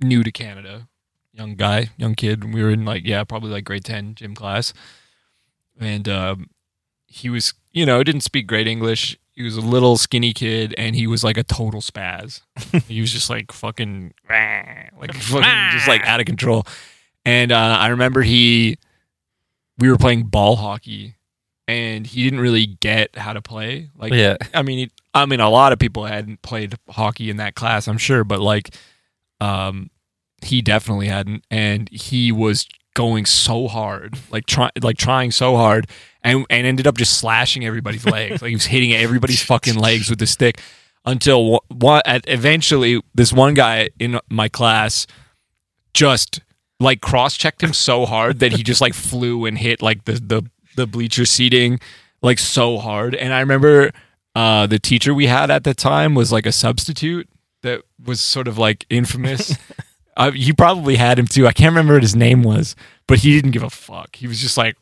new 0.00 0.22
to 0.22 0.30
canada 0.30 0.86
young 1.32 1.54
guy 1.54 1.90
young 1.96 2.14
kid. 2.14 2.52
We 2.52 2.62
were 2.62 2.70
in 2.70 2.84
like 2.84 3.06
yeah 3.06 3.24
probably 3.24 3.50
like 3.50 3.64
grade 3.64 3.84
10 3.84 4.14
gym 4.16 4.34
class. 4.34 4.72
And 5.78 6.08
um 6.08 6.50
he 7.06 7.28
was 7.30 7.54
you 7.72 7.86
know 7.86 8.02
didn't 8.02 8.22
speak 8.22 8.46
great 8.46 8.66
english. 8.66 9.16
He 9.32 9.42
was 9.42 9.56
a 9.56 9.60
little 9.62 9.96
skinny 9.96 10.32
kid 10.34 10.74
and 10.76 10.94
he 10.94 11.06
was 11.06 11.24
like 11.24 11.38
a 11.38 11.42
total 11.42 11.80
spaz. 11.80 12.42
He 12.88 13.00
was 13.00 13.12
just 13.12 13.30
like 13.30 13.52
fucking 13.52 14.12
like 14.28 15.14
fucking 15.14 15.70
just 15.72 15.88
like 15.88 16.04
out 16.06 16.20
of 16.20 16.26
control. 16.26 16.66
And 17.24 17.52
uh, 17.52 17.76
i 17.80 17.88
remember 17.88 18.22
he 18.22 18.76
we 19.78 19.88
were 19.90 19.96
playing 19.98 20.24
ball 20.24 20.56
hockey 20.56 21.14
and 21.68 22.06
he 22.06 22.24
didn't 22.24 22.40
really 22.40 22.66
get 22.66 23.16
how 23.16 23.32
to 23.32 23.40
play. 23.40 23.88
Like 23.96 24.12
Yeah. 24.12 24.36
i 24.52 24.62
mean 24.62 24.78
he, 24.78 24.90
i 25.14 25.24
mean 25.26 25.40
a 25.40 25.48
lot 25.50 25.72
of 25.72 25.78
people 25.78 26.04
hadn't 26.04 26.42
played 26.42 26.74
hockey 26.88 27.30
in 27.30 27.36
that 27.38 27.54
class 27.54 27.88
i'm 27.88 27.98
sure 27.98 28.24
but 28.24 28.40
like 28.40 28.74
um 29.40 29.90
he 30.42 30.62
definitely 30.62 31.08
hadn't 31.08 31.44
and 31.50 31.88
he 31.90 32.32
was 32.32 32.66
going 32.94 33.24
so 33.24 33.68
hard 33.68 34.18
like 34.30 34.46
try, 34.46 34.68
like 34.82 34.96
trying 34.96 35.30
so 35.30 35.56
hard 35.56 35.86
and 36.22 36.44
and 36.50 36.66
ended 36.66 36.86
up 36.86 36.96
just 36.96 37.18
slashing 37.18 37.64
everybody's 37.64 38.04
legs. 38.16 38.42
Like 38.42 38.50
he 38.50 38.54
was 38.54 38.66
hitting 38.66 38.92
everybody's 38.92 39.42
fucking 39.42 39.76
legs 39.76 40.10
with 40.10 40.18
the 40.18 40.26
stick 40.26 40.60
until 41.04 41.60
one 41.68 42.02
eventually 42.06 43.00
this 43.14 43.32
one 43.32 43.54
guy 43.54 43.90
in 43.98 44.18
my 44.28 44.48
class 44.48 45.06
just 45.94 46.40
like 46.78 47.00
cross 47.00 47.36
checked 47.36 47.62
him 47.62 47.72
so 47.72 48.04
hard 48.06 48.40
that 48.40 48.52
he 48.52 48.62
just 48.62 48.80
like 48.80 48.94
flew 49.08 49.46
and 49.46 49.58
hit 49.58 49.82
like 49.82 50.04
the 50.04 50.12
the 50.12 50.42
the 50.76 50.86
bleacher 50.86 51.24
seating 51.24 51.80
like 52.22 52.38
so 52.38 52.78
hard. 52.78 53.14
And 53.14 53.32
i 53.32 53.40
remember 53.40 53.92
uh 54.34 54.66
the 54.66 54.78
teacher 54.78 55.14
we 55.14 55.26
had 55.26 55.50
at 55.50 55.64
the 55.64 55.74
time 55.74 56.14
was 56.14 56.30
like 56.32 56.46
a 56.46 56.52
substitute 56.52 57.28
that 57.62 57.82
was 58.04 58.20
sort 58.20 58.48
of 58.48 58.58
like 58.58 58.86
infamous 58.90 59.56
uh, 60.20 60.30
you 60.34 60.54
probably 60.54 60.94
had 60.96 61.18
him 61.18 61.26
too 61.26 61.46
i 61.48 61.52
can't 61.52 61.70
remember 61.72 61.94
what 61.94 62.02
his 62.02 62.14
name 62.14 62.42
was 62.42 62.76
but 63.08 63.18
he 63.18 63.32
didn't 63.34 63.50
give 63.50 63.62
a 63.64 63.70
fuck 63.70 64.14
he 64.16 64.26
was 64.28 64.40
just 64.40 64.56
like 64.56 64.76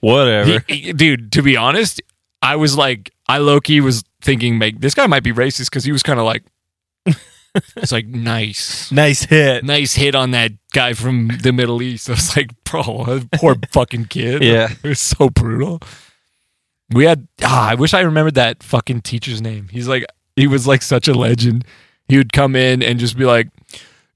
Whatever. 0.00 0.62
he- 0.68 0.80
he- 0.80 0.92
dude, 0.92 1.32
to 1.32 1.40
be 1.42 1.56
honest, 1.56 2.02
I 2.42 2.56
was 2.56 2.76
like, 2.76 3.10
I 3.26 3.38
Loki 3.38 3.80
was 3.80 4.02
thinking, 4.20 4.58
like, 4.58 4.80
this 4.80 4.94
guy 4.94 5.06
might 5.06 5.22
be 5.22 5.32
racist 5.32 5.70
because 5.70 5.84
he 5.84 5.92
was 5.92 6.02
kind 6.02 6.18
of 6.18 6.26
like, 6.26 6.42
it's 7.76 7.92
like 7.92 8.06
nice, 8.06 8.92
nice 8.92 9.22
hit. 9.24 9.64
nice 9.64 9.94
hit 9.94 10.14
on 10.14 10.32
that 10.32 10.52
guy 10.74 10.92
from 10.92 11.28
the 11.42 11.52
Middle 11.52 11.80
East. 11.80 12.08
I 12.10 12.14
was 12.14 12.36
like, 12.36 12.50
bro, 12.64 13.20
poor 13.36 13.56
fucking 13.72 14.06
kid. 14.06 14.42
Yeah. 14.42 14.70
it 14.82 14.88
was 14.88 15.00
so 15.00 15.30
brutal. 15.30 15.80
We 16.90 17.04
had, 17.04 17.26
ah, 17.42 17.70
I 17.70 17.74
wish 17.74 17.94
I 17.94 18.00
remembered 18.00 18.34
that 18.34 18.62
fucking 18.62 19.02
teacher's 19.02 19.40
name. 19.40 19.68
He's 19.70 19.88
like, 19.88 20.04
he 20.36 20.46
was 20.46 20.66
like 20.66 20.82
such 20.82 21.08
a 21.08 21.14
legend. 21.14 21.64
He 22.08 22.18
would 22.18 22.32
come 22.32 22.56
in 22.56 22.82
and 22.82 22.98
just 22.98 23.16
be 23.16 23.24
like, 23.24 23.48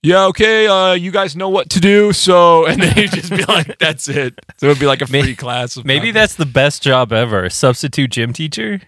yeah, 0.03 0.25
okay, 0.27 0.67
uh, 0.67 0.93
you 0.93 1.11
guys 1.11 1.35
know 1.37 1.49
what 1.49 1.71
to 1.71 1.81
do. 1.81 2.13
So, 2.13 2.67
and 2.69 2.81
then 2.83 2.93
he'd 2.95 3.13
just 3.13 3.31
be 3.31 3.45
like, 3.45 3.79
that's 3.79 4.09
it. 4.09 4.39
So 4.59 4.67
it 4.67 4.71
would 4.71 4.79
be 4.81 4.87
like 4.87 5.03
a 5.03 5.07
free 5.07 5.23
May- 5.23 5.35
class. 5.35 5.77
Of 5.77 5.85
Maybe 5.85 6.11
that's 6.11 6.35
the 6.35 6.47
best 6.47 6.83
job 6.83 7.13
ever. 7.13 7.49
Substitute 7.51 8.11
gym 8.11 8.33
teacher. 8.33 8.81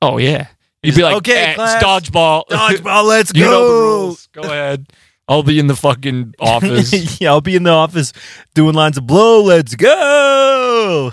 Oh 0.00 0.18
yeah. 0.18 0.48
You'd 0.82 0.96
be 0.96 1.02
like, 1.04 1.14
"Okay, 1.18 1.42
okay, 1.44 1.54
class. 1.54 1.82
dodgeball. 1.82 2.42
Dodgeball, 2.50 3.04
let's 3.06 3.32
you 3.36 3.44
know 3.44 3.68
the 3.68 3.72
rules. 3.82 4.26
Go 4.32 4.42
ahead. 4.42 4.86
I'll 5.28 5.44
be 5.44 5.60
in 5.60 5.68
the 5.68 5.76
fucking 5.76 6.34
office. 6.40 7.20
yeah, 7.20 7.30
I'll 7.30 7.40
be 7.40 7.54
in 7.54 7.62
the 7.62 7.70
office 7.70 8.12
doing 8.54 8.74
lines 8.74 8.98
of 8.98 9.06
blow. 9.06 9.44
Let's 9.44 9.76
go. 9.76 11.12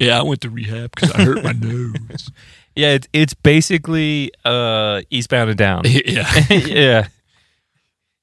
yeah, 0.00 0.18
I 0.18 0.22
went 0.22 0.40
to 0.40 0.50
rehab 0.50 0.92
because 0.94 1.12
I 1.12 1.22
hurt 1.22 1.44
my 1.44 1.52
nose. 1.52 2.30
Yeah, 2.74 2.92
it's 2.94 3.08
it's 3.12 3.34
basically 3.34 4.32
uh 4.46 5.02
eastbound 5.10 5.50
and 5.50 5.58
down. 5.58 5.82
Yeah, 5.84 6.26
yeah. 6.50 7.08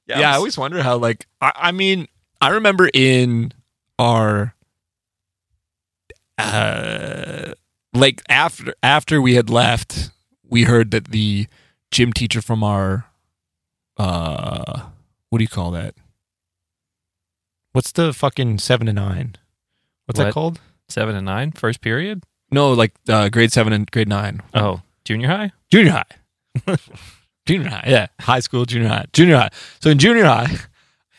Yeah. 0.08 0.20
Yeah, 0.20 0.32
I 0.32 0.36
always 0.36 0.58
wonder 0.58 0.82
how 0.82 0.98
like 0.98 1.26
I, 1.42 1.52
I 1.56 1.72
mean, 1.72 2.08
I 2.42 2.50
remember 2.50 2.90
in 2.94 3.54
our 4.00 4.56
uh 6.38 7.54
like 7.94 8.22
after 8.30 8.74
after 8.82 9.22
we 9.22 9.36
had 9.36 9.50
left, 9.50 10.10
we 10.48 10.64
heard 10.64 10.92
that 10.92 11.06
the 11.06 11.48
gym 11.92 12.12
teacher 12.12 12.42
from 12.42 12.64
our 12.64 13.06
uh 13.98 14.88
what 15.30 15.40
do 15.40 15.44
you 15.44 15.50
call 15.50 15.72
that? 15.72 15.96
What's 17.72 17.92
the 17.92 18.14
fucking 18.14 18.60
seven 18.60 18.88
to 18.88 18.94
nine? 18.94 19.36
What's 20.06 20.20
that 20.20 20.34
called? 20.34 20.60
seven 20.90 21.16
and 21.16 21.26
nine, 21.26 21.52
first 21.52 21.82
period. 21.82 22.24
No, 22.52 22.74
like 22.74 22.94
uh, 23.10 23.30
grade 23.30 23.52
seven 23.52 23.74
and 23.74 23.90
grade 23.90 24.08
nine. 24.08 24.42
Oh, 24.54 24.82
junior 25.06 25.28
high. 25.28 25.52
Junior 25.72 25.92
high. 25.92 26.78
junior 27.46 27.70
high, 27.70 27.86
yeah. 27.88 28.08
High 28.20 28.40
school, 28.40 28.66
junior 28.66 28.88
high. 28.90 29.06
Junior 29.14 29.38
high. 29.38 29.50
So 29.82 29.90
in 29.90 29.98
junior 30.00 30.26
high, 30.26 30.58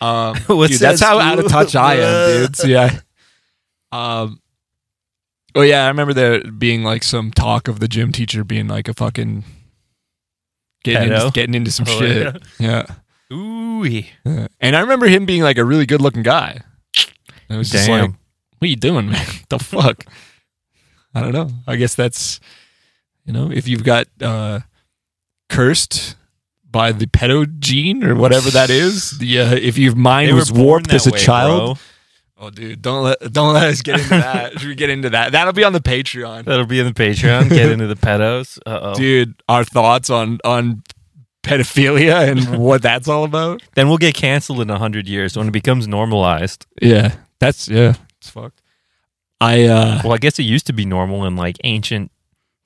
um 0.00 0.34
dude, 0.48 0.70
that's 0.72 1.00
that 1.00 1.00
how 1.00 1.18
out 1.18 1.38
of 1.38 1.48
touch 1.48 1.76
I 1.76 1.94
am, 1.96 2.30
dude. 2.46 2.56
So 2.56 2.66
yeah. 2.66 3.00
Um 3.92 4.40
Oh 5.56 5.62
yeah, 5.62 5.84
I 5.84 5.88
remember 5.88 6.12
there 6.12 6.42
being 6.42 6.82
like 6.82 7.02
some 7.04 7.30
talk 7.30 7.68
of 7.68 7.78
the 7.78 7.86
gym 7.86 8.10
teacher 8.10 8.42
being 8.42 8.66
like 8.66 8.88
a 8.88 8.94
fucking 8.94 9.44
getting 10.82 11.12
into, 11.12 11.30
getting 11.32 11.54
into 11.54 11.70
some 11.70 11.86
Oh, 11.88 11.98
shit. 11.98 12.42
Yeah. 12.58 12.86
Ooh. 13.32 13.84
Yeah. 13.84 14.48
And 14.60 14.74
I 14.76 14.80
remember 14.80 15.06
him 15.06 15.26
being 15.26 15.42
like 15.42 15.58
a 15.58 15.64
really 15.64 15.86
good 15.86 16.00
looking 16.00 16.22
guy. 16.22 16.60
And 17.48 17.56
it 17.56 17.56
was 17.56 17.70
just 17.70 17.86
Damn. 17.86 18.00
like, 18.00 18.10
what 18.58 18.66
are 18.66 18.66
you 18.66 18.76
doing, 18.76 19.06
man? 19.10 19.26
the 19.48 19.58
fuck? 19.58 20.04
I 21.14 21.20
don't 21.20 21.32
know. 21.32 21.50
I 21.66 21.76
guess 21.76 21.94
that's, 21.94 22.40
you 23.24 23.32
know, 23.32 23.50
if 23.50 23.68
you've 23.68 23.84
got 23.84 24.06
uh, 24.20 24.60
cursed 25.48 26.16
by 26.70 26.92
the 26.92 27.06
pedo 27.06 27.46
gene 27.60 28.02
or 28.04 28.14
whatever 28.14 28.50
that 28.50 28.70
is, 28.70 29.18
the 29.18 29.40
uh, 29.40 29.54
if 29.54 29.78
your 29.78 29.94
mind 29.94 30.28
They 30.30 30.32
was 30.32 30.50
warped 30.52 30.92
as 30.92 31.06
a 31.06 31.10
way, 31.10 31.18
child. 31.18 31.76
bro. 31.76 32.46
Oh, 32.46 32.50
dude, 32.50 32.82
don't 32.82 33.04
let 33.04 33.32
don't 33.32 33.54
let 33.54 33.68
us 33.68 33.80
get 33.80 34.00
into 34.00 34.08
that. 34.10 34.58
Should 34.58 34.68
we 34.68 34.74
get 34.74 34.90
into 34.90 35.10
that? 35.10 35.32
That'll 35.32 35.52
be 35.52 35.62
on 35.64 35.72
the 35.72 35.80
Patreon, 35.80 36.44
That'll 36.44 36.66
be 36.66 36.80
in 36.80 36.86
the 36.86 36.92
Patreon. 36.92 37.48
Get 37.48 37.70
into 37.70 37.86
the 37.86 37.94
pedos. 37.94 38.58
Uh 38.66 38.80
oh. 38.82 38.94
dude. 38.94 39.34
Our 39.48 39.62
thoughts 39.64 40.10
on 40.10 40.40
on 40.44 40.82
pedophilia 41.44 42.28
and 42.28 42.58
what 42.62 42.82
that's 42.82 43.06
all 43.06 43.24
about. 43.24 43.62
Then 43.74 43.88
we'll 43.88 43.98
get 43.98 44.14
canceled 44.14 44.60
in 44.60 44.68
a 44.70 44.78
hundred 44.78 45.06
years 45.08 45.36
when 45.36 45.46
it 45.46 45.52
becomes 45.52 45.86
normalized. 45.86 46.66
Yeah, 46.82 47.14
that's 47.38 47.68
yeah, 47.68 47.94
it's 48.18 48.30
fucked. 48.30 48.60
I 49.40 49.64
uh 49.64 50.00
Well, 50.02 50.12
I 50.12 50.18
guess 50.18 50.38
it 50.38 50.42
used 50.44 50.66
to 50.66 50.72
be 50.72 50.84
normal 50.84 51.24
in 51.24 51.36
like 51.36 51.56
ancient, 51.64 52.10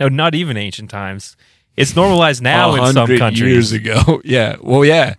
no, 0.01 0.09
not 0.09 0.35
even 0.35 0.57
ancient 0.57 0.91
times. 0.91 1.37
It's 1.79 1.95
normalized 1.97 2.43
now 2.43 2.75
in 2.75 2.93
some 2.93 3.09
100 3.09 3.19
countries. 3.19 3.41
years 3.53 3.73
ago. 3.73 4.21
Yeah, 4.25 4.57
well, 4.61 4.85
yeah, 4.85 5.15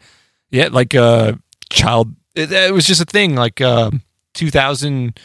yeah, 0.51 0.69
like 0.71 0.93
uh, 0.95 1.33
child. 1.71 2.13
It, 2.35 2.51
it 2.51 2.73
was 2.73 2.85
just 2.85 3.01
a 3.01 3.05
thing. 3.05 3.35
Like 3.35 3.59
um, 3.61 4.01
two 4.33 4.49
thousand 4.51 5.19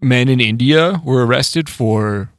men 0.00 0.28
in 0.28 0.40
India 0.40 1.00
were 1.04 1.24
arrested 1.26 1.68
for 1.68 2.30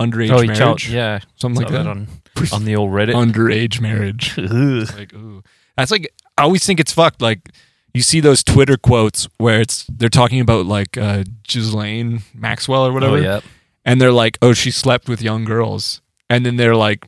underage 0.00 0.30
Oh, 0.30 0.42
marriage, 0.42 0.58
child, 0.58 0.86
yeah, 0.88 1.20
something 1.36 1.62
like 1.62 1.72
that 1.72 1.84
that. 1.84 1.90
on 1.90 2.08
on 2.52 2.64
the 2.64 2.76
old 2.76 2.90
Reddit. 2.90 3.14
underage 3.14 3.80
marriage. 3.80 4.36
Like, 4.96 5.12
ooh, 5.14 5.42
that's 5.76 5.90
like 5.90 6.12
I 6.38 6.42
always 6.42 6.64
think 6.64 6.80
it's 6.80 6.92
fucked. 6.92 7.20
Like 7.22 7.50
you 7.94 8.02
see 8.02 8.20
those 8.20 8.42
Twitter 8.44 8.76
quotes 8.76 9.28
where 9.38 9.60
it's 9.60 9.84
they're 9.88 10.08
talking 10.08 10.40
about 10.40 10.66
like 10.66 10.96
uh, 10.96 11.24
Ghislaine 11.46 12.22
Maxwell 12.34 12.86
or 12.86 12.92
whatever 12.92 13.16
Oh 13.16 13.20
yeah, 13.20 13.40
and 13.84 14.00
they're 14.00 14.12
like, 14.12 14.38
"Oh, 14.42 14.52
she 14.54 14.70
slept 14.70 15.08
with 15.08 15.20
young 15.22 15.44
girls," 15.44 16.00
and 16.30 16.46
then 16.46 16.56
they're 16.56 16.76
like, 16.76 17.06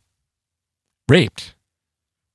"Raped." 1.09 1.55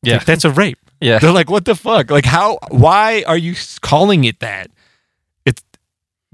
yeah. 0.02 0.14
Like, 0.18 0.26
that's 0.26 0.46
a 0.46 0.52
rape. 0.52 0.80
Yeah. 1.00 1.20
They're 1.20 1.32
like, 1.32 1.50
what 1.50 1.66
the 1.66 1.76
fuck? 1.76 2.10
Like, 2.10 2.26
how? 2.26 2.58
Why 2.70 3.24
are 3.28 3.38
you 3.38 3.56
calling 3.82 4.24
it 4.24 4.40
that? 4.40 4.72
It's 5.46 5.64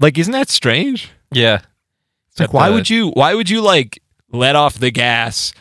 like, 0.00 0.16
isn't 0.16 0.32
that 0.32 0.48
strange? 0.48 1.10
Yeah. 1.30 1.60
It's 2.30 2.40
like, 2.40 2.52
why 2.52 2.70
would 2.70 2.88
you? 2.88 3.10
Why 3.10 3.34
would 3.34 3.50
you 3.50 3.60
like 3.60 4.02
let 4.32 4.56
off 4.56 4.78
the 4.78 4.90
gas 4.90 5.52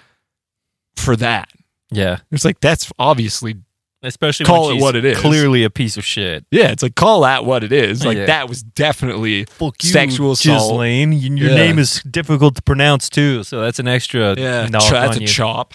for 0.95 1.15
that? 1.17 1.49
Yeah. 1.91 2.19
It's 2.31 2.45
like 2.45 2.59
that's 2.61 2.91
obviously 2.97 3.57
Especially 4.05 4.45
Call 4.45 4.63
when 4.67 4.71
it 4.71 4.75
she's 4.75 4.81
what 4.83 4.95
it 4.97 5.05
is. 5.05 5.17
Clearly 5.17 5.63
a 5.63 5.69
piece 5.69 5.95
of 5.95 6.03
shit. 6.03 6.45
yeah. 6.51 6.71
It's 6.71 6.83
like 6.83 6.95
call 6.95 7.21
that 7.21 7.45
what 7.45 7.63
it 7.63 7.71
is. 7.71 8.05
Like 8.05 8.17
Yeah. 8.17 8.25
that 8.25 8.49
was 8.49 8.61
definitely 8.61 9.45
Fuck 9.45 9.81
you, 9.83 9.89
Sexual 9.91 10.33
assault. 10.33 10.71
Ghislaine. 10.71 11.11
Y- 11.11 11.17
Your 11.17 11.49
Yeah. 11.51 11.55
name 11.55 11.79
is 11.79 12.01
difficult 12.03 12.55
to 12.55 12.61
pronounce 12.61 13.09
too, 13.09 13.43
so 13.43 13.61
that's 13.61 13.79
an 13.79 13.87
extra 13.87 14.35
yeah. 14.37 14.67
knock 14.67 14.83
ch- 14.83 14.91
that's 14.91 15.11
on 15.15 15.17
a 15.17 15.21
you. 15.21 15.27
chop. 15.27 15.73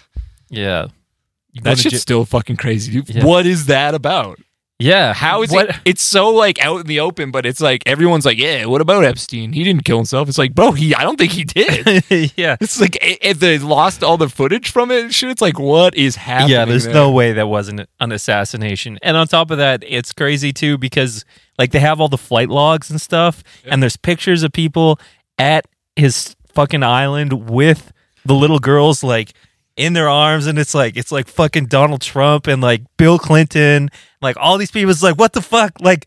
Yeah. 0.50 0.86
You 1.52 1.62
That 1.62 1.76
to 1.78 1.82
shit's 1.84 1.92
j- 1.94 1.98
still 2.00 2.24
fucking 2.26 2.56
crazy. 2.56 3.02
Yeah. 3.06 3.24
What 3.24 3.46
is 3.46 3.66
that 3.66 3.94
about? 3.94 4.38
Yeah. 4.78 5.12
How 5.12 5.42
is 5.42 5.50
what? 5.50 5.70
it? 5.70 5.76
It's 5.84 6.02
so 6.02 6.30
like 6.30 6.64
out 6.64 6.80
in 6.80 6.86
the 6.86 7.00
open, 7.00 7.30
but 7.30 7.44
it's 7.46 7.60
like 7.60 7.82
everyone's 7.86 8.24
like, 8.24 8.38
yeah. 8.38 8.66
What 8.66 8.80
about 8.80 9.04
Epstein? 9.04 9.52
He 9.52 9.64
didn't 9.64 9.84
kill 9.84 9.96
himself. 9.96 10.28
It's 10.28 10.38
like, 10.38 10.54
bro, 10.54 10.72
he. 10.72 10.94
I 10.94 11.02
don't 11.02 11.18
think 11.18 11.32
he 11.32 11.44
did. 11.44 12.04
yeah. 12.36 12.56
It's 12.60 12.80
like 12.80 12.96
if 13.00 13.40
they 13.40 13.58
lost 13.58 14.04
all 14.04 14.16
the 14.16 14.28
footage 14.28 14.70
from 14.70 14.90
it, 14.90 15.12
shit. 15.12 15.30
It's 15.30 15.42
like, 15.42 15.58
what 15.58 15.94
is 15.94 16.16
happening? 16.16 16.50
Yeah, 16.50 16.64
there's 16.64 16.84
there? 16.84 16.94
no 16.94 17.10
way 17.10 17.32
that 17.32 17.48
wasn't 17.48 17.88
an 18.00 18.12
assassination. 18.12 18.98
And 19.02 19.16
on 19.16 19.26
top 19.26 19.50
of 19.50 19.58
that, 19.58 19.82
it's 19.86 20.12
crazy 20.12 20.52
too 20.52 20.78
because 20.78 21.24
like 21.58 21.72
they 21.72 21.80
have 21.80 22.00
all 22.00 22.08
the 22.08 22.18
flight 22.18 22.48
logs 22.48 22.90
and 22.90 23.00
stuff, 23.00 23.42
and 23.64 23.82
there's 23.82 23.96
pictures 23.96 24.42
of 24.42 24.52
people 24.52 25.00
at 25.38 25.66
his 25.96 26.36
fucking 26.54 26.82
island 26.82 27.50
with 27.50 27.92
the 28.24 28.34
little 28.34 28.58
girls 28.58 29.02
like 29.02 29.32
in 29.76 29.92
their 29.92 30.08
arms, 30.08 30.46
and 30.46 30.58
it's 30.58 30.74
like 30.74 30.96
it's 30.96 31.12
like 31.12 31.28
fucking 31.28 31.66
Donald 31.66 32.00
Trump 32.00 32.46
and 32.46 32.60
like 32.60 32.82
Bill 32.96 33.18
Clinton, 33.18 33.90
like 34.20 34.36
all 34.38 34.58
these 34.58 34.70
people. 34.70 34.90
It's 34.90 35.02
like 35.02 35.18
what 35.18 35.32
the 35.32 35.42
fuck? 35.42 35.80
Like 35.80 36.06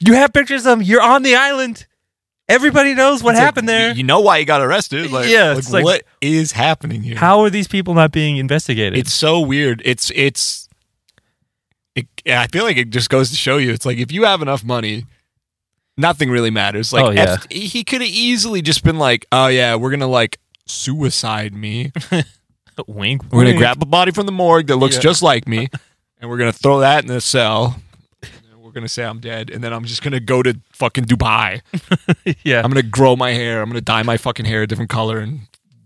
you 0.00 0.14
have 0.14 0.32
pictures 0.32 0.66
of 0.66 0.78
them. 0.78 0.82
You're 0.82 1.02
on 1.02 1.22
the 1.22 1.34
island. 1.36 1.86
Everybody 2.48 2.94
knows 2.94 3.22
what 3.24 3.30
It's 3.32 3.38
like, 3.38 3.44
happened 3.44 3.68
there. 3.68 3.92
You 3.92 4.04
know 4.04 4.20
why 4.20 4.38
he 4.38 4.44
got 4.44 4.60
arrested? 4.60 5.10
Like, 5.10 5.28
Yeah, 5.28 5.52
like, 5.54 5.68
like- 5.70 5.84
what 5.84 6.02
is 6.20 6.52
happening 6.52 7.02
here? 7.02 7.16
How 7.16 7.40
are 7.40 7.50
these 7.50 7.66
people 7.66 7.94
not 7.94 8.12
being 8.12 8.36
investigated? 8.36 8.98
It's 8.98 9.12
so 9.12 9.40
weird. 9.40 9.82
It's 9.84 10.10
it's. 10.14 10.68
It, 11.94 12.06
I 12.26 12.46
feel 12.48 12.64
like 12.64 12.76
it 12.76 12.90
just 12.90 13.08
goes 13.08 13.30
to 13.30 13.36
show 13.36 13.56
you. 13.56 13.72
It's 13.72 13.86
like 13.86 13.96
if 13.98 14.12
you 14.12 14.24
have 14.24 14.42
enough 14.42 14.62
money, 14.62 15.06
nothing 15.96 16.30
really 16.30 16.50
matters. 16.50 16.92
Like 16.92 17.04
Oh, 17.04 17.10
yeah. 17.10 17.36
Epst- 17.36 17.52
he 17.52 17.82
could 17.84 18.02
have 18.02 18.10
easily 18.10 18.60
just 18.62 18.84
been 18.84 18.98
like, 18.98 19.24
"Oh 19.32 19.46
yeah, 19.46 19.74
we're 19.76 19.90
gonna 19.90 20.06
like 20.06 20.38
suicide 20.66 21.54
me. 21.54 21.92
wink. 22.86 23.22
We're 23.32 23.44
gonna 23.46 23.56
grab 23.56 23.82
a 23.82 23.86
body 23.86 24.12
from 24.12 24.26
the 24.26 24.32
morgue 24.32 24.66
that 24.66 24.76
looks 24.76 24.96
Yeah. 24.96 25.00
just 25.00 25.22
like 25.22 25.48
me, 25.48 25.68
and 26.26 26.30
we're 26.32 26.38
gonna 26.38 26.52
throw 26.52 26.80
that 26.80 27.04
in 27.04 27.08
the 27.08 27.20
cell. 27.20 27.80
And 28.22 28.60
We're 28.60 28.72
gonna 28.72 28.88
say 28.88 29.04
I'm 29.04 29.20
dead, 29.20 29.48
and 29.48 29.62
then 29.62 29.72
I'm 29.72 29.84
just 29.84 30.02
gonna 30.02 30.18
go 30.18 30.42
to 30.42 30.58
fucking 30.72 31.04
Dubai. 31.04 31.62
yeah. 32.44 32.62
I'm 32.62 32.70
gonna 32.70 32.82
grow 32.82 33.14
my 33.14 33.30
hair. 33.30 33.62
I'm 33.62 33.68
gonna 33.70 33.80
dye 33.80 34.02
my 34.02 34.16
fucking 34.16 34.44
hair 34.44 34.62
a 34.62 34.66
different 34.66 34.90
color 34.90 35.18
and 35.20 35.42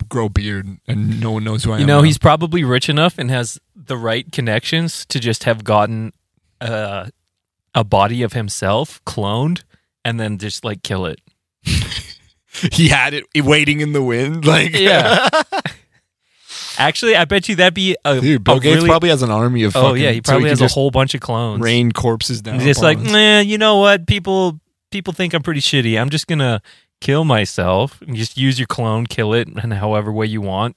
grow 0.08 0.30
beard, 0.30 0.78
and 0.88 1.20
no 1.20 1.32
one 1.32 1.44
knows 1.44 1.64
who 1.64 1.72
I 1.72 1.74
am. 1.74 1.80
You 1.80 1.86
know, 1.86 1.98
now. 1.98 2.04
he's 2.04 2.16
probably 2.16 2.64
rich 2.64 2.88
enough 2.88 3.18
and 3.18 3.30
has 3.30 3.60
the 3.76 3.98
right 3.98 4.32
connections 4.32 5.04
to 5.06 5.20
just 5.20 5.44
have 5.44 5.62
gotten 5.62 6.14
uh, 6.62 7.10
a 7.74 7.84
body 7.84 8.22
of 8.22 8.32
himself 8.32 9.04
cloned 9.04 9.62
and 10.06 10.18
then 10.18 10.38
just 10.38 10.64
like 10.64 10.82
kill 10.82 11.04
it. 11.04 11.20
he 12.72 12.88
had 12.88 13.12
it 13.12 13.24
waiting 13.36 13.80
in 13.80 13.92
the 13.92 14.02
wind. 14.02 14.46
Like, 14.46 14.74
Yeah. 14.74 15.28
Actually, 16.80 17.14
I 17.16 17.24
bet 17.26 17.48
you 17.48 17.56
that'd 17.56 17.74
be 17.74 17.96
a, 18.04 18.20
dude, 18.20 18.42
Bill 18.44 18.56
a 18.56 18.60
Gates 18.60 18.76
really- 18.76 18.88
probably 18.88 19.08
has 19.10 19.22
an 19.22 19.30
army 19.30 19.62
of. 19.64 19.76
Oh 19.76 19.88
fucking, 19.90 20.02
yeah, 20.02 20.10
he 20.12 20.18
so 20.24 20.32
probably 20.32 20.48
has 20.48 20.60
a 20.62 20.68
whole 20.68 20.90
bunch 20.90 21.14
of 21.14 21.20
clones. 21.20 21.60
rain 21.62 21.92
corpses 21.92 22.40
down. 22.42 22.54
He's 22.56 22.64
just 22.64 22.82
like, 22.82 22.98
man, 22.98 23.46
you 23.48 23.58
know 23.58 23.76
what? 23.78 24.06
People 24.06 24.58
people 24.90 25.12
think 25.12 25.34
I'm 25.34 25.42
pretty 25.42 25.60
shitty. 25.60 26.00
I'm 26.00 26.10
just 26.10 26.26
gonna 26.26 26.62
kill 27.00 27.24
myself 27.24 28.00
and 28.02 28.16
just 28.16 28.36
use 28.36 28.58
your 28.58 28.66
clone, 28.66 29.06
kill 29.06 29.32
it 29.34 29.48
in 29.48 29.70
however 29.72 30.10
way 30.12 30.26
you 30.26 30.40
want, 30.40 30.76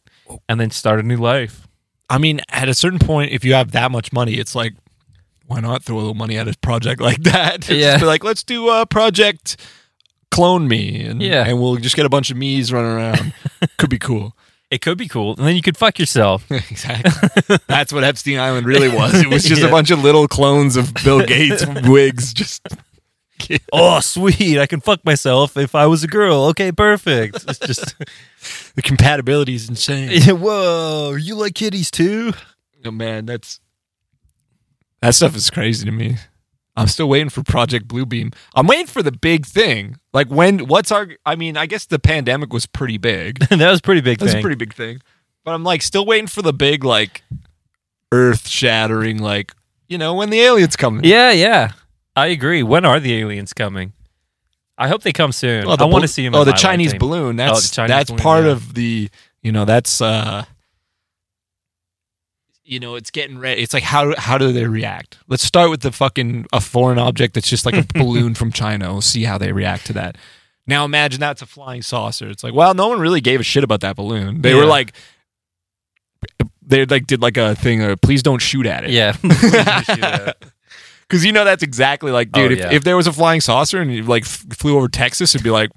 and 0.49 0.59
then 0.59 0.69
start 0.71 0.99
a 0.99 1.03
new 1.03 1.17
life. 1.17 1.67
I 2.09 2.17
mean, 2.17 2.41
at 2.49 2.69
a 2.69 2.73
certain 2.73 2.99
point, 2.99 3.31
if 3.31 3.43
you 3.45 3.53
have 3.55 3.71
that 3.71 3.89
much 3.91 4.11
money, 4.13 4.33
it's 4.35 4.53
like, 4.55 4.73
why 5.47 5.59
not 5.61 5.83
throw 5.83 5.95
a 5.95 5.99
little 5.99 6.13
money 6.13 6.37
at 6.37 6.47
a 6.47 6.53
project 6.61 7.01
like 7.09 7.23
that? 7.23 7.61
Just 7.61 7.71
Yeah. 7.79 7.97
be 7.97 8.05
like, 8.05 8.23
let's 8.23 8.43
do 8.43 8.69
a 8.69 8.85
project, 8.85 9.57
clone 10.31 10.67
me, 10.67 11.03
and 11.05 11.21
Yeah. 11.21 11.45
and 11.47 11.59
we'll 11.61 11.77
just 11.77 11.95
get 11.95 12.05
a 12.05 12.09
bunch 12.09 12.29
of 12.29 12.37
me's 12.37 12.71
running 12.73 12.91
around. 12.91 13.33
Could 13.77 13.89
be 13.89 13.99
cool. 13.99 14.35
It 14.73 14.81
could 14.81 14.97
be 14.97 15.07
cool, 15.07 15.35
and 15.37 15.45
then 15.45 15.55
you 15.55 15.61
could 15.61 15.77
fuck 15.77 15.99
yourself. 15.99 16.45
exactly. 16.51 17.57
That's 17.67 17.93
what 17.93 18.03
Epstein 18.03 18.39
Island 18.39 18.65
really 18.65 18.89
was. 18.89 19.13
It 19.13 19.27
was 19.27 19.43
just 19.47 19.61
Yeah. 19.61 19.67
a 19.67 19.71
bunch 19.71 19.91
of 19.91 19.99
little 20.03 20.27
clones 20.27 20.75
of 20.75 20.91
Bill 21.03 21.23
Gates 21.23 21.63
wigs. 21.83 22.33
Just 22.33 22.65
oh, 23.71 23.99
sweet! 23.99 24.57
I 24.57 24.65
can 24.65 24.81
fuck 24.81 25.05
myself 25.05 25.57
if 25.57 25.75
I 25.75 25.85
was 25.85 26.03
a 26.03 26.07
girl. 26.07 26.45
Okay, 26.45 26.71
perfect. 26.71 27.45
It's 27.47 27.59
just 27.59 27.93
the 28.75 28.81
compatibility 28.81 29.53
is 29.53 29.69
insane. 29.69 30.19
whoa. 30.39 31.13
You 31.19 31.35
like 31.35 31.53
kitties 31.53 31.91
too? 31.91 32.33
Oh 32.83 32.89
man, 32.89 33.27
that's 33.27 33.59
that 35.03 35.13
stuff 35.13 35.35
is 35.35 35.51
crazy 35.51 35.85
to 35.85 35.91
me. 35.91 36.17
I'm 36.75 36.87
still 36.87 37.07
waiting 37.07 37.29
for 37.29 37.43
Project 37.43 37.87
Bluebeam. 37.87 38.33
I'm 38.55 38.65
waiting 38.65 38.87
for 38.87 39.03
the 39.03 39.11
big 39.11 39.45
thing. 39.45 39.97
Like 40.11 40.27
when? 40.27 40.67
What's 40.67 40.91
our? 40.91 41.09
I 41.25 41.35
mean, 41.35 41.55
I 41.55 41.65
guess 41.65 41.85
the 41.85 41.99
pandemic 41.99 42.51
was 42.51 42.65
pretty 42.65 42.97
big. 42.97 43.39
that 43.49 43.71
was 43.71 43.81
pretty 43.81 44.01
big 44.01 44.19
That's 44.19 44.33
a 44.33 44.41
pretty 44.41 44.55
big 44.55 44.73
thing. 44.73 44.99
But 45.43 45.53
I'm 45.53 45.63
like 45.63 45.81
still 45.81 46.05
waiting 46.05 46.27
for 46.27 46.41
the 46.41 46.53
big 46.53 46.83
like 46.83 47.23
earth 48.11 48.47
shattering 48.47 49.19
like 49.19 49.53
you 49.87 49.97
know 49.97 50.13
when 50.15 50.29
the 50.29 50.39
aliens 50.41 50.75
come. 50.75 51.01
yeah, 51.03 51.31
yeah. 51.31 51.71
I 52.15 52.27
agree. 52.27 52.61
When 52.63 52.85
are 52.85 52.99
the 52.99 53.13
aliens 53.15 53.53
coming? 53.53 53.93
I 54.77 54.87
hope 54.87 55.03
they 55.03 55.13
come 55.13 55.31
soon. 55.31 55.65
Oh, 55.67 55.75
I 55.77 55.85
want 55.85 56.03
to 56.03 56.07
see 56.07 56.23
them. 56.23 56.35
Oh, 56.35 56.43
the 56.43 56.53
Chinese 56.53 56.93
lifetime. 56.93 56.99
balloon. 56.99 57.35
That's 57.35 57.69
the 57.69 57.75
Chinese 57.75 57.89
that's 57.89 58.09
balloon, 58.09 58.21
part 58.21 58.45
yeah. 58.45 58.51
of 58.51 58.73
the 58.73 59.09
you 59.41 59.51
know 59.51 59.65
that's 59.65 60.01
uh 60.01 60.45
you 62.63 62.79
know 62.79 62.95
it's 62.95 63.11
getting 63.11 63.37
ready. 63.37 63.61
It's 63.61 63.73
like 63.73 63.83
how 63.83 64.15
how 64.17 64.37
do 64.37 64.51
they 64.51 64.65
react? 64.65 65.17
Let's 65.27 65.43
start 65.43 65.69
with 65.69 65.81
the 65.81 65.91
fucking 65.91 66.45
a 66.53 66.61
foreign 66.61 66.99
object 66.99 67.33
that's 67.33 67.49
just 67.49 67.65
like 67.65 67.75
a 67.75 67.85
balloon 67.93 68.35
from 68.35 68.51
China. 68.51 68.91
We'll 68.91 69.01
see 69.01 69.23
how 69.23 69.37
they 69.37 69.51
react 69.51 69.85
to 69.87 69.93
that. 69.93 70.17
Now 70.65 70.85
imagine 70.85 71.19
that's 71.19 71.41
a 71.41 71.45
flying 71.45 71.81
saucer. 71.81 72.29
It's 72.29 72.43
like 72.43 72.53
well, 72.53 72.73
no 72.73 72.87
one 72.87 72.99
really 72.99 73.21
gave 73.21 73.39
a 73.39 73.43
shit 73.43 73.63
about 73.63 73.81
that 73.81 73.95
balloon. 73.95 74.41
They 74.41 74.53
were 74.53 74.65
like 74.65 74.93
they 76.65 76.85
like 76.85 77.07
did 77.07 77.21
like 77.21 77.37
a 77.37 77.55
thing. 77.55 77.81
Uh, 77.81 77.95
Please 78.01 78.23
don't 78.23 78.39
shoot 78.39 78.65
at 78.65 78.85
it. 78.85 78.91
Yeah. 78.91 79.15
Because 81.09 81.25
you 81.25 81.31
know 81.31 81.43
that's 81.43 81.63
exactly 81.63 82.11
like, 82.11 82.31
dude. 82.31 82.51
Oh, 82.51 82.53
if, 82.53 82.59
yeah. 82.59 82.71
if 82.71 82.83
there 82.83 82.97
was 82.97 83.07
a 83.07 83.13
flying 83.13 83.41
saucer 83.41 83.81
and 83.81 83.93
you 83.93 84.03
like 84.03 84.23
f- 84.23 84.45
flew 84.51 84.77
over 84.77 84.87
Texas, 84.87 85.35
it'd 85.35 85.43
be 85.43 85.51
like, 85.51 85.69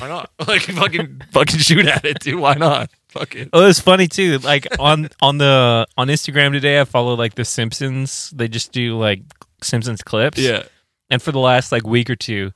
why 0.00 0.08
not? 0.08 0.30
like 0.48 0.62
fucking 0.62 1.22
fucking 1.30 1.58
shoot 1.58 1.86
at 1.86 2.04
it, 2.04 2.18
dude. 2.20 2.40
Why 2.40 2.54
not? 2.54 2.90
Fuck 3.12 3.36
it. 3.36 3.50
Oh, 3.52 3.68
it's 3.68 3.78
funny 3.78 4.08
too. 4.08 4.38
Like 4.38 4.66
on 4.78 5.08
on 5.22 5.38
the 5.38 5.86
on 5.98 6.08
Instagram 6.08 6.52
today, 6.52 6.80
I 6.80 6.84
follow 6.84 7.14
like 7.14 7.34
the 7.34 7.44
Simpsons. 7.44 8.30
They 8.34 8.48
just 8.48 8.72
do 8.72 8.98
like 8.98 9.20
Simpsons 9.62 10.02
clips. 10.02 10.38
Yeah. 10.38 10.64
And 11.10 11.20
for 11.20 11.30
the 11.30 11.38
last 11.38 11.72
like 11.72 11.86
week 11.86 12.08
or 12.08 12.16
two, 12.16 12.52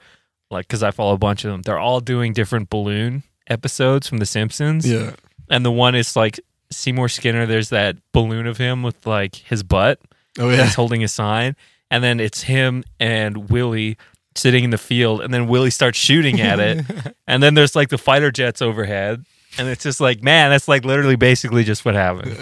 like 0.50 0.66
because 0.66 0.82
I 0.82 0.92
follow 0.92 1.12
a 1.12 1.18
bunch 1.18 1.44
of 1.44 1.50
them, 1.50 1.62
they're 1.62 1.78
all 1.78 2.00
doing 2.00 2.32
different 2.32 2.70
balloon 2.70 3.22
episodes 3.48 4.09
from 4.09 4.16
the 4.18 4.26
Simpsons. 4.26 4.88
Yeah. 4.90 5.12
And 5.50 5.64
the 5.64 5.70
one 5.70 5.94
is 5.94 6.16
like 6.16 6.40
Seymour 6.70 7.11
Skinner. 7.11 7.44
There's 7.44 7.68
that 7.68 7.96
balloon 8.12 8.46
of 8.46 8.57
him 8.57 8.82
with 8.82 9.07
like 9.07 9.36
his 9.36 9.62
butt. 9.62 10.00
Oh 10.38 10.48
yeah. 10.48 10.64
He's 10.64 10.74
holding 10.74 11.04
a 11.04 11.09
sign, 11.09 11.54
and 11.90 12.02
then 12.02 12.18
it's 12.18 12.42
him 12.42 12.82
and 12.98 13.50
Willie 13.50 13.98
sitting 14.34 14.64
in 14.64 14.70
the 14.70 14.78
field, 14.78 15.20
and 15.20 15.32
then 15.34 15.48
Willie 15.48 15.70
starts 15.70 15.98
shooting 15.98 16.40
at 16.40 16.61
it, 16.61 16.84
and 17.26 17.42
then 17.42 17.54
there's 17.54 17.76
like 17.76 17.90
the 17.90 17.98
fighter 17.98 18.30
jets 18.30 18.62
overhead. 18.62 19.24
And 19.59 19.68
it's 19.68 19.82
just 19.82 20.00
like, 20.00 20.22
man, 20.22 20.50
that's 20.50 20.68
like 20.68 20.84
literally 20.84 21.16
basically 21.16 21.64
just 21.64 21.84
what 21.84 21.94
happened. 21.94 22.36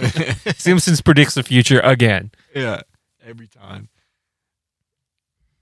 Simpsons 0.57 1.01
predicts 1.01 1.35
the 1.35 1.43
future 1.43 1.81
again. 1.81 2.31
yeah. 2.55 2.83
Every 3.27 3.47
time. 3.47 3.89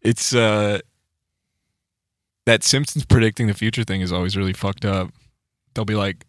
It's 0.01 0.35
uh 0.35 0.81
that 2.45 2.65
Simpsons 2.65 3.05
predicting 3.05 3.47
the 3.47 3.55
future 3.55 3.85
thing 3.85 4.01
is 4.01 4.13
always 4.13 4.37
really 4.37 4.53
fucked 4.53 4.85
up. 4.85 5.11
They'll 5.75 5.85
be 5.85 5.95
like 5.95 6.27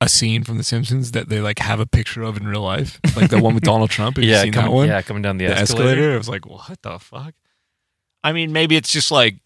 a 0.00 0.08
scene 0.08 0.44
from 0.44 0.56
The 0.56 0.64
Simpsons 0.64 1.12
that 1.12 1.28
they 1.28 1.40
like 1.40 1.58
have 1.60 1.78
a 1.78 1.86
picture 1.86 2.22
of 2.22 2.36
in 2.36 2.46
real 2.48 2.62
life, 2.62 2.98
like 3.16 3.30
the 3.30 3.40
one 3.40 3.54
with 3.54 3.62
Donald 3.64 3.90
Trump. 3.90 4.16
Have 4.16 4.24
you 4.24 4.30
yeah, 4.30 4.42
seen 4.42 4.52
coming, 4.52 4.70
that 4.70 4.76
one? 4.76 4.88
yeah, 4.88 5.02
coming 5.02 5.22
down 5.22 5.36
the, 5.36 5.46
the 5.46 5.56
escalator. 5.56 5.90
escalator. 5.90 6.14
I 6.14 6.16
was 6.16 6.28
like, 6.28 6.46
what 6.46 6.82
the 6.82 6.98
fuck? 6.98 7.34
I 8.24 8.32
mean, 8.32 8.52
maybe 8.52 8.76
it's 8.76 8.90
just 8.90 9.10
like 9.10 9.36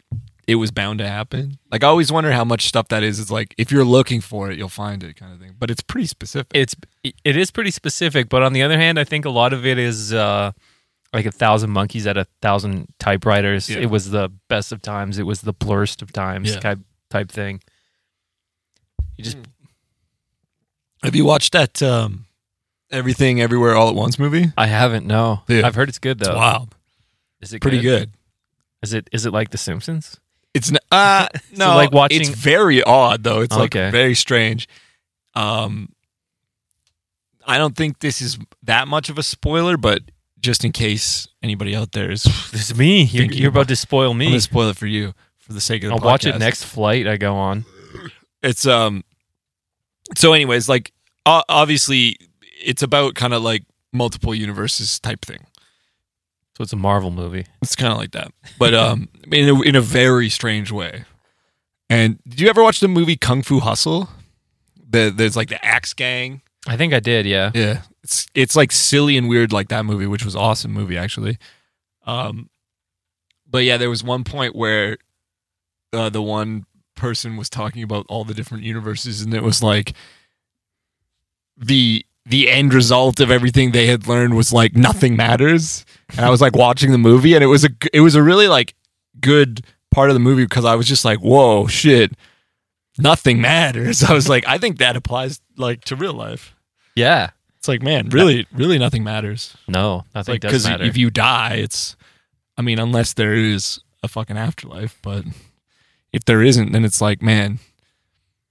it 0.47 0.57
was 0.57 0.71
bound 0.71 0.99
to 0.99 1.09
happen. 1.09 1.59
Like 1.71 1.83
I 1.85 1.89
always 1.89 2.11
wonder 2.13 2.33
how 2.33 2.45
much 2.45 2.67
stuff 2.69 2.89
that 2.89 3.03
is. 3.03 3.19
It's 3.21 3.31
like 3.31 3.55
if 3.59 3.71
you're 3.73 3.85
looking 3.85 4.21
for 4.21 4.51
it, 4.51 4.59
you'll 4.59 4.69
find 4.69 5.03
it, 5.03 5.15
kind 5.17 5.33
of 5.33 5.39
thing. 5.41 5.55
But 5.59 5.71
it's 5.71 5.83
pretty 5.83 6.07
specific. 6.07 6.51
It's 6.55 6.75
it 7.03 7.37
is 7.37 7.51
pretty 7.51 7.71
specific, 7.71 8.29
but 8.29 8.43
on 8.43 8.53
the 8.53 8.63
other 8.63 8.77
hand, 8.79 8.99
I 8.99 9.05
think 9.05 9.25
a 9.25 9.31
lot 9.31 9.53
of 9.53 9.65
it 9.67 9.79
is 9.79 10.13
uh, 10.13 10.53
like 11.13 11.27
a 11.27 11.33
thousand 11.33 11.71
monkeys 11.71 12.07
at 12.07 12.17
a 12.17 12.27
thousand 12.43 12.89
typewriters. 12.99 13.69
Yeah. 13.71 13.79
It 13.79 13.91
was 13.91 14.11
the 14.11 14.31
best 14.49 14.73
of 14.73 14.83
times. 14.83 15.19
It 15.19 15.25
was 15.25 15.41
the 15.43 15.53
blurst 15.53 16.03
of 16.03 16.13
times 16.13 16.55
Yeah. 16.55 16.61
type 16.61 16.79
type 17.11 17.31
thing. 17.31 17.61
You 19.17 19.25
just 19.25 19.39
Have 21.03 21.15
you 21.15 21.25
watched 21.25 21.53
that 21.53 21.83
um, 21.83 22.27
Everything 22.91 23.41
Everywhere 23.41 23.75
All 23.77 23.89
at 23.89 23.95
Once 23.95 24.19
movie. 24.19 24.53
I 24.57 24.67
haven't. 24.67 25.07
No, 25.07 25.43
Dude, 25.47 25.65
I've 25.65 25.75
heard 25.75 25.89
it's 25.89 25.99
good 25.99 26.19
though. 26.19 26.35
Wow, 26.37 26.69
Is 27.41 27.53
it 27.53 27.61
pretty 27.63 27.81
good. 27.81 28.11
Is 28.83 28.93
it 28.93 29.09
is 29.13 29.25
it 29.25 29.33
like 29.33 29.51
The 29.51 29.59
Simpsons? 29.59 30.21
It's 30.55 30.71
n- 30.71 30.79
uh 30.91 31.27
no, 31.57 31.75
like 31.75 31.93
watching- 31.93 32.21
It's 32.21 32.31
very 32.31 32.83
odd 32.83 33.23
though. 33.25 33.41
It's 33.41 33.55
like 33.57 33.75
Okay. 33.77 33.91
very 33.91 34.15
strange. 34.15 34.69
Um, 35.35 35.91
I 37.47 37.59
don't 37.59 37.77
think 37.77 37.99
this 37.99 38.23
is 38.23 38.39
that 38.63 38.89
much 38.89 39.11
of 39.11 39.19
a 39.19 39.23
spoiler, 39.23 39.77
but 39.77 40.03
just 40.41 40.65
in 40.65 40.73
case 40.73 41.27
anybody 41.43 41.75
out 41.75 41.93
there 41.93 42.11
is, 42.11 42.23
This 42.53 42.71
is 42.71 42.77
me. 42.79 43.03
You're, 43.03 43.23
Thinking 43.25 43.39
you're 43.41 43.49
about 43.49 43.61
about- 43.63 43.69
to 43.69 43.77
spoil 43.77 44.13
I'm 44.13 44.19
me. 44.19 44.27
gonna 44.27 44.41
spoil 44.41 44.69
it 44.69 44.77
for 44.77 44.87
you 44.87 45.13
for 45.39 45.53
the 45.53 45.61
sake 45.61 45.83
of 45.85 45.91
the 45.91 45.97
I'll 45.97 46.01
watch 46.01 46.25
it 46.25 46.35
podcast. 46.35 46.39
next 46.39 46.65
flight 46.65 47.07
I 47.07 47.17
go 47.17 47.35
on. 47.37 47.65
It's 48.43 48.67
um. 48.67 49.05
So, 50.17 50.33
anyways, 50.35 50.69
like 50.69 50.93
o- 51.27 51.43
obviously, 51.49 52.17
it's 52.63 52.83
about 52.83 53.15
kind 53.15 53.33
of 53.35 53.43
like 53.43 53.65
multiple 53.93 54.35
universes 54.35 55.01
type 55.01 55.25
thing. 55.25 55.47
So 56.57 56.63
it's 56.63 56.73
a 56.73 56.77
Marvel 56.77 57.11
movie. 57.11 57.47
It's 57.63 57.75
kind 57.75 57.93
of 57.93 57.99
like 57.99 58.13
that, 58.13 58.33
but 58.59 58.75
um, 58.75 59.09
in 59.31 59.49
a, 59.49 59.61
in 59.63 59.77
a 59.77 59.81
very 59.81 60.29
strange 60.29 60.71
way. 60.71 61.05
And 61.91 62.19
did 62.27 62.41
you 62.41 62.49
ever 62.49 62.63
watch 62.63 62.81
the 62.81 62.89
movie 62.89 63.17
Kung 63.17 63.43
Fu 63.43 63.61
Hustle? 63.61 64.09
The 64.89 65.13
there's 65.15 65.37
like 65.37 65.49
the 65.49 65.63
Axe 65.65 65.93
Gang. 65.93 66.43
I 66.67 66.77
think 66.77 66.95
I 66.95 67.01
did. 67.01 67.27
Yeah. 67.27 67.51
Yeah, 67.55 67.83
it's 68.03 68.27
it's 68.35 68.57
like 68.57 68.73
silly 68.73 69.17
and 69.17 69.29
weird 69.29 69.53
like 69.53 69.69
that 69.69 69.85
movie, 69.85 70.07
which 70.07 70.25
was 70.25 70.37
awesome 70.37 70.73
movie 70.73 70.97
actually. 70.97 71.39
Um, 72.07 72.49
but 73.49 73.65
yeah, 73.65 73.77
there 73.77 73.91
was 73.91 74.05
one 74.05 74.25
point 74.25 74.55
where 74.55 74.99
uh, 75.93 76.09
the 76.11 76.23
one 76.23 76.65
person 76.95 77.37
was 77.37 77.51
talking 77.51 77.83
about 77.83 78.07
all 78.09 78.25
the 78.25 78.35
different 78.35 78.65
universes, 78.65 79.23
and 79.23 79.35
it 79.35 79.43
was 79.43 79.63
like 79.63 79.95
the 81.57 82.05
the 82.27 82.51
end 82.51 82.73
result 82.73 83.21
of 83.21 83.31
everything 83.31 83.73
they 83.73 83.87
had 83.87 84.07
learned 84.07 84.35
was 84.35 84.53
like 84.53 84.75
nothing 84.75 85.17
matters. 85.17 85.85
And 86.17 86.21
I 86.21 86.31
was 86.31 86.41
like 86.41 86.57
watching 86.57 86.93
the 86.93 86.99
movie, 86.99 87.35
and 87.35 87.45
it 87.45 87.49
was 87.49 87.65
a 87.65 87.71
it 87.93 88.01
was 88.01 88.15
a 88.15 88.23
really 88.23 88.49
like 88.49 88.75
good 89.21 89.65
part 89.91 90.11
of 90.11 90.15
the 90.15 90.21
movie 90.21 90.45
because 90.45 90.65
I 90.65 90.75
was 90.75 90.87
just 90.87 91.05
like, 91.05 91.19
whoa, 91.21 91.67
shit. 91.67 92.13
Nothing 92.99 93.41
matters. 93.41 94.03
I 94.09 94.13
was 94.13 94.29
like, 94.29 94.47
I 94.47 94.59
think 94.59 94.79
that 94.79 94.97
applies 94.97 95.41
like 95.57 95.85
to 95.87 95.97
real 95.97 96.15
life. 96.15 96.55
Yeah. 96.95 97.31
It's 97.59 97.69
like, 97.69 97.83
man, 97.83 98.11
really, 98.11 98.47
really 98.53 98.79
nothing 98.79 99.05
matters. 99.05 99.57
No, 99.67 100.05
nothing 100.15 100.35
like 100.35 100.43
does 100.43 100.51
because 100.51 100.69
matter. 100.69 100.85
if 100.85 100.99
you 100.99 101.11
die, 101.11 101.55
it's, 101.55 101.97
I 102.59 102.63
mean, 102.63 102.79
unless 102.79 103.15
there 103.15 103.33
is 103.33 103.81
a 104.03 104.09
fucking 104.09 104.37
afterlife, 104.37 104.99
but 105.01 105.25
if 106.13 106.27
there 106.27 106.43
isn't, 106.43 106.73
then 106.73 106.85
it's 106.85 107.01
like, 107.01 107.23
man, 107.23 107.59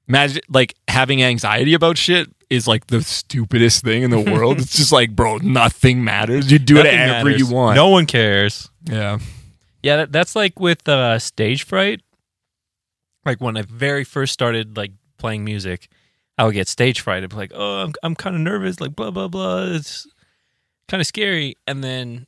imagine 0.07 0.41
like 0.49 0.73
having 0.87 1.21
anxiety 1.21 1.75
about 1.75 1.97
shit 1.97 2.27
is 2.53 2.67
like 2.67 2.87
the 2.87 3.01
stupidest 3.01 3.83
thing 3.83 4.03
in 4.03 4.11
the 4.11 4.19
world. 4.31 4.59
it's 4.59 4.75
just 4.75 4.91
like, 4.91 5.15
bro, 5.15 5.37
nothing 5.37 6.03
matters. 6.03 6.51
You 6.51 6.59
do 6.59 6.75
Nothing 6.75 6.91
whatever 6.99 7.25
matters. 7.29 7.39
you 7.39 7.47
want. 7.53 7.75
No 7.75 7.89
one 7.89 8.05
cares. 8.05 8.69
Yeah. 8.85 9.19
Yeah, 9.81 9.97
that, 9.97 10.11
that's 10.11 10.35
like 10.35 10.59
with 10.59 10.87
uh, 10.87 11.19
stage 11.19 11.63
fright. 11.63 12.01
Like 13.25 13.39
when 13.41 13.57
I 13.57 13.61
very 13.63 14.03
first 14.03 14.33
started 14.33 14.77
like 14.77 14.91
playing 15.17 15.43
music, 15.45 15.87
I 16.37 16.45
would 16.45 16.53
get 16.53 16.67
stage 16.67 17.01
fright. 17.01 17.23
I'd 17.23 17.29
be 17.29 17.35
like, 17.35 17.51
"Oh, 17.55 17.83
I'm 17.83 17.93
I'm 18.03 18.15
kind 18.15 18.35
of 18.35 18.41
nervous." 18.41 18.81
Like 18.81 18.95
blah 18.95 19.11
blah 19.11 19.27
blah. 19.27 19.63
It's 19.75 20.05
kind 20.89 20.99
of 20.99 21.07
scary. 21.07 21.55
And 21.67 21.83
then, 21.83 22.27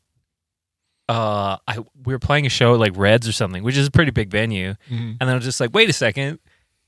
uh, 1.09 1.57
I 1.67 1.80
we 2.05 2.13
were 2.13 2.19
playing 2.19 2.45
a 2.45 2.49
show 2.49 2.73
at, 2.76 2.80
like 2.80 2.93
Reds 2.95 3.28
or 3.28 3.32
something, 3.34 3.63
which 3.63 3.76
is 3.78 3.88
a 3.88 3.91
pretty 3.91 4.11
big 4.11 4.30
venue. 4.30 4.76
And 4.89 5.17
then 5.19 5.30
I 5.30 5.34
was 5.36 5.43
just 5.43 5.59
like, 5.59 5.73
"Wait 5.73 5.89
a 5.89 5.93
second, 5.93 6.39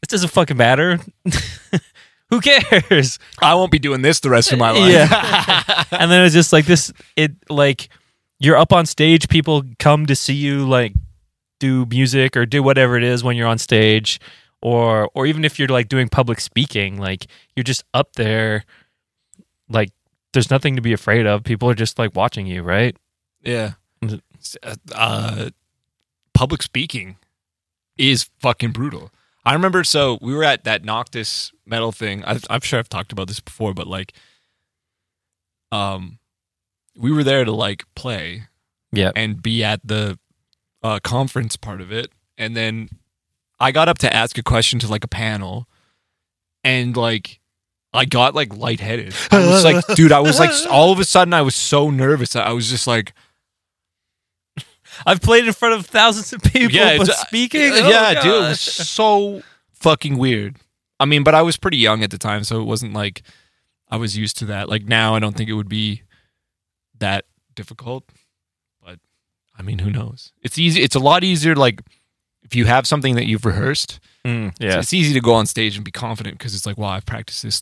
this 0.02 0.08
doesn't 0.10 0.30
fucking 0.30 0.58
matter. 0.58 1.00
Who 2.30 2.42
cares?" 2.42 3.20
I 3.42 3.56
won't 3.56 3.72
be 3.72 3.80
doing 3.80 4.02
this 4.02 4.20
the 4.20 4.30
rest 4.30 4.52
of 4.52 4.60
my 4.60 4.72
life. 4.72 4.92
Yeah. 4.92 5.84
and 5.92 6.12
then 6.12 6.26
it's 6.26 6.34
just 6.34 6.52
like 6.54 6.66
this 6.66 6.92
it 7.16 7.32
like 7.50 7.90
you're 8.40 8.58
up 8.58 8.72
on 8.74 8.86
stage 8.86 9.28
people 9.30 9.64
come 9.80 10.06
to 10.06 10.16
see 10.16 10.34
you 10.34 10.68
like 10.68 10.94
do 11.60 11.86
music 11.88 12.38
or 12.38 12.46
do 12.46 12.62
whatever 12.62 12.98
it 12.98 13.04
is 13.04 13.24
when 13.24 13.36
you're 13.36 13.48
on 13.48 13.58
stage 13.58 14.20
or 14.62 15.10
or 15.16 15.26
even 15.26 15.44
if 15.46 15.58
you're 15.58 15.68
like 15.68 15.88
doing 15.90 16.08
public 16.08 16.40
speaking 16.40 16.98
like 17.00 17.26
you're 17.56 17.64
just 17.64 17.84
up 17.94 18.14
there 18.14 18.64
like 19.70 19.90
there's 20.34 20.52
nothing 20.52 20.76
to 20.76 20.82
be 20.84 20.94
afraid 20.94 21.26
of 21.26 21.44
people 21.44 21.68
are 21.70 21.74
just 21.74 21.98
like 21.98 22.16
watching 22.16 22.46
you 22.46 22.62
right 22.62 22.96
Yeah. 23.42 23.74
Mhm. 24.04 24.22
Uh, 24.94 25.50
public 26.34 26.62
speaking 26.62 27.18
is 27.98 28.30
fucking 28.40 28.72
brutal. 28.72 29.12
I 29.48 29.54
remember, 29.54 29.86
so 29.86 30.20
we 30.22 30.36
were 30.36 30.44
at 30.44 30.66
that 30.66 30.84
Noctis 30.84 31.54
metal 31.66 31.94
thing. 31.94 32.22
I, 32.26 32.38
I'm 32.50 32.60
sure 32.60 32.80
I've 32.80 32.90
talked 32.90 33.14
about 33.14 33.30
this 33.30 33.40
before, 33.40 33.74
but 33.74 33.88
like, 33.88 34.12
um, 35.72 36.20
we 36.98 37.14
were 37.14 37.24
there 37.24 37.46
to 37.46 37.52
like 37.54 37.86
play 37.96 38.44
yeah 38.92 39.12
and 39.16 39.42
be 39.42 39.64
at 39.64 39.80
the 39.86 40.20
uh, 40.84 41.00
conference 41.02 41.56
part 41.56 41.80
of 41.80 41.94
it, 41.94 42.12
and 42.38 42.58
then 42.58 42.90
I 43.58 43.72
got 43.72 43.88
up 43.88 44.00
to 44.00 44.14
ask 44.14 44.38
a 44.38 44.44
question 44.44 44.80
to 44.80 44.88
like 44.90 45.06
a 45.06 45.10
panel, 45.10 45.68
and 46.64 46.96
like. 46.98 47.40
I 47.94 48.04
got 48.04 48.36
like 48.36 48.56
lightheaded. 48.56 49.16
I 49.32 49.48
was 49.48 49.64
like, 49.64 49.84
dude, 49.96 50.12
I 50.12 50.20
was 50.20 50.38
like, 50.38 50.52
all 50.70 50.92
of 50.92 51.00
a 51.00 51.06
sudden, 51.06 51.34
I 51.34 51.42
was 51.42 51.56
so 51.56 51.90
nervous. 51.90 52.34
that 52.34 52.46
I 52.46 52.52
was 52.52 52.70
just 52.70 52.86
like, 52.86 53.14
i've 55.06 55.22
played 55.22 55.46
in 55.46 55.54
front 55.54 55.76
of 55.76 55.86
thousands 55.86 56.34
of 56.34 56.42
people 56.42 56.72
Yeah, 56.72 56.98
but 56.98 57.08
speaking 57.14 57.72
Uh, 57.72 57.82
oh 57.84 57.90
yeah, 57.90 58.22
dude, 58.22 58.34
it 58.34 58.40
was 58.40 58.60
so 58.62 59.42
fucking 59.74 60.18
weird. 60.18 60.58
I 61.00 61.06
mean, 61.06 61.24
but 61.24 61.36
I 61.36 61.42
was 61.44 61.58
pretty 61.58 61.78
young 61.78 62.04
at 62.04 62.10
the 62.12 62.18
time, 62.18 62.44
so 62.44 62.60
it 62.60 62.64
wasn't 62.66 62.94
like 62.94 63.22
I 63.90 63.98
was 63.98 64.18
used 64.18 64.38
to 64.40 64.46
that. 64.46 64.68
Like 64.70 64.86
now, 64.86 65.16
I 65.16 65.20
don't 65.20 65.36
think 65.38 65.50
it 65.50 65.54
would 65.54 65.70
be 65.70 66.02
that 67.00 67.26
difficult. 67.56 68.04
But 68.84 69.00
I 69.58 69.62
mean, 69.62 69.80
who 69.80 69.92
knows? 69.92 70.32
It's 70.42 70.58
easy. 70.58 70.82
It's 70.82 70.96
a 70.96 71.00
lot 71.00 71.24
easier. 71.24 71.56
Like 71.56 71.82
if 72.44 72.56
you 72.56 72.66
have 72.66 72.88
something 72.88 73.16
that 73.16 73.26
you've 73.28 73.46
rehearsed, 73.46 74.00
Mm, 74.26 74.48
it's- 74.48 74.58
yeah 74.60 74.80
it's 74.80 74.94
easy 74.94 75.14
to 75.14 75.22
go 75.22 75.34
on 75.34 75.46
stage 75.46 75.76
and 75.76 75.86
be 75.86 75.92
confident 75.92 76.38
because 76.38 76.54
it's 76.56 76.66
like, 76.66 76.78
well, 76.78 76.90
I've 76.90 77.06
practiced 77.06 77.44
this 77.44 77.62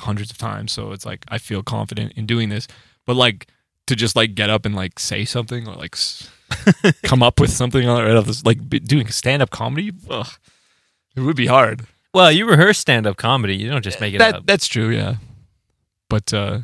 hundreds 0.00 0.30
of 0.30 0.38
times, 0.38 0.72
so 0.72 0.92
it's 0.92 1.06
like 1.06 1.24
I 1.28 1.38
feel 1.38 1.62
confident 1.62 2.12
in 2.16 2.26
doing 2.26 2.48
this. 2.48 2.66
But 3.06 3.14
like 3.16 3.46
to 3.86 3.94
just 3.94 4.16
like 4.16 4.34
get 4.34 4.50
up 4.50 4.66
and 4.66 4.74
like 4.74 4.98
say 4.98 5.24
something 5.24 5.68
or 5.68 5.76
like 5.76 5.94
s- 5.94 6.28
come 7.02 7.22
up 7.22 7.40
with 7.40 7.50
something 7.50 7.88
on 7.88 8.24
this, 8.24 8.44
like 8.44 8.68
doing 8.68 9.08
stand 9.08 9.42
up 9.42 9.50
comedy, 9.50 9.92
ugh, 10.10 10.28
it 11.16 11.20
would 11.20 11.36
be 11.36 11.46
hard. 11.46 11.86
well 12.12 12.30
you 12.32 12.46
rehearse 12.48 12.78
stand-up 12.78 13.16
comedy 13.16 13.56
you 13.56 13.68
don't 13.68 13.82
just 13.84 14.00
make 14.00 14.14
it 14.14 14.18
That 14.18 14.34
up 14.36 14.46
that's 14.46 14.66
true, 14.68 14.90
yeah. 14.90 15.16
But 16.08 16.32
uh 16.34 16.60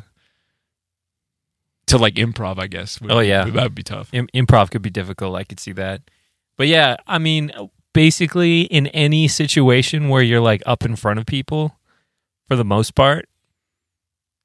to 1.87 1.97
like 1.97 2.15
improv, 2.15 2.57
I 2.59 2.67
guess. 2.67 3.01
would- 3.01 3.11
Oh, 3.11 3.19
yeah. 3.19 3.43
that 3.45 3.63
would 3.63 3.75
be 3.75 3.83
tough. 3.83 4.09
Im- 4.13 4.29
improv 4.33 4.71
could 4.71 4.81
be 4.81 4.89
difficult. 4.89 5.35
I 5.35 5.43
could 5.43 5.59
see 5.59 5.73
that. 5.73 6.01
But 6.57 6.67
yeah, 6.67 6.95
I 7.05 7.17
mean, 7.17 7.51
basically, 7.93 8.61
in 8.61 8.87
any 8.87 9.27
situation 9.27 10.07
where 10.07 10.21
you're 10.21 10.39
like 10.41 10.61
up 10.65 10.85
in 10.85 10.95
front 10.95 11.19
of 11.19 11.25
people, 11.25 11.75
for 12.47 12.55
the 12.55 12.63
most 12.63 12.95
part, 12.95 13.27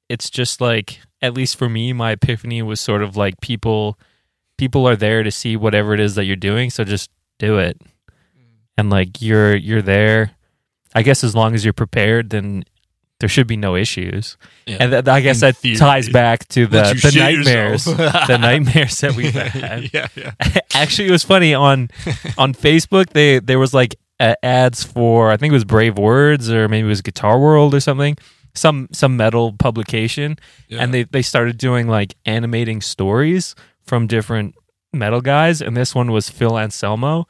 it's 0.09 0.29
just 0.29 0.59
like, 0.59 0.99
at 1.21 1.33
least 1.33 1.55
for 1.57 1.69
me, 1.69 1.93
my 1.93 2.11
epiphany 2.11 2.61
was 2.61 2.81
sort 2.81 3.01
of 3.01 3.15
like 3.15 3.39
people, 3.39 3.97
people 4.57 4.87
are 4.87 4.95
there 4.95 5.23
to 5.23 5.31
see 5.31 5.55
whatever 5.55 5.93
it 5.93 5.99
is 5.99 6.15
that 6.15 6.25
you're 6.25 6.35
doing, 6.35 6.69
so 6.69 6.83
just 6.83 7.09
do 7.39 7.57
it. 7.57 7.79
And 8.77 8.89
like 8.89 9.21
you're 9.21 9.55
you're 9.55 9.81
there. 9.81 10.31
I 10.95 11.01
guess 11.03 11.23
as 11.23 11.35
long 11.35 11.53
as 11.55 11.63
you're 11.63 11.73
prepared, 11.73 12.29
then 12.29 12.63
there 13.19 13.29
should 13.29 13.47
be 13.47 13.57
no 13.57 13.75
issues. 13.75 14.37
Yeah. 14.67 14.77
And 14.79 14.91
th- 14.91 15.07
I 15.07 15.21
guess 15.21 15.37
In 15.37 15.47
that 15.47 15.57
theory. 15.57 15.75
ties 15.77 16.09
back 16.09 16.47
to 16.49 16.67
the, 16.67 16.83
the 17.01 17.17
nightmares, 17.17 17.85
the 17.85 18.37
nightmares 18.41 18.99
that 19.01 19.15
we've 19.15 19.33
had. 19.33 19.91
yeah, 19.93 20.07
yeah. 20.15 20.31
Actually, 20.73 21.07
it 21.07 21.11
was 21.11 21.23
funny 21.23 21.53
on 21.53 21.89
on 22.37 22.53
Facebook. 22.53 23.09
They 23.09 23.39
there 23.39 23.59
was 23.59 23.73
like 23.73 23.95
uh, 24.19 24.35
ads 24.43 24.83
for 24.83 25.31
I 25.31 25.37
think 25.37 25.51
it 25.51 25.55
was 25.55 25.65
Brave 25.65 25.97
Words 25.97 26.49
or 26.51 26.67
maybe 26.67 26.85
it 26.85 26.89
was 26.89 27.01
Guitar 27.01 27.39
World 27.39 27.73
or 27.73 27.79
something, 27.79 28.15
some 28.53 28.87
some 28.91 29.17
metal 29.17 29.53
publication, 29.53 30.37
yeah. 30.67 30.83
and 30.83 30.93
they 30.93 31.03
they 31.03 31.23
started 31.23 31.57
doing 31.57 31.87
like 31.87 32.15
animating 32.25 32.81
stories 32.81 33.55
from 33.87 34.07
different 34.07 34.55
metal 34.93 35.21
guys, 35.21 35.61
and 35.61 35.75
this 35.75 35.95
one 35.95 36.11
was 36.11 36.29
Phil 36.29 36.57
Anselmo 36.57 37.27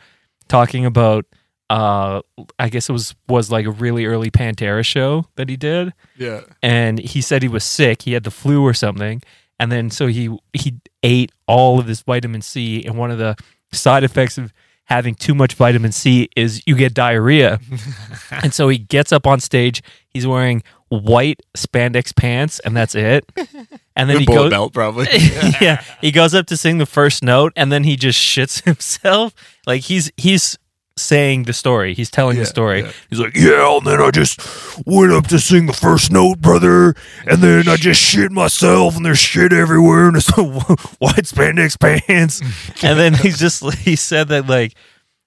talking 0.48 0.86
about. 0.86 1.26
Uh, 1.70 2.22
I 2.58 2.70
guess 2.70 2.88
it 2.88 2.94
was 2.94 3.14
was 3.28 3.52
like 3.52 3.66
a 3.66 3.72
really 3.72 4.06
early 4.06 4.32
Pantera 4.32 4.86
show 4.86 5.26
that 5.36 5.50
he 5.50 5.58
did, 5.58 5.94
yeah. 6.18 6.42
and 6.64 6.98
he 6.98 7.20
said 7.20 7.42
he 7.44 7.50
was 7.50 7.66
sick. 7.66 8.04
He 8.04 8.14
had 8.14 8.24
the 8.24 8.32
flu 8.32 8.64
or 8.64 8.74
something, 8.74 9.22
and 9.60 9.70
then 9.70 9.90
so 9.90 10.08
he 10.08 10.30
he 10.54 10.76
ate 11.04 11.34
all 11.46 11.78
of 11.78 11.86
this 11.86 12.04
vitamin 12.04 12.42
C. 12.42 12.86
And 12.86 12.98
one 12.98 13.12
of 13.12 13.18
the 13.18 13.36
side 13.74 14.06
effects 14.06 14.38
of 14.38 14.54
having 14.86 15.16
too 15.16 15.36
much 15.36 15.56
vitamin 15.56 15.92
C 15.92 16.30
is 16.38 16.62
you 16.66 16.76
get 16.76 16.94
diarrhea. 16.94 17.60
and 18.32 18.54
so 18.54 18.70
he 18.70 18.78
gets 18.78 19.12
up 19.12 19.28
on 19.28 19.42
stage. 19.42 19.82
He's 20.10 20.26
wearing 20.26 20.64
white 20.88 21.42
spandex 21.56 22.16
pants, 22.16 22.60
and 22.60 22.76
that's 22.76 22.96
it. 22.96 23.30
And 23.98 24.08
then 24.10 24.18
A 24.18 24.20
he 24.20 24.26
goes. 24.28 24.50
belt, 24.52 24.74
probably. 24.74 25.08
yeah, 25.62 25.84
he 26.00 26.12
goes 26.12 26.34
up 26.36 26.46
to 26.48 26.56
sing 26.58 26.78
the 26.78 26.86
first 26.86 27.24
note, 27.24 27.52
and 27.56 27.72
then 27.72 27.84
he 27.84 27.96
just 27.98 28.20
shits 28.20 28.64
himself. 28.66 29.34
Like 29.66 29.82
he's 29.82 30.12
he's 30.18 30.58
saying 30.96 31.44
the 31.44 31.54
story. 31.54 31.94
He's 31.94 32.10
telling 32.10 32.38
Yeah, 32.38 32.44
the 32.44 32.48
story. 32.48 32.82
yeah. 32.82 32.92
He's 33.10 33.20
like, 33.20 33.36
yeah, 33.36 33.78
and 33.78 33.86
then 33.86 34.00
I 34.02 34.10
just 34.12 34.40
went 34.86 35.12
up 35.12 35.28
to 35.28 35.38
sing 35.40 35.66
the 35.68 35.74
first 35.74 36.12
note, 36.12 36.40
brother, 36.42 36.96
and 37.28 37.42
then 37.42 37.68
I 37.68 37.76
just 37.76 38.02
shit 38.02 38.32
myself, 38.32 38.96
and 38.96 39.06
there's 39.06 39.20
shit 39.20 39.52
everywhere, 39.54 40.08
and 40.08 40.18
it's 40.18 40.30
white 40.38 41.26
spandex 41.26 41.80
pants. 41.80 42.42
and 42.84 42.98
then 43.00 43.14
he's 43.16 43.40
just 43.40 43.64
he 43.80 43.96
said 43.96 44.28
that 44.30 44.48
like 44.48 44.74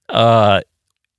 uh 0.09 0.61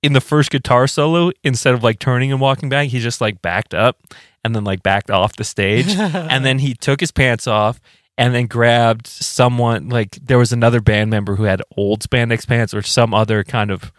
in 0.03 0.13
the 0.13 0.21
first 0.21 0.51
guitar 0.51 0.87
solo 0.87 1.31
instead 1.43 1.73
of 1.73 1.83
like 1.83 1.99
turning 1.99 2.31
and 2.31 2.41
walking 2.41 2.69
back 2.69 2.87
he 2.89 2.99
just 2.99 3.21
like 3.21 3.41
backed 3.41 3.73
up 3.73 3.97
and 4.43 4.55
then 4.55 4.63
like 4.63 4.83
backed 4.83 5.09
off 5.11 5.35
the 5.35 5.43
stage. 5.43 5.87
And 5.97 6.45
then 6.45 6.59
he 6.59 6.73
took 6.73 6.99
his 6.99 7.11
pants 7.11 7.47
off 7.47 7.79
and 8.17 8.33
then 8.35 8.47
grabbed 8.47 9.07
someone 9.07 9.89
like 9.89 10.17
there 10.21 10.37
was 10.37 10.51
another 10.51 10.81
band 10.81 11.09
member 11.09 11.35
who 11.35 11.43
had 11.43 11.61
old 11.77 12.01
spandex 12.01 12.47
pants 12.47 12.73
or 12.73 12.81
some 12.81 13.13
other 13.13 13.43
kind 13.43 13.71
of 13.71 13.91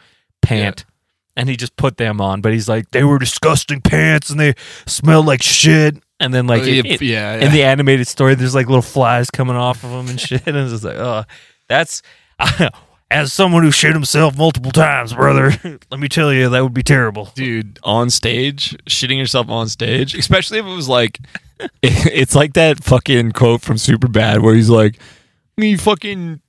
pant. 0.42 0.84
And 1.36 1.48
he 1.48 1.56
just 1.56 1.76
put 1.76 1.96
them 1.96 2.20
on 2.20 2.40
but 2.42 2.52
he's 2.52 2.68
like 2.68 2.90
They 2.90 3.04
were 3.04 3.18
disgusting 3.18 3.80
pants, 3.80 4.28
and 4.30 4.38
they 4.38 4.54
smelled 4.86 5.24
like 5.26 5.42
shit. 5.42 5.96
and 6.20 6.32
then 6.34 6.46
like 6.46 6.62
Uh, 6.62 6.66
it- 6.66 7.00
yeah, 7.02 7.36
yeah, 7.36 7.46
in 7.46 7.52
the 7.52 7.62
animated 7.64 8.06
story, 8.06 8.34
there's 8.34 8.54
like 8.54 8.66
little 8.66 8.82
flies 8.82 9.30
coming 9.30 9.56
off 9.56 9.82
of 9.82 9.90
them 9.90 10.08
and 10.08 10.20
shit. 10.28 10.46
And 10.46 10.56
it's 10.56 10.84
like, 10.84 10.96
oh, 10.96 11.24
that's 11.68 12.02
As 13.12 13.32
someone 13.32 13.62
who 13.62 13.70
shit 13.70 13.92
himself 13.92 14.36
multiple 14.36 14.70
times, 14.72 15.12
brother, 15.12 15.52
let 15.90 16.00
me 16.00 16.08
tell 16.08 16.32
you, 16.32 16.48
that 16.48 16.62
would 16.62 16.74
be 16.74 16.82
terrible. 16.82 17.30
dude 17.34 17.78
on 17.82 18.10
stage 18.10 18.76
shitting 18.86 19.18
yourself 19.18 19.48
on 19.48 19.68
stage 19.68 20.14
especially 20.14 20.58
if 20.58 20.64
it 20.66 20.74
was 20.74 20.88
like 20.88 21.18
it's 21.82 22.34
like 22.34 22.54
that 22.54 22.82
fucking 22.82 23.32
quote 23.32 23.60
from 23.60 23.76
Superbad 23.76 24.42
where 24.42 24.54
he's 24.54 24.70
like 24.70 24.98
you 25.56 25.76
fucking 25.78 26.40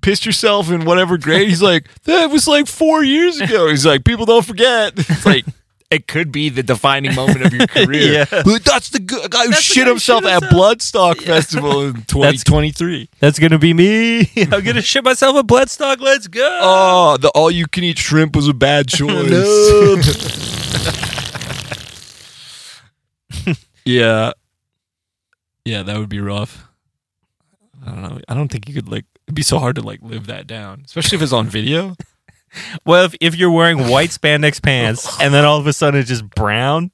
pissed 0.00 0.24
yourself 0.24 0.70
in 0.70 0.84
whatever 0.84 1.18
grade. 1.18 1.48
He's 1.48 1.60
like 1.62 1.88
that 2.04 2.30
was 2.30 2.46
like 2.46 2.66
four 2.68 3.02
years 3.02 3.40
ago. 3.40 3.68
He's 3.68 3.84
like 3.84 4.04
people 4.04 4.24
don't 4.24 4.44
forget. 4.46 4.92
It's 4.98 5.26
like 5.26 5.44
it 5.90 6.08
could 6.08 6.32
be 6.32 6.48
the 6.48 6.62
defining 6.62 7.14
moment 7.14 7.42
of 7.46 7.52
your 7.52 7.66
career 7.68 8.26
Yeah. 8.30 8.42
That's 8.42 8.90
the 8.90 8.98
guy 8.98 9.44
who 9.44 9.50
That's 9.50 9.62
shit 9.62 9.84
guy 9.84 9.90
himself 9.90 10.24
shit 10.24 10.32
at 10.32 10.42
himself. 10.42 10.52
bloodstock 10.78 11.22
festival 11.22 11.82
in 11.82 11.94
2023 12.08 13.08
that's 13.20 13.38
gonna 13.38 13.58
be 13.58 13.72
me. 13.74 14.30
I'm 14.52 14.62
gonna 14.64 14.82
shit 14.82 15.04
myself 15.04 15.36
at 15.36 15.46
Bloodstock. 15.46 16.00
Let's 16.00 16.26
go. 16.28 16.58
oh 16.62 17.16
the 17.18 17.28
all-you-can-eat 17.30 17.98
shrimp 17.98 18.34
was 18.36 18.48
a 18.48 18.54
bad 18.54 18.88
choice 18.88 19.30
Yeah. 23.84 24.32
Yeah, 25.64 25.82
that 25.82 25.98
would 25.98 26.08
be 26.08 26.20
rough. 26.20 26.64
I 27.86 27.90
don't 27.90 28.02
know. 28.02 28.20
I 28.28 28.34
don't 28.34 28.48
think 28.48 28.68
you 28.68 28.74
could 28.74 28.88
like 28.88 29.04
it'd 29.26 29.34
be 29.34 29.42
so 29.42 29.58
hard 29.58 29.76
to 29.76 29.82
like 29.82 30.00
live 30.02 30.26
that 30.26 30.46
down. 30.46 30.82
Especially 30.84 31.16
if 31.16 31.22
it's 31.22 31.32
on 31.32 31.46
video. 31.46 31.94
Well, 32.84 33.04
if, 33.04 33.14
if 33.20 33.34
you're 33.36 33.50
wearing 33.50 33.88
white 33.88 34.10
spandex 34.10 34.62
pants 34.62 35.20
and 35.20 35.32
then 35.34 35.44
all 35.44 35.58
of 35.58 35.66
a 35.66 35.72
sudden 35.72 36.00
it's 36.00 36.08
just 36.08 36.28
brown, 36.30 36.90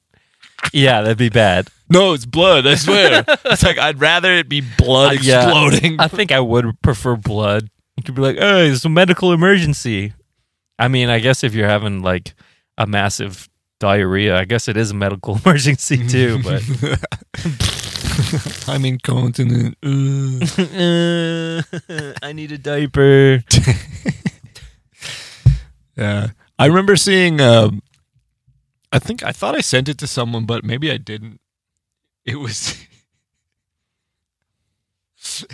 yeah, 0.73 1.01
that'd 1.01 1.17
be 1.17 1.29
bad. 1.29 1.67
No, 1.89 2.13
it's 2.13 2.25
blood, 2.25 2.65
I 2.67 2.75
swear. 2.75 3.23
it's 3.45 3.63
like 3.63 3.77
I'd 3.77 3.99
rather 4.01 4.33
it 4.33 4.49
be 4.49 4.61
blood 4.77 5.17
Uh, 5.17 5.21
yeah. 5.21 5.43
exploding. 5.43 5.99
I 5.99 6.07
think 6.07 6.31
I 6.31 6.39
would 6.39 6.81
prefer 6.81 7.15
blood. 7.15 7.69
You 7.97 8.03
could 8.03 8.15
be 8.15 8.21
like, 8.21 8.37
"Hey, 8.37 8.69
it's 8.69 8.83
a 8.85 8.89
medical 8.89 9.31
emergency." 9.33 10.13
I 10.79 10.87
mean, 10.87 11.09
I 11.09 11.19
guess 11.19 11.43
if 11.43 11.53
you're 11.53 11.67
having 11.69 12.01
like 12.01 12.33
a 12.77 12.87
massive 12.87 13.47
diarrhea, 13.79 14.35
I 14.37 14.45
guess 14.45 14.67
it 14.67 14.75
is 14.77 14.91
a 14.91 14.95
medical 14.95 15.37
emergency 15.45 16.07
too. 16.07 16.41
But 16.41 16.63
I'm 18.67 18.83
incontinent. 18.85 19.77
Ugh. 19.83 20.41
Uh, 20.59 22.13
I 22.25 22.31
need 22.33 22.51
a 22.51 22.57
diaper. 22.57 23.43
Yeah. 25.95 26.31
I 26.59 26.65
remember 26.67 26.95
seeing 26.95 27.41
um 27.41 27.81
I 28.91 28.99
think 28.99 29.23
I 29.23 29.31
thought 29.31 29.55
I 29.55 29.61
sent 29.61 29.89
it 29.89 29.97
to 29.99 30.07
someone, 30.07 30.45
but 30.45 30.63
maybe 30.63 30.91
I 30.91 30.97
didn't. 30.97 31.39
It 32.25 32.35
was 32.35 32.77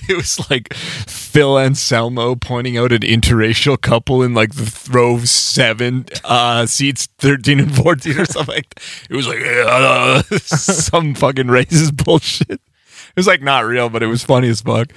It 0.09 0.15
was 0.17 0.49
like 0.49 0.73
Phil 0.73 1.57
Anselmo 1.59 2.35
pointing 2.35 2.77
out 2.77 2.91
an 2.91 3.01
interracial 3.01 3.79
couple 3.79 4.23
in 4.23 4.33
like 4.33 4.55
the 4.55 4.89
row 4.91 5.19
seven, 5.19 6.05
uh, 6.23 6.65
seats 6.65 7.07
thirteen 7.17 7.59
and 7.59 7.75
fourteen 7.75 8.19
or 8.19 8.25
something. 8.25 8.55
Like. 8.55 8.81
It 9.09 9.15
was 9.15 9.27
like 9.27 9.41
uh, 9.41 10.21
some 10.39 11.13
fucking 11.13 11.47
racist 11.47 12.03
bullshit. 12.03 12.49
It 12.59 13.15
was 13.15 13.27
like 13.27 13.41
not 13.41 13.65
real, 13.65 13.89
but 13.89 14.03
it 14.03 14.07
was 14.07 14.23
funny 14.23 14.49
as 14.49 14.61
fuck. 14.61 14.91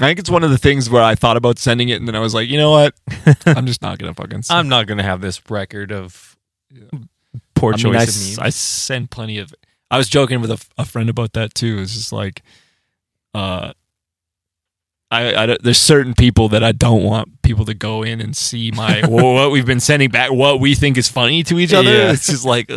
I 0.00 0.06
think 0.06 0.18
it's 0.18 0.30
one 0.30 0.44
of 0.44 0.50
the 0.50 0.58
things 0.58 0.88
where 0.88 1.02
I 1.02 1.14
thought 1.14 1.36
about 1.36 1.58
sending 1.58 1.88
it, 1.88 1.94
and 1.94 2.06
then 2.06 2.14
I 2.14 2.20
was 2.20 2.34
like, 2.34 2.48
you 2.48 2.56
know 2.56 2.70
what? 2.70 2.94
I'm 3.46 3.66
just 3.66 3.82
not 3.82 3.98
gonna 3.98 4.14
fucking. 4.14 4.42
Send 4.42 4.58
I'm 4.58 4.68
not 4.68 4.86
gonna 4.86 5.02
have 5.02 5.20
this 5.20 5.40
record 5.50 5.90
of 5.90 6.36
poor 7.54 7.74
I 7.74 7.76
choice 7.76 7.84
mean, 7.84 7.96
I, 7.96 8.02
of 8.02 8.08
memes. 8.08 8.38
I 8.38 8.48
sent 8.50 9.10
plenty 9.10 9.38
of. 9.38 9.52
I 9.90 9.98
was 9.98 10.08
joking 10.08 10.40
with 10.40 10.50
a, 10.76 10.84
friend 10.84 11.08
about 11.08 11.32
that 11.32 11.54
too. 11.54 11.78
It's 11.78 11.94
just 11.94 12.12
like, 12.12 12.42
uh, 13.34 13.72
I, 15.10 15.34
I 15.34 15.56
there's 15.62 15.78
certain 15.78 16.14
people 16.14 16.50
that 16.50 16.62
I 16.62 16.72
don't 16.72 17.02
want 17.02 17.40
people 17.42 17.64
to 17.64 17.74
go 17.74 18.02
in 18.02 18.20
and 18.20 18.36
see 18.36 18.70
my 18.70 19.00
what 19.08 19.50
we've 19.50 19.66
been 19.66 19.80
sending 19.80 20.10
back, 20.10 20.30
what 20.30 20.60
we 20.60 20.74
think 20.74 20.98
is 20.98 21.08
funny 21.08 21.42
to 21.44 21.58
each 21.58 21.72
other. 21.72 21.90
Yeah. 21.90 22.12
It's 22.12 22.26
just 22.26 22.44
like. 22.44 22.70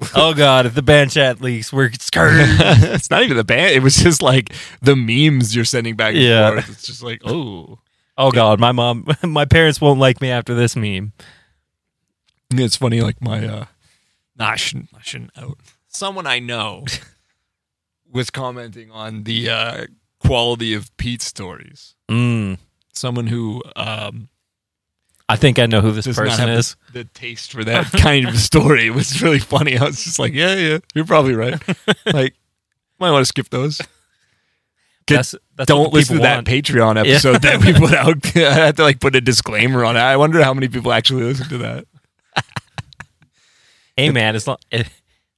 oh 0.14 0.34
god, 0.34 0.66
if 0.66 0.74
the 0.74 0.82
band 0.82 1.10
chat 1.10 1.40
leaks, 1.40 1.72
we're 1.72 1.90
screwed. 1.92 2.32
it's 2.34 3.10
not 3.10 3.22
even 3.22 3.36
the 3.36 3.44
band. 3.44 3.74
It 3.74 3.82
was 3.82 3.96
just 3.96 4.22
like 4.22 4.52
the 4.82 4.96
memes 4.96 5.54
you're 5.54 5.64
sending 5.64 5.96
back 5.96 6.14
and 6.14 6.22
Yeah. 6.22 6.50
forth. 6.52 6.68
It's 6.70 6.86
just 6.86 7.02
like, 7.02 7.20
oh, 7.24 7.78
oh 8.16 8.30
god, 8.30 8.60
my 8.60 8.72
mom, 8.72 9.06
my 9.22 9.44
parents 9.44 9.80
won't 9.80 10.00
like 10.00 10.20
me 10.20 10.30
after 10.30 10.54
this 10.54 10.74
meme. 10.76 11.12
it's 12.52 12.76
funny. 12.76 13.00
Like 13.00 13.20
my, 13.22 13.46
uh, 13.46 13.64
nah, 14.36 14.50
I 14.50 14.56
shouldn't. 14.56 14.88
I 14.94 15.00
shouldn't 15.02 15.30
out. 15.36 15.58
Someone 15.88 16.26
I 16.26 16.38
know 16.38 16.84
was 18.10 18.30
commenting 18.30 18.90
on 18.90 19.24
the 19.24 19.50
uh, 19.50 19.86
quality 20.18 20.74
of 20.74 20.96
Pete's 20.96 21.24
stories. 21.26 21.94
Mm. 22.08 22.58
someone 22.92 23.26
who 23.28 23.62
um, 23.76 24.28
I 25.30 25.36
think 25.36 25.60
I 25.60 25.66
know 25.66 25.80
who 25.80 25.92
this 25.92 26.06
does 26.06 26.16
not 26.16 26.26
person 26.26 26.48
have 26.48 26.58
is. 26.58 26.76
the, 26.92 27.04
the 27.04 27.04
taste 27.04 27.52
for 27.52 27.62
that 27.62 27.86
kind 27.92 28.26
of 28.26 28.36
story. 28.36 28.88
It 28.88 28.90
was 28.90 29.22
really 29.22 29.38
funny. 29.38 29.78
I 29.78 29.84
was 29.84 30.02
just 30.02 30.18
like, 30.18 30.32
yeah, 30.32 30.54
yeah, 30.56 30.78
you're 30.92 31.06
probably 31.06 31.34
right. 31.34 31.54
like, 32.12 32.34
might 32.98 33.12
want 33.12 33.22
to 33.22 33.26
skip 33.26 33.48
those. 33.48 33.80
That's, 35.06 35.36
that's 35.56 35.68
Don't 35.68 35.90
the 35.90 35.96
listen 35.96 36.16
to 36.16 36.18
people 36.18 36.22
that 36.24 36.34
want. 36.36 36.48
Patreon 36.48 36.98
episode 36.98 37.42
that 37.42 37.64
we 37.64 37.72
put 37.72 37.94
out. 37.94 38.36
I 38.36 38.52
had 38.52 38.76
to 38.78 38.82
like 38.82 38.98
put 38.98 39.14
a 39.14 39.20
disclaimer 39.20 39.84
on 39.84 39.96
it. 39.96 40.00
I 40.00 40.16
wonder 40.16 40.42
how 40.42 40.52
many 40.52 40.66
people 40.66 40.92
actually 40.92 41.22
listen 41.22 41.48
to 41.48 41.58
that. 41.58 41.86
Hey 43.96 44.10
man, 44.10 44.34
as 44.34 44.46
long 44.48 44.56
as 44.72 44.86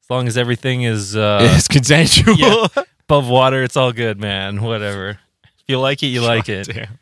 long 0.08 0.28
as 0.28 0.38
everything 0.38 0.82
is 0.82 1.16
uh, 1.16 1.40
it's 1.42 1.68
consensual. 1.68 2.36
yeah. 2.36 2.66
above 3.08 3.28
water, 3.28 3.62
it's 3.62 3.76
all 3.76 3.92
good, 3.92 4.20
man. 4.20 4.62
Whatever. 4.62 5.18
If 5.44 5.64
you 5.68 5.78
like 5.78 6.02
it, 6.02 6.08
you 6.08 6.20
like 6.22 6.48
it. 6.48 6.68
Damn. 6.68 6.98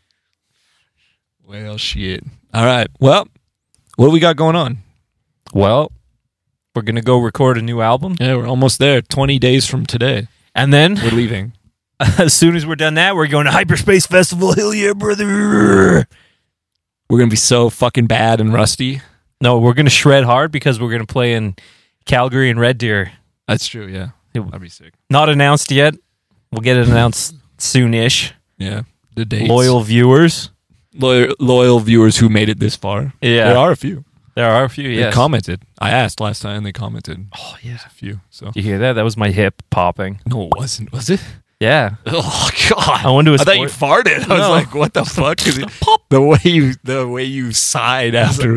Well, 1.44 1.76
shit. 1.76 2.24
All 2.52 2.64
right. 2.64 2.88
Well, 2.98 3.28
what 3.96 4.06
do 4.06 4.12
we 4.12 4.20
got 4.20 4.36
going 4.36 4.56
on? 4.56 4.78
Well, 5.52 5.92
we're 6.74 6.82
gonna 6.82 7.02
go 7.02 7.18
record 7.18 7.58
a 7.58 7.62
new 7.62 7.80
album, 7.80 8.16
Yeah, 8.20 8.36
we're 8.36 8.46
almost 8.46 8.78
there. 8.78 9.02
20 9.02 9.38
days 9.38 9.66
from 9.66 9.86
today. 9.86 10.28
and 10.54 10.72
then 10.72 10.94
We're 10.96 11.10
leaving. 11.10 11.52
as 12.18 12.32
soon 12.32 12.56
as 12.56 12.66
we're 12.66 12.76
done 12.76 12.94
that, 12.94 13.14
we're 13.14 13.26
going 13.26 13.44
to 13.44 13.52
Hyperspace 13.52 14.06
Festival. 14.06 14.54
Hell 14.54 14.72
yeah, 14.72 14.94
brother! 14.94 16.06
We're 17.10 17.18
going 17.18 17.28
to 17.28 17.32
be 17.32 17.36
so 17.36 17.68
fucking 17.68 18.06
bad 18.06 18.40
and 18.40 18.52
rusty. 18.54 19.02
No, 19.42 19.58
we're 19.58 19.74
gonna 19.74 19.90
shred 19.90 20.24
hard 20.24 20.52
because 20.52 20.78
we're 20.80 20.90
gonna 20.90 21.06
play 21.06 21.32
in 21.34 21.56
Calgary 22.04 22.50
and 22.50 22.60
Red 22.60 22.76
Deer. 22.78 23.10
That's 23.48 23.66
true, 23.66 23.86
yeah. 23.86 24.10
It- 24.34 24.44
That'd 24.44 24.60
be 24.60 24.68
sick. 24.68 24.92
Not 25.08 25.28
announced 25.30 25.70
yet. 25.70 25.94
We'll 26.52 26.60
get 26.60 26.76
it 26.76 26.88
announced 26.88 27.34
soonish. 27.58 28.32
Yeah. 28.58 28.82
The 29.14 29.24
dates. 29.24 29.48
Loyal 29.48 29.80
viewers. 29.80 30.50
Loyal 30.94 31.34
loyal 31.38 31.80
viewers 31.80 32.18
who 32.18 32.28
made 32.28 32.48
it 32.48 32.58
this 32.58 32.76
far. 32.76 33.12
Yeah. 33.20 33.48
There 33.48 33.58
are 33.58 33.70
a 33.72 33.76
few. 33.76 34.04
There 34.34 34.48
are 34.50 34.64
a 34.64 34.68
few. 34.68 34.88
They 34.88 35.00
Yes. 35.00 35.14
commented. 35.14 35.62
I 35.80 35.90
asked 35.90 36.20
last 36.20 36.40
time 36.42 36.58
and 36.58 36.66
they 36.66 36.72
commented. 36.72 37.26
oh 37.36 37.56
yeah. 37.62 37.78
A 37.86 37.90
few. 37.90 38.20
So 38.30 38.52
You 38.54 38.62
hear 38.62 38.78
that? 38.78 38.94
That 38.94 39.04
was 39.04 39.16
my 39.16 39.30
hip 39.30 39.62
popping. 39.70 40.20
No, 40.26 40.44
it 40.44 40.50
wasn't, 40.56 40.92
was 40.92 41.10
it? 41.10 41.20
Yeah. 41.58 41.96
Oh 42.06 42.48
god. 42.70 43.04
I 43.04 43.10
went 43.10 43.26
to 43.26 43.32
a 43.32 43.34
I 43.34 43.38
thought 43.38 43.58
you 43.58 43.66
farted. 43.66 44.28
I 44.30 44.38
was 44.38 44.48
like, 44.48 44.74
what 44.74 44.94
the 44.94 45.04
fuck? 45.04 45.38
'Cause 45.38 45.58
it- 45.58 45.68
the 46.08 46.20
way 46.22 46.38
you 46.44 46.74
the 46.84 47.06
way 47.06 47.24
you 47.24 47.52
sighed 47.52 48.14
after 48.14 48.54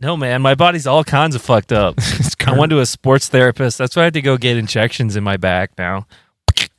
No, 0.00 0.16
man, 0.16 0.42
my 0.42 0.54
body's 0.54 0.86
all 0.86 1.02
kinds 1.02 1.34
of 1.34 1.42
fucked 1.42 1.72
up. 1.72 1.96
I 2.46 2.56
went 2.56 2.70
to 2.70 2.78
a 2.78 2.86
sports 2.86 3.28
therapist. 3.28 3.78
That's 3.78 3.96
why 3.96 4.02
I 4.02 4.04
had 4.06 4.14
to 4.14 4.22
go 4.22 4.36
get 4.36 4.56
injections 4.56 5.16
in 5.16 5.24
my 5.24 5.36
back 5.36 5.72
now. 5.76 6.06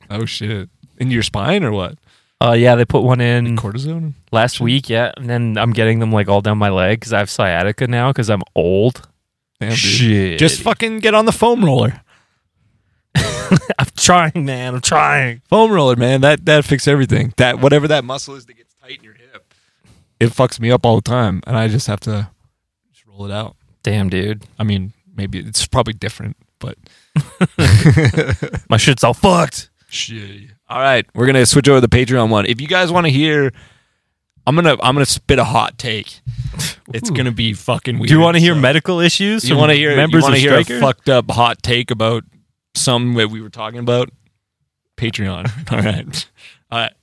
Oh 0.09 0.25
shit. 0.25 0.69
In 0.97 1.11
your 1.11 1.21
spine 1.23 1.63
or 1.63 1.71
what? 1.71 1.97
Uh, 2.41 2.53
yeah, 2.53 2.75
they 2.75 2.85
put 2.85 3.03
one 3.03 3.19
in 3.19 3.57
Cortisone? 3.57 4.13
last 4.31 4.61
week. 4.61 4.89
Yeah, 4.89 5.11
and 5.17 5.29
then 5.29 5.57
I'm 5.57 5.71
getting 5.73 5.99
them 5.99 6.11
like 6.11 6.29
all 6.29 6.41
down 6.41 6.57
my 6.57 6.69
leg 6.69 6.99
because 6.99 7.11
I 7.13 7.19
have 7.19 7.29
sciatica 7.29 7.85
now 7.87 8.11
because 8.11 8.29
I'm 8.29 8.41
old. 8.55 9.07
Damn, 9.59 9.71
dude. 9.71 9.77
Shit, 9.77 10.39
Just 10.39 10.61
fucking 10.61 10.99
get 10.99 11.13
on 11.13 11.25
the 11.25 11.33
foam 11.33 11.65
roller. 11.65 12.01
I'm 13.15 13.87
trying, 13.97 14.45
man. 14.45 14.75
I'm 14.75 14.81
trying. 14.81 15.41
Foam 15.49 15.71
roller, 15.71 15.95
man. 15.97 16.21
That 16.21 16.45
that 16.45 16.63
fixes 16.63 16.87
everything. 16.87 17.33
That 17.37 17.59
whatever 17.59 17.87
that 17.89 18.05
muscle 18.05 18.35
is 18.35 18.45
that 18.45 18.53
gets 18.55 18.73
tight 18.75 18.99
in 18.99 19.03
your 19.03 19.15
hip. 19.15 19.53
it 20.19 20.27
fucks 20.27 20.59
me 20.61 20.71
up 20.71 20.85
all 20.85 20.95
the 20.95 21.01
time, 21.01 21.41
and 21.45 21.57
I 21.57 21.67
just 21.67 21.87
have 21.87 21.99
to 22.01 22.29
just 22.93 23.05
roll 23.05 23.25
it 23.25 23.31
out. 23.31 23.55
Damn, 23.83 24.07
dude. 24.07 24.43
I 24.57 24.63
mean, 24.63 24.93
maybe 25.13 25.39
it's 25.39 25.65
probably 25.67 25.93
different, 25.93 26.37
but 26.59 26.77
My 28.69 28.77
shit's 28.77 29.03
all 29.03 29.13
fucked. 29.13 29.69
shit. 29.89 30.51
All 30.69 30.79
right, 30.79 31.05
we're 31.15 31.25
gonna 31.25 31.45
switch 31.45 31.67
over 31.67 31.77
to 31.81 31.87
the 31.87 31.95
Patreon 31.95 32.29
one. 32.29 32.45
If 32.45 32.61
you 32.61 32.67
guys 32.67 32.91
want 32.91 33.05
to 33.07 33.11
hear, 33.11 33.51
I'm 34.45 34.55
gonna 34.55 34.73
I'm 34.81 34.93
gonna 34.95 35.05
spit 35.05 35.39
a 35.39 35.43
hot 35.43 35.77
take. 35.77 36.21
It's 36.91 37.11
Ooh. 37.11 37.13
gonna 37.13 37.31
be 37.31 37.53
fucking 37.53 37.99
weird. 37.99 38.07
Do 38.07 38.15
you 38.15 38.19
want 38.19 38.33
to 38.35 38.41
hear 38.41 38.55
so- 38.55 38.59
medical 38.61 38.99
issues? 38.99 39.47
You 39.47 39.55
want 39.55 39.69
to 39.69 39.75
hear 39.75 39.95
members 39.95 40.23
you 40.23 40.33
of 40.33 40.39
hear 40.39 40.63
Stryker? 40.63 40.77
a 40.77 40.81
fucked 40.81 41.07
up 41.07 41.29
hot 41.29 41.61
take 41.61 41.91
about 41.91 42.23
some 42.73 43.13
that 43.13 43.29
we 43.29 43.41
were 43.41 43.51
talking 43.51 43.77
about? 43.79 44.09
Patreon. 44.97 45.45
All 45.71 45.77
right. 45.83 46.29
All 46.71 46.79
right. 46.79 46.93